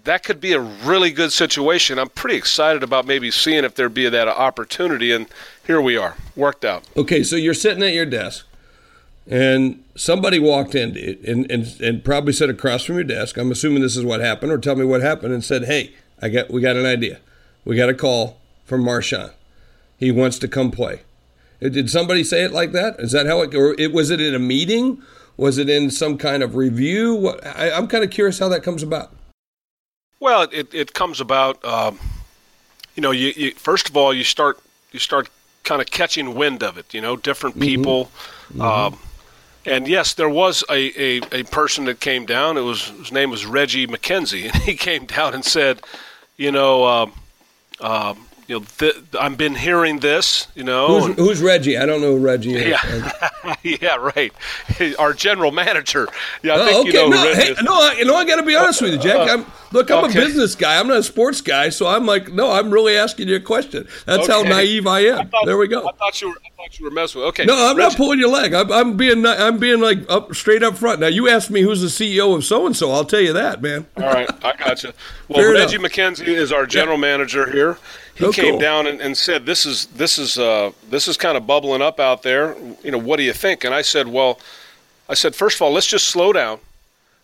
that 0.04 0.22
could 0.22 0.40
be 0.40 0.52
a 0.52 0.60
really 0.60 1.10
good 1.10 1.32
situation. 1.32 1.98
I'm 1.98 2.10
pretty 2.10 2.36
excited 2.36 2.82
about 2.82 3.06
maybe 3.06 3.30
seeing 3.30 3.64
if 3.64 3.74
there'd 3.74 3.94
be 3.94 4.08
that 4.08 4.28
opportunity, 4.28 5.10
and 5.10 5.26
here 5.66 5.80
we 5.80 5.96
are, 5.96 6.16
worked 6.36 6.64
out. 6.64 6.84
Okay, 6.94 7.22
so 7.22 7.36
you're 7.36 7.54
sitting 7.54 7.82
at 7.82 7.94
your 7.94 8.06
desk 8.06 8.46
and 9.26 9.82
somebody 9.94 10.38
walked 10.38 10.74
in 10.74 10.96
and, 11.26 11.50
and, 11.50 11.80
and 11.80 12.04
probably 12.04 12.32
sat 12.32 12.50
across 12.50 12.84
from 12.84 12.96
your 12.96 13.04
desk. 13.04 13.36
I'm 13.36 13.52
assuming 13.52 13.82
this 13.82 13.96
is 13.96 14.04
what 14.04 14.20
happened, 14.20 14.50
or 14.50 14.58
tell 14.58 14.76
me 14.76 14.84
what 14.84 15.00
happened, 15.00 15.32
and 15.32 15.44
said, 15.44 15.64
"Hey, 15.64 15.94
I 16.20 16.28
got 16.28 16.50
we 16.50 16.60
got 16.60 16.76
an 16.76 16.86
idea. 16.86 17.20
We 17.64 17.76
got 17.76 17.88
a 17.88 17.94
call 17.94 18.38
from 18.64 18.82
Marshawn. 18.82 19.32
He 19.98 20.10
wants 20.10 20.38
to 20.40 20.48
come 20.48 20.70
play." 20.70 21.00
Did 21.60 21.90
somebody 21.90 22.24
say 22.24 22.42
it 22.42 22.52
like 22.52 22.72
that? 22.72 22.98
Is 22.98 23.12
that 23.12 23.26
how 23.26 23.42
it? 23.42 23.54
Or 23.54 23.74
it 23.78 23.92
was 23.92 24.10
it 24.10 24.20
in 24.20 24.34
a 24.34 24.38
meeting? 24.38 25.02
Was 25.36 25.58
it 25.58 25.68
in 25.68 25.90
some 25.90 26.16
kind 26.16 26.42
of 26.42 26.54
review? 26.54 27.14
What, 27.14 27.46
I, 27.46 27.70
am 27.70 27.86
kind 27.86 28.02
of 28.02 28.10
curious 28.10 28.38
how 28.38 28.48
that 28.48 28.62
comes 28.62 28.82
about. 28.82 29.14
Well, 30.18 30.48
it, 30.52 30.72
it 30.74 30.94
comes 30.94 31.20
about. 31.20 31.62
Um, 31.64 31.98
you 32.94 33.02
know, 33.02 33.10
you, 33.10 33.32
you, 33.36 33.52
first 33.52 33.88
of 33.88 33.96
all 33.96 34.12
you 34.12 34.24
start 34.24 34.58
you 34.92 34.98
start 34.98 35.28
kind 35.64 35.80
of 35.80 35.90
catching 35.90 36.34
wind 36.34 36.62
of 36.62 36.78
it. 36.78 36.94
You 36.94 37.02
know, 37.02 37.16
different 37.16 37.56
mm-hmm. 37.56 37.64
people. 37.64 38.10
Mm-hmm. 38.52 38.60
Um, 38.60 38.98
and 39.66 39.86
yes, 39.86 40.14
there 40.14 40.28
was 40.28 40.64
a, 40.70 40.92
a, 40.98 41.40
a 41.40 41.42
person 41.44 41.84
that 41.84 42.00
came 42.00 42.24
down. 42.24 42.56
It 42.56 42.62
was 42.62 42.88
his 42.88 43.12
name 43.12 43.30
was 43.30 43.44
Reggie 43.44 43.86
McKenzie, 43.86 44.44
and 44.52 44.62
he 44.62 44.74
came 44.74 45.04
down 45.04 45.34
and 45.34 45.44
said, 45.44 45.82
you 46.38 46.50
know, 46.50 46.86
um, 46.86 47.12
um, 47.80 48.29
you 48.50 48.58
know, 48.58 48.66
th- 48.78 48.96
I've 49.18 49.38
been 49.38 49.54
hearing 49.54 50.00
this, 50.00 50.48
you 50.56 50.64
know. 50.64 51.02
Who's, 51.02 51.16
who's, 51.16 51.40
Reggie? 51.40 51.78
I 51.78 51.86
don't 51.86 52.00
know 52.00 52.16
who 52.16 52.24
Reggie 52.24 52.56
is. 52.56 52.66
Yeah, 52.66 53.54
yeah, 53.62 53.94
right. 53.94 54.32
Our 54.98 55.12
general 55.12 55.52
manager. 55.52 56.08
Yeah, 56.42 56.54
I 56.54 56.56
oh, 56.56 56.66
think 56.66 56.78
okay. 56.80 56.88
you 56.88 56.94
know 56.94 57.08
no, 57.10 57.34
hey, 57.34 57.54
no, 57.62 57.72
I, 57.74 57.94
you 57.98 58.04
know, 58.06 58.16
I 58.16 58.24
got 58.24 58.36
to 58.36 58.42
be 58.42 58.56
honest 58.56 58.82
with 58.82 58.94
you, 58.94 58.98
Jack. 58.98 59.28
Uh, 59.28 59.34
I'm, 59.34 59.46
look, 59.70 59.88
I'm 59.92 60.06
okay. 60.06 60.20
a 60.20 60.26
business 60.26 60.56
guy. 60.56 60.80
I'm 60.80 60.88
not 60.88 60.96
a 60.96 61.02
sports 61.04 61.40
guy, 61.40 61.68
so 61.68 61.86
I'm 61.86 62.06
like, 62.06 62.32
no, 62.32 62.50
I'm 62.50 62.72
really 62.72 62.96
asking 62.96 63.28
you 63.28 63.36
a 63.36 63.40
question. 63.40 63.86
That's 64.04 64.28
okay. 64.28 64.32
how 64.32 64.42
naive 64.42 64.84
I 64.88 65.00
am. 65.02 65.20
I 65.20 65.24
thought, 65.26 65.46
there 65.46 65.56
we 65.56 65.68
go. 65.68 65.88
I 65.88 65.92
thought 65.92 66.20
you 66.20 66.30
were. 66.30 66.34
I 66.44 66.48
thought 66.56 66.80
you 66.80 66.86
were 66.86 66.90
messing 66.90 67.20
with. 67.20 67.28
Okay. 67.28 67.44
No, 67.44 67.54
I'm 67.54 67.76
Reggie. 67.76 67.88
not 67.88 67.96
pulling 67.96 68.18
your 68.18 68.30
leg. 68.30 68.52
I'm, 68.52 68.72
I'm, 68.72 68.96
being. 68.96 69.24
I'm 69.24 69.58
being 69.58 69.80
like 69.80 69.98
up 70.10 70.34
straight 70.34 70.64
up 70.64 70.76
front. 70.76 70.98
Now 70.98 71.06
you 71.06 71.28
asked 71.28 71.52
me 71.52 71.60
who's 71.60 71.82
the 71.82 71.86
CEO 71.86 72.34
of 72.34 72.44
so 72.44 72.66
and 72.66 72.76
so. 72.76 72.90
I'll 72.90 73.04
tell 73.04 73.20
you 73.20 73.32
that, 73.32 73.62
man. 73.62 73.86
All 73.96 74.02
right, 74.02 74.28
I 74.44 74.56
got 74.56 74.82
you. 74.82 74.92
Well, 75.28 75.38
Fair 75.38 75.52
Reggie 75.52 75.76
enough. 75.76 75.92
McKenzie 75.92 76.26
is 76.26 76.50
our 76.50 76.66
general 76.66 76.96
yeah. 76.96 77.02
manager 77.02 77.48
here 77.48 77.78
he 78.20 78.26
oh, 78.26 78.32
came 78.32 78.52
cool. 78.52 78.60
down 78.60 78.86
and, 78.86 79.00
and, 79.00 79.16
said, 79.16 79.46
"This 79.46 79.64
is 79.64 79.86
this 79.86 80.18
is 80.18 80.38
uh, 80.38 80.72
this 80.90 81.08
is 81.08 81.16
kind 81.16 81.36
of 81.36 81.46
bubbling 81.46 81.80
up 81.80 81.98
out 81.98 82.22
there. 82.22 82.54
You 82.82 82.90
know, 82.90 82.98
what 82.98 83.16
do 83.16 83.22
you 83.22 83.32
think?" 83.32 83.64
And 83.64 83.74
I 83.74 83.80
said, 83.80 84.06
"Well, 84.06 84.38
I 85.08 85.14
said 85.14 85.34
first 85.34 85.56
of 85.56 85.62
all, 85.62 85.72
let's 85.72 85.86
just 85.86 86.08
slow 86.08 86.32
down, 86.32 86.60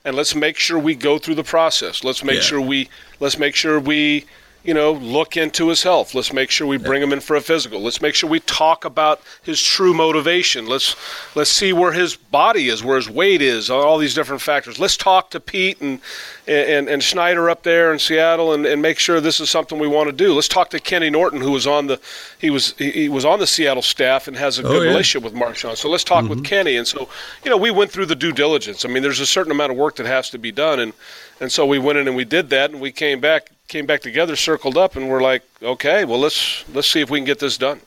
and 0.04 0.16
let's 0.16 0.34
make 0.34 0.56
sure 0.56 0.78
we 0.78 0.94
go 0.94 1.18
through 1.18 1.34
the 1.34 1.44
process. 1.44 2.02
Let's 2.02 2.24
make 2.24 2.36
yeah. 2.36 2.40
sure 2.40 2.60
we 2.60 2.88
let's 3.20 3.38
make 3.38 3.54
sure 3.54 3.78
we." 3.78 4.24
You 4.66 4.74
know, 4.74 4.92
look 4.92 5.36
into 5.36 5.68
his 5.68 5.84
health. 5.84 6.14
Let's 6.14 6.32
make 6.32 6.50
sure 6.50 6.66
we 6.66 6.76
bring 6.76 7.00
him 7.00 7.12
in 7.12 7.20
for 7.20 7.36
a 7.36 7.40
physical. 7.40 7.80
Let's 7.80 8.02
make 8.02 8.16
sure 8.16 8.28
we 8.28 8.40
talk 8.40 8.84
about 8.84 9.20
his 9.42 9.62
true 9.62 9.94
motivation. 9.94 10.66
Let's 10.66 10.96
let's 11.36 11.50
see 11.50 11.72
where 11.72 11.92
his 11.92 12.16
body 12.16 12.68
is, 12.68 12.82
where 12.82 12.96
his 12.96 13.08
weight 13.08 13.40
is, 13.40 13.70
all 13.70 13.96
these 13.96 14.14
different 14.14 14.42
factors. 14.42 14.80
Let's 14.80 14.96
talk 14.96 15.30
to 15.30 15.40
Pete 15.40 15.80
and 15.80 16.00
and, 16.48 16.88
and 16.88 17.02
Schneider 17.02 17.48
up 17.48 17.62
there 17.62 17.92
in 17.92 17.98
Seattle 17.98 18.52
and, 18.52 18.66
and 18.66 18.82
make 18.82 18.98
sure 18.98 19.20
this 19.20 19.40
is 19.40 19.50
something 19.50 19.78
we 19.78 19.88
want 19.88 20.08
to 20.08 20.12
do. 20.12 20.32
Let's 20.34 20.48
talk 20.48 20.70
to 20.70 20.80
Kenny 20.80 21.10
Norton, 21.10 21.40
who 21.40 21.52
was 21.52 21.66
on 21.66 21.86
the 21.86 22.00
he 22.38 22.50
was 22.50 22.74
he 22.76 23.08
was 23.08 23.24
on 23.24 23.38
the 23.38 23.46
Seattle 23.46 23.82
staff 23.82 24.26
and 24.26 24.36
has 24.36 24.58
a 24.58 24.62
oh, 24.62 24.68
good 24.68 24.82
yeah. 24.82 24.88
relationship 24.88 25.30
with 25.30 25.40
Marshawn. 25.40 25.76
So 25.76 25.88
let's 25.88 26.04
talk 26.04 26.24
mm-hmm. 26.24 26.30
with 26.30 26.44
Kenny. 26.44 26.76
And 26.76 26.86
so, 26.86 27.08
you 27.44 27.50
know, 27.50 27.56
we 27.56 27.70
went 27.70 27.92
through 27.92 28.06
the 28.06 28.16
due 28.16 28.32
diligence. 28.32 28.84
I 28.84 28.88
mean, 28.88 29.04
there's 29.04 29.20
a 29.20 29.26
certain 29.26 29.52
amount 29.52 29.70
of 29.70 29.78
work 29.78 29.96
that 29.96 30.06
has 30.06 30.30
to 30.30 30.38
be 30.38 30.50
done 30.50 30.80
and 30.80 30.92
and 31.40 31.50
so 31.50 31.66
we 31.66 31.78
went 31.78 31.98
in 31.98 32.06
and 32.08 32.16
we 32.16 32.24
did 32.24 32.50
that 32.50 32.70
and 32.70 32.80
we 32.80 32.92
came 32.92 33.20
back 33.20 33.50
came 33.68 33.86
back 33.86 34.00
together, 34.00 34.36
circled 34.36 34.76
up, 34.76 34.94
and 34.96 35.08
we're 35.08 35.22
like, 35.22 35.42
okay, 35.62 36.04
well 36.04 36.18
let's 36.18 36.68
let's 36.70 36.90
see 36.90 37.00
if 37.00 37.10
we 37.10 37.18
can 37.18 37.24
get 37.24 37.38
this 37.38 37.56
done. 37.58 37.80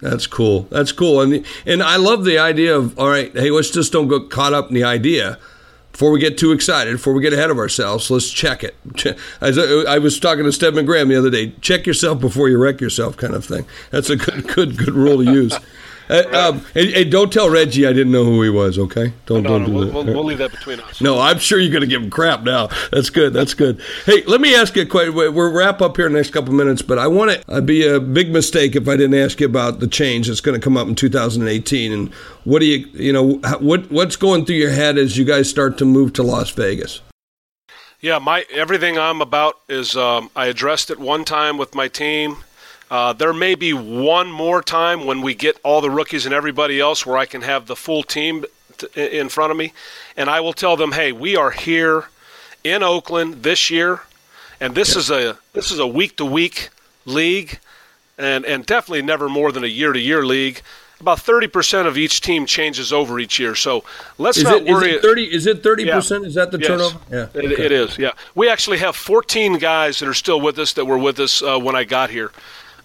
That's 0.00 0.26
cool. 0.26 0.62
That's 0.70 0.92
cool, 0.92 1.20
and 1.20 1.44
and 1.66 1.82
I 1.82 1.96
love 1.96 2.24
the 2.24 2.38
idea 2.38 2.76
of 2.76 2.98
all 2.98 3.08
right. 3.08 3.32
Hey, 3.32 3.50
let's 3.50 3.70
just 3.70 3.92
don't 3.92 4.08
get 4.08 4.30
caught 4.30 4.54
up 4.54 4.68
in 4.68 4.74
the 4.74 4.84
idea 4.84 5.38
before 5.92 6.10
we 6.10 6.20
get 6.20 6.38
too 6.38 6.52
excited, 6.52 6.92
before 6.92 7.12
we 7.12 7.20
get 7.20 7.34
ahead 7.34 7.50
of 7.50 7.58
ourselves. 7.58 8.10
Let's 8.10 8.30
check 8.30 8.64
it. 8.64 8.74
I 9.42 9.98
was 9.98 10.18
talking 10.18 10.44
to 10.44 10.52
Stedman 10.52 10.86
Graham 10.86 11.08
the 11.08 11.16
other 11.16 11.30
day, 11.30 11.52
check 11.60 11.86
yourself 11.86 12.20
before 12.20 12.48
you 12.48 12.56
wreck 12.56 12.80
yourself, 12.80 13.16
kind 13.18 13.34
of 13.34 13.44
thing. 13.44 13.66
That's 13.90 14.08
a 14.08 14.16
good 14.16 14.48
good 14.48 14.78
good 14.78 14.94
rule 14.94 15.22
to 15.22 15.30
use. 15.30 15.54
Uh, 16.10 16.24
um, 16.32 16.66
and, 16.74 16.90
and, 16.90 17.12
don't 17.12 17.32
tell 17.32 17.48
Reggie 17.48 17.86
I 17.86 17.92
didn't 17.92 18.10
know 18.10 18.24
who 18.24 18.42
he 18.42 18.50
was. 18.50 18.80
Okay, 18.80 19.12
don't 19.26 19.44
no, 19.44 19.50
don't 19.50 19.62
no, 19.62 19.66
do 19.66 19.72
we'll, 19.72 19.84
that. 19.84 19.94
We'll, 19.94 20.04
we'll, 20.04 20.24
leave 20.24 20.38
that 20.38 20.50
between 20.50 20.80
us. 20.80 21.00
No, 21.00 21.20
I'm 21.20 21.38
sure 21.38 21.60
you're 21.60 21.70
going 21.70 21.82
to 21.82 21.86
give 21.86 22.02
him 22.02 22.10
crap 22.10 22.42
now. 22.42 22.68
That's 22.90 23.10
good. 23.10 23.32
That's 23.32 23.54
good. 23.54 23.80
Hey, 24.06 24.24
let 24.24 24.40
me 24.40 24.52
ask 24.56 24.74
you 24.74 24.82
a 24.82 24.86
question. 24.86 25.14
We'll 25.14 25.52
wrap 25.52 25.80
up 25.80 25.96
here 25.96 26.06
in 26.06 26.12
the 26.12 26.18
next 26.18 26.30
couple 26.30 26.52
minutes, 26.52 26.82
but 26.82 26.98
I 26.98 27.06
want 27.06 27.30
it. 27.30 27.44
I'd 27.48 27.64
be 27.64 27.86
a 27.86 28.00
big 28.00 28.32
mistake 28.32 28.74
if 28.74 28.88
I 28.88 28.96
didn't 28.96 29.18
ask 29.20 29.38
you 29.38 29.46
about 29.46 29.78
the 29.78 29.86
change 29.86 30.26
that's 30.26 30.40
going 30.40 30.60
to 30.60 30.64
come 30.64 30.76
up 30.76 30.88
in 30.88 30.96
2018. 30.96 31.92
And 31.92 32.12
what 32.42 32.58
do 32.58 32.66
you, 32.66 32.88
you 32.92 33.12
know, 33.12 33.34
what 33.60 33.88
what's 33.92 34.16
going 34.16 34.46
through 34.46 34.56
your 34.56 34.72
head 34.72 34.98
as 34.98 35.16
you 35.16 35.24
guys 35.24 35.48
start 35.48 35.78
to 35.78 35.84
move 35.84 36.12
to 36.14 36.24
Las 36.24 36.50
Vegas? 36.50 37.02
Yeah, 38.00 38.18
my 38.18 38.46
everything 38.50 38.98
I'm 38.98 39.20
about 39.20 39.60
is 39.68 39.94
um, 39.94 40.30
I 40.34 40.46
addressed 40.46 40.90
it 40.90 40.98
one 40.98 41.24
time 41.24 41.56
with 41.56 41.74
my 41.76 41.86
team 41.86 42.38
uh, 42.90 43.12
there 43.12 43.32
may 43.32 43.54
be 43.54 43.72
one 43.72 44.30
more 44.30 44.60
time 44.62 45.06
when 45.06 45.22
we 45.22 45.34
get 45.34 45.58
all 45.62 45.80
the 45.80 45.90
rookies 45.90 46.26
and 46.26 46.34
everybody 46.34 46.80
else 46.80 47.06
where 47.06 47.16
I 47.16 47.24
can 47.24 47.42
have 47.42 47.66
the 47.66 47.76
full 47.76 48.02
team 48.02 48.44
t- 48.78 48.88
in 48.94 49.28
front 49.28 49.52
of 49.52 49.56
me, 49.56 49.72
and 50.16 50.28
I 50.28 50.40
will 50.40 50.52
tell 50.52 50.76
them, 50.76 50.92
"Hey, 50.92 51.12
we 51.12 51.36
are 51.36 51.52
here 51.52 52.08
in 52.64 52.82
Oakland 52.82 53.44
this 53.44 53.70
year, 53.70 54.00
and 54.60 54.74
this 54.74 54.94
yeah. 54.94 54.98
is 54.98 55.10
a 55.10 55.38
this 55.52 55.70
is 55.70 55.78
a 55.78 55.86
week 55.86 56.16
to 56.16 56.24
week 56.24 56.70
league, 57.04 57.60
and 58.18 58.44
and 58.44 58.66
definitely 58.66 59.02
never 59.02 59.28
more 59.28 59.52
than 59.52 59.62
a 59.62 59.68
year 59.68 59.92
to 59.92 60.00
year 60.00 60.26
league." 60.26 60.60
About 61.00 61.20
thirty 61.20 61.46
percent 61.46 61.88
of 61.88 61.96
each 61.96 62.20
team 62.20 62.44
changes 62.44 62.92
over 62.92 63.18
each 63.18 63.38
year, 63.38 63.54
so 63.54 63.84
let's 64.18 64.36
is 64.36 64.44
not 64.44 64.62
it, 64.62 64.66
worry. 64.66 64.90
Is 64.90 64.96
it 64.96 65.02
thirty? 65.02 65.24
Is 65.24 65.46
it 65.46 65.62
thirty 65.62 65.86
percent? 65.88 66.26
Is 66.26 66.34
that 66.34 66.50
the 66.50 66.58
yes. 66.58 66.66
turnover? 66.66 66.98
Yeah, 67.10 67.26
it, 67.32 67.52
okay. 67.52 67.64
it 67.66 67.72
is. 67.72 67.96
Yeah, 67.96 68.10
we 68.34 68.50
actually 68.50 68.78
have 68.78 68.96
fourteen 68.96 69.58
guys 69.58 70.00
that 70.00 70.08
are 70.08 70.14
still 70.14 70.40
with 70.40 70.58
us 70.58 70.74
that 70.74 70.84
were 70.84 70.98
with 70.98 71.18
us 71.20 71.40
uh, 71.40 71.58
when 71.58 71.74
I 71.74 71.84
got 71.84 72.10
here 72.10 72.32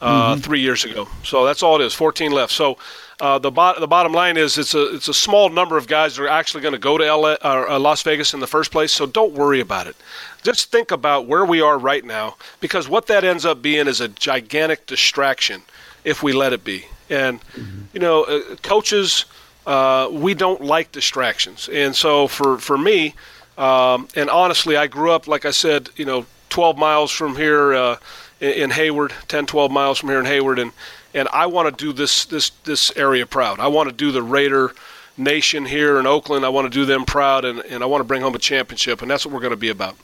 uh, 0.02 0.34
mm-hmm. 0.34 0.42
three 0.42 0.60
years 0.62 0.86
ago. 0.86 1.08
So 1.24 1.46
that's 1.46 1.64
all 1.64 1.80
it 1.82 1.86
is. 1.86 1.94
14 1.94 2.32
left. 2.32 2.52
So 2.52 2.78
uh, 3.22 3.40
the 3.40 3.52
bo- 3.52 3.80
the 3.80 3.88
bottom 3.88 4.12
line 4.12 4.36
is 4.36 4.58
it's 4.58 4.74
a 4.74 4.94
it's 4.94 5.08
a 5.08 5.14
small 5.14 5.50
number 5.50 5.78
of 5.78 5.88
guys 5.88 6.16
that 6.16 6.24
are 6.24 6.28
actually 6.28 6.62
going 6.62 6.74
to 6.74 6.80
go 6.80 6.98
to 6.98 7.16
LA, 7.16 7.36
uh, 7.42 7.80
Las 7.80 8.02
Vegas 8.02 8.34
in 8.34 8.42
the 8.42 8.48
first 8.48 8.72
place. 8.72 8.92
So 8.92 9.06
don't 9.06 9.34
worry 9.34 9.62
about 9.62 9.88
it. 9.88 9.96
Just 10.44 10.72
think 10.72 10.92
about 10.92 11.26
where 11.26 11.46
we 11.46 11.62
are 11.62 11.78
right 11.78 12.04
now, 12.04 12.36
because 12.60 12.90
what 12.90 13.08
that 13.08 13.24
ends 13.24 13.46
up 13.46 13.62
being 13.62 13.88
is 13.88 14.02
a 14.02 14.10
gigantic 14.10 14.86
distraction 14.86 15.62
if 16.04 16.24
we 16.24 16.34
let 16.34 16.52
it 16.52 16.64
be. 16.64 16.86
And 17.10 17.42
mm-hmm. 17.52 17.84
you 17.94 18.02
know, 18.02 18.24
uh, 18.24 18.56
coaches, 18.62 19.26
uh, 19.66 20.10
we 20.12 20.34
don't 20.34 20.62
like 20.62 20.92
distractions. 20.92 21.70
And 21.70 21.96
so 21.96 22.28
for 22.28 22.58
for 22.58 22.78
me, 22.78 23.16
um, 23.58 24.10
and 24.16 24.30
honestly, 24.30 24.76
I 24.76 24.88
grew 24.88 25.12
up 25.12 25.26
like 25.26 25.46
I 25.46 25.52
said, 25.52 25.90
you 25.96 26.04
know, 26.04 26.26
12 26.50 26.78
miles 26.78 27.12
from 27.12 27.36
here 27.36 27.98
uh, 28.42 28.46
in 28.46 28.72
Hayward, 28.72 29.14
10, 29.28 29.46
12 29.46 29.72
miles 29.72 30.00
from 30.00 30.10
here 30.10 30.20
in 30.20 30.26
Hayward, 30.26 30.60
and 30.60 30.72
and 31.14 31.30
I 31.32 31.46
want 31.46 31.76
to 31.76 31.86
do 31.86 31.94
this 31.94 32.26
this 32.26 32.50
this 32.66 32.96
area 32.98 33.26
proud. 33.26 33.60
I 33.60 33.68
want 33.68 33.90
to 33.90 33.96
do 33.96 34.12
the 34.12 34.22
Raider 34.22 34.74
Nation 35.18 35.66
here 35.66 35.98
in 35.98 36.06
Oakland. 36.06 36.46
I 36.46 36.50
want 36.50 36.66
to 36.66 36.70
do 36.70 36.86
them 36.86 37.06
proud, 37.06 37.46
and, 37.46 37.60
and 37.60 37.82
I 37.82 37.86
want 37.86 38.02
to 38.02 38.06
bring 38.06 38.22
home 38.22 38.36
a 38.36 38.40
championship, 38.40 39.02
and 39.02 39.10
that's 39.10 39.26
what 39.26 39.34
we're 39.34 39.40
going 39.40 39.52
to 39.52 39.58
be 39.58 39.70
about. 39.70 39.96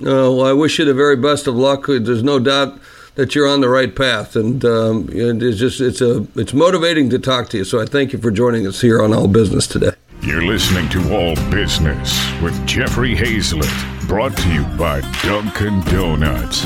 Oh, 0.00 0.36
well, 0.36 0.46
I 0.46 0.52
wish 0.52 0.78
you 0.78 0.84
the 0.84 0.94
very 0.94 1.16
best 1.16 1.46
of 1.46 1.54
luck. 1.54 1.86
There's 1.86 2.22
no 2.22 2.38
doubt 2.38 2.80
that 3.16 3.34
you're 3.34 3.48
on 3.48 3.60
the 3.60 3.68
right 3.68 3.94
path, 3.94 4.36
and 4.36 4.64
um, 4.64 5.08
it's 5.12 5.58
just 5.58 5.80
it's 5.80 6.00
a 6.00 6.26
it's 6.36 6.54
motivating 6.54 7.10
to 7.10 7.18
talk 7.18 7.48
to 7.50 7.58
you. 7.58 7.64
So 7.64 7.80
I 7.80 7.84
thank 7.84 8.12
you 8.12 8.18
for 8.18 8.30
joining 8.30 8.66
us 8.66 8.80
here 8.80 9.02
on 9.02 9.12
All 9.12 9.28
Business 9.28 9.66
today. 9.66 9.92
You're 10.22 10.44
listening 10.44 10.88
to 10.90 11.14
All 11.14 11.34
Business 11.50 12.16
with 12.40 12.66
Jeffrey 12.66 13.14
Hayzlett, 13.14 14.08
brought 14.08 14.36
to 14.36 14.52
you 14.52 14.62
by 14.78 15.00
Dunkin' 15.22 15.80
Donuts. 15.82 16.62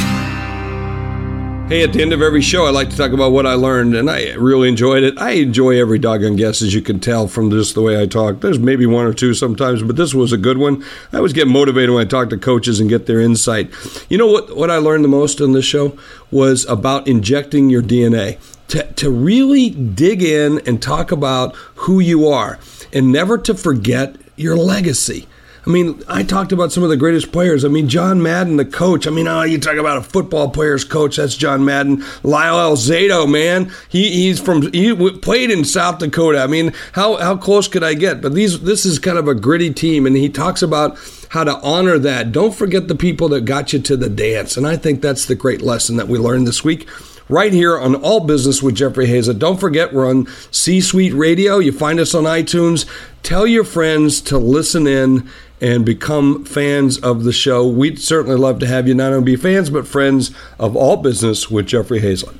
Hey, 1.68 1.82
at 1.82 1.92
the 1.92 2.00
end 2.00 2.12
of 2.12 2.22
every 2.22 2.42
show, 2.42 2.64
I 2.64 2.70
like 2.70 2.90
to 2.90 2.96
talk 2.96 3.10
about 3.10 3.32
what 3.32 3.44
I 3.44 3.54
learned, 3.54 3.96
and 3.96 4.08
I 4.08 4.34
really 4.34 4.68
enjoyed 4.68 5.02
it. 5.02 5.18
I 5.18 5.32
enjoy 5.32 5.80
every 5.80 5.98
doggone 5.98 6.36
guest, 6.36 6.62
as 6.62 6.72
you 6.72 6.80
can 6.80 7.00
tell 7.00 7.26
from 7.26 7.50
just 7.50 7.74
the 7.74 7.82
way 7.82 8.00
I 8.00 8.06
talk. 8.06 8.40
There's 8.40 8.60
maybe 8.60 8.86
one 8.86 9.04
or 9.04 9.12
two 9.12 9.34
sometimes, 9.34 9.82
but 9.82 9.96
this 9.96 10.14
was 10.14 10.32
a 10.32 10.36
good 10.36 10.58
one. 10.58 10.84
I 11.12 11.16
always 11.16 11.32
get 11.32 11.48
motivated 11.48 11.90
when 11.90 12.06
I 12.06 12.08
talk 12.08 12.30
to 12.30 12.38
coaches 12.38 12.78
and 12.78 12.88
get 12.88 13.06
their 13.06 13.20
insight. 13.20 13.72
You 14.08 14.16
know 14.16 14.28
what? 14.28 14.56
What 14.56 14.70
I 14.70 14.76
learned 14.76 15.02
the 15.02 15.08
most 15.08 15.40
in 15.40 15.54
this 15.54 15.64
show 15.64 15.98
was 16.30 16.64
about 16.66 17.08
injecting 17.08 17.68
your 17.68 17.82
DNA. 17.82 18.38
To, 18.68 18.84
to 18.92 19.10
really 19.10 19.70
dig 19.70 20.22
in 20.22 20.60
and 20.66 20.80
talk 20.80 21.10
about 21.10 21.56
who 21.74 21.98
you 21.98 22.28
are, 22.28 22.60
and 22.92 23.10
never 23.10 23.38
to 23.38 23.54
forget 23.54 24.14
your 24.36 24.56
legacy. 24.56 25.26
I 25.66 25.70
mean, 25.70 26.00
I 26.06 26.22
talked 26.22 26.52
about 26.52 26.70
some 26.70 26.84
of 26.84 26.90
the 26.90 26.96
greatest 26.96 27.32
players. 27.32 27.64
I 27.64 27.68
mean, 27.68 27.88
John 27.88 28.22
Madden, 28.22 28.56
the 28.56 28.64
coach. 28.64 29.08
I 29.08 29.10
mean, 29.10 29.26
oh, 29.26 29.42
you 29.42 29.58
talk 29.58 29.76
about 29.76 29.98
a 29.98 30.02
football 30.02 30.48
player's 30.48 30.84
coach. 30.84 31.16
That's 31.16 31.36
John 31.36 31.64
Madden. 31.64 32.04
Lyle 32.22 32.70
Alzado, 32.70 33.28
man. 33.28 33.72
He, 33.88 34.10
he's 34.10 34.38
from 34.38 34.70
he 34.72 34.94
played 35.18 35.50
in 35.50 35.64
South 35.64 35.98
Dakota. 35.98 36.40
I 36.40 36.46
mean, 36.46 36.72
how 36.92 37.16
how 37.16 37.36
close 37.36 37.66
could 37.66 37.82
I 37.82 37.94
get? 37.94 38.20
But 38.20 38.34
these 38.34 38.60
this 38.60 38.86
is 38.86 39.00
kind 39.00 39.18
of 39.18 39.26
a 39.26 39.34
gritty 39.34 39.74
team, 39.74 40.06
and 40.06 40.16
he 40.16 40.28
talks 40.28 40.62
about 40.62 40.98
how 41.30 41.42
to 41.42 41.56
honor 41.62 41.98
that. 41.98 42.30
Don't 42.30 42.54
forget 42.54 42.86
the 42.86 42.94
people 42.94 43.28
that 43.30 43.44
got 43.44 43.72
you 43.72 43.80
to 43.80 43.96
the 43.96 44.08
dance, 44.08 44.56
and 44.56 44.68
I 44.68 44.76
think 44.76 45.02
that's 45.02 45.24
the 45.26 45.34
great 45.34 45.62
lesson 45.62 45.96
that 45.96 46.06
we 46.06 46.16
learned 46.16 46.46
this 46.46 46.62
week 46.62 46.88
right 47.28 47.52
here 47.52 47.76
on 47.78 47.96
All 47.96 48.20
Business 48.20 48.62
with 48.62 48.76
Jeffrey 48.76 49.08
Hayzlett. 49.08 49.40
Don't 49.40 49.58
forget, 49.58 49.92
we're 49.92 50.08
on 50.08 50.28
C 50.50 50.80
Suite 50.80 51.12
Radio. 51.12 51.58
You 51.58 51.72
find 51.72 51.98
us 51.98 52.14
on 52.14 52.22
iTunes. 52.22 52.86
Tell 53.22 53.46
your 53.46 53.64
friends 53.64 54.20
to 54.22 54.38
listen 54.38 54.86
in 54.86 55.28
and 55.61 55.84
become 55.84 56.44
fans 56.44 56.98
of 56.98 57.24
the 57.24 57.32
show. 57.32 57.66
We'd 57.66 58.00
certainly 58.00 58.36
love 58.36 58.59
to 58.61 58.66
have 58.66 58.88
you 58.88 58.94
not 58.94 59.12
only 59.12 59.24
be 59.24 59.36
fans, 59.36 59.70
but 59.70 59.86
friends 59.86 60.30
of 60.59 60.76
All 60.76 60.96
Business 60.96 61.50
with 61.50 61.66
Jeffrey 61.66 62.00
Hayzlett. 62.00 62.36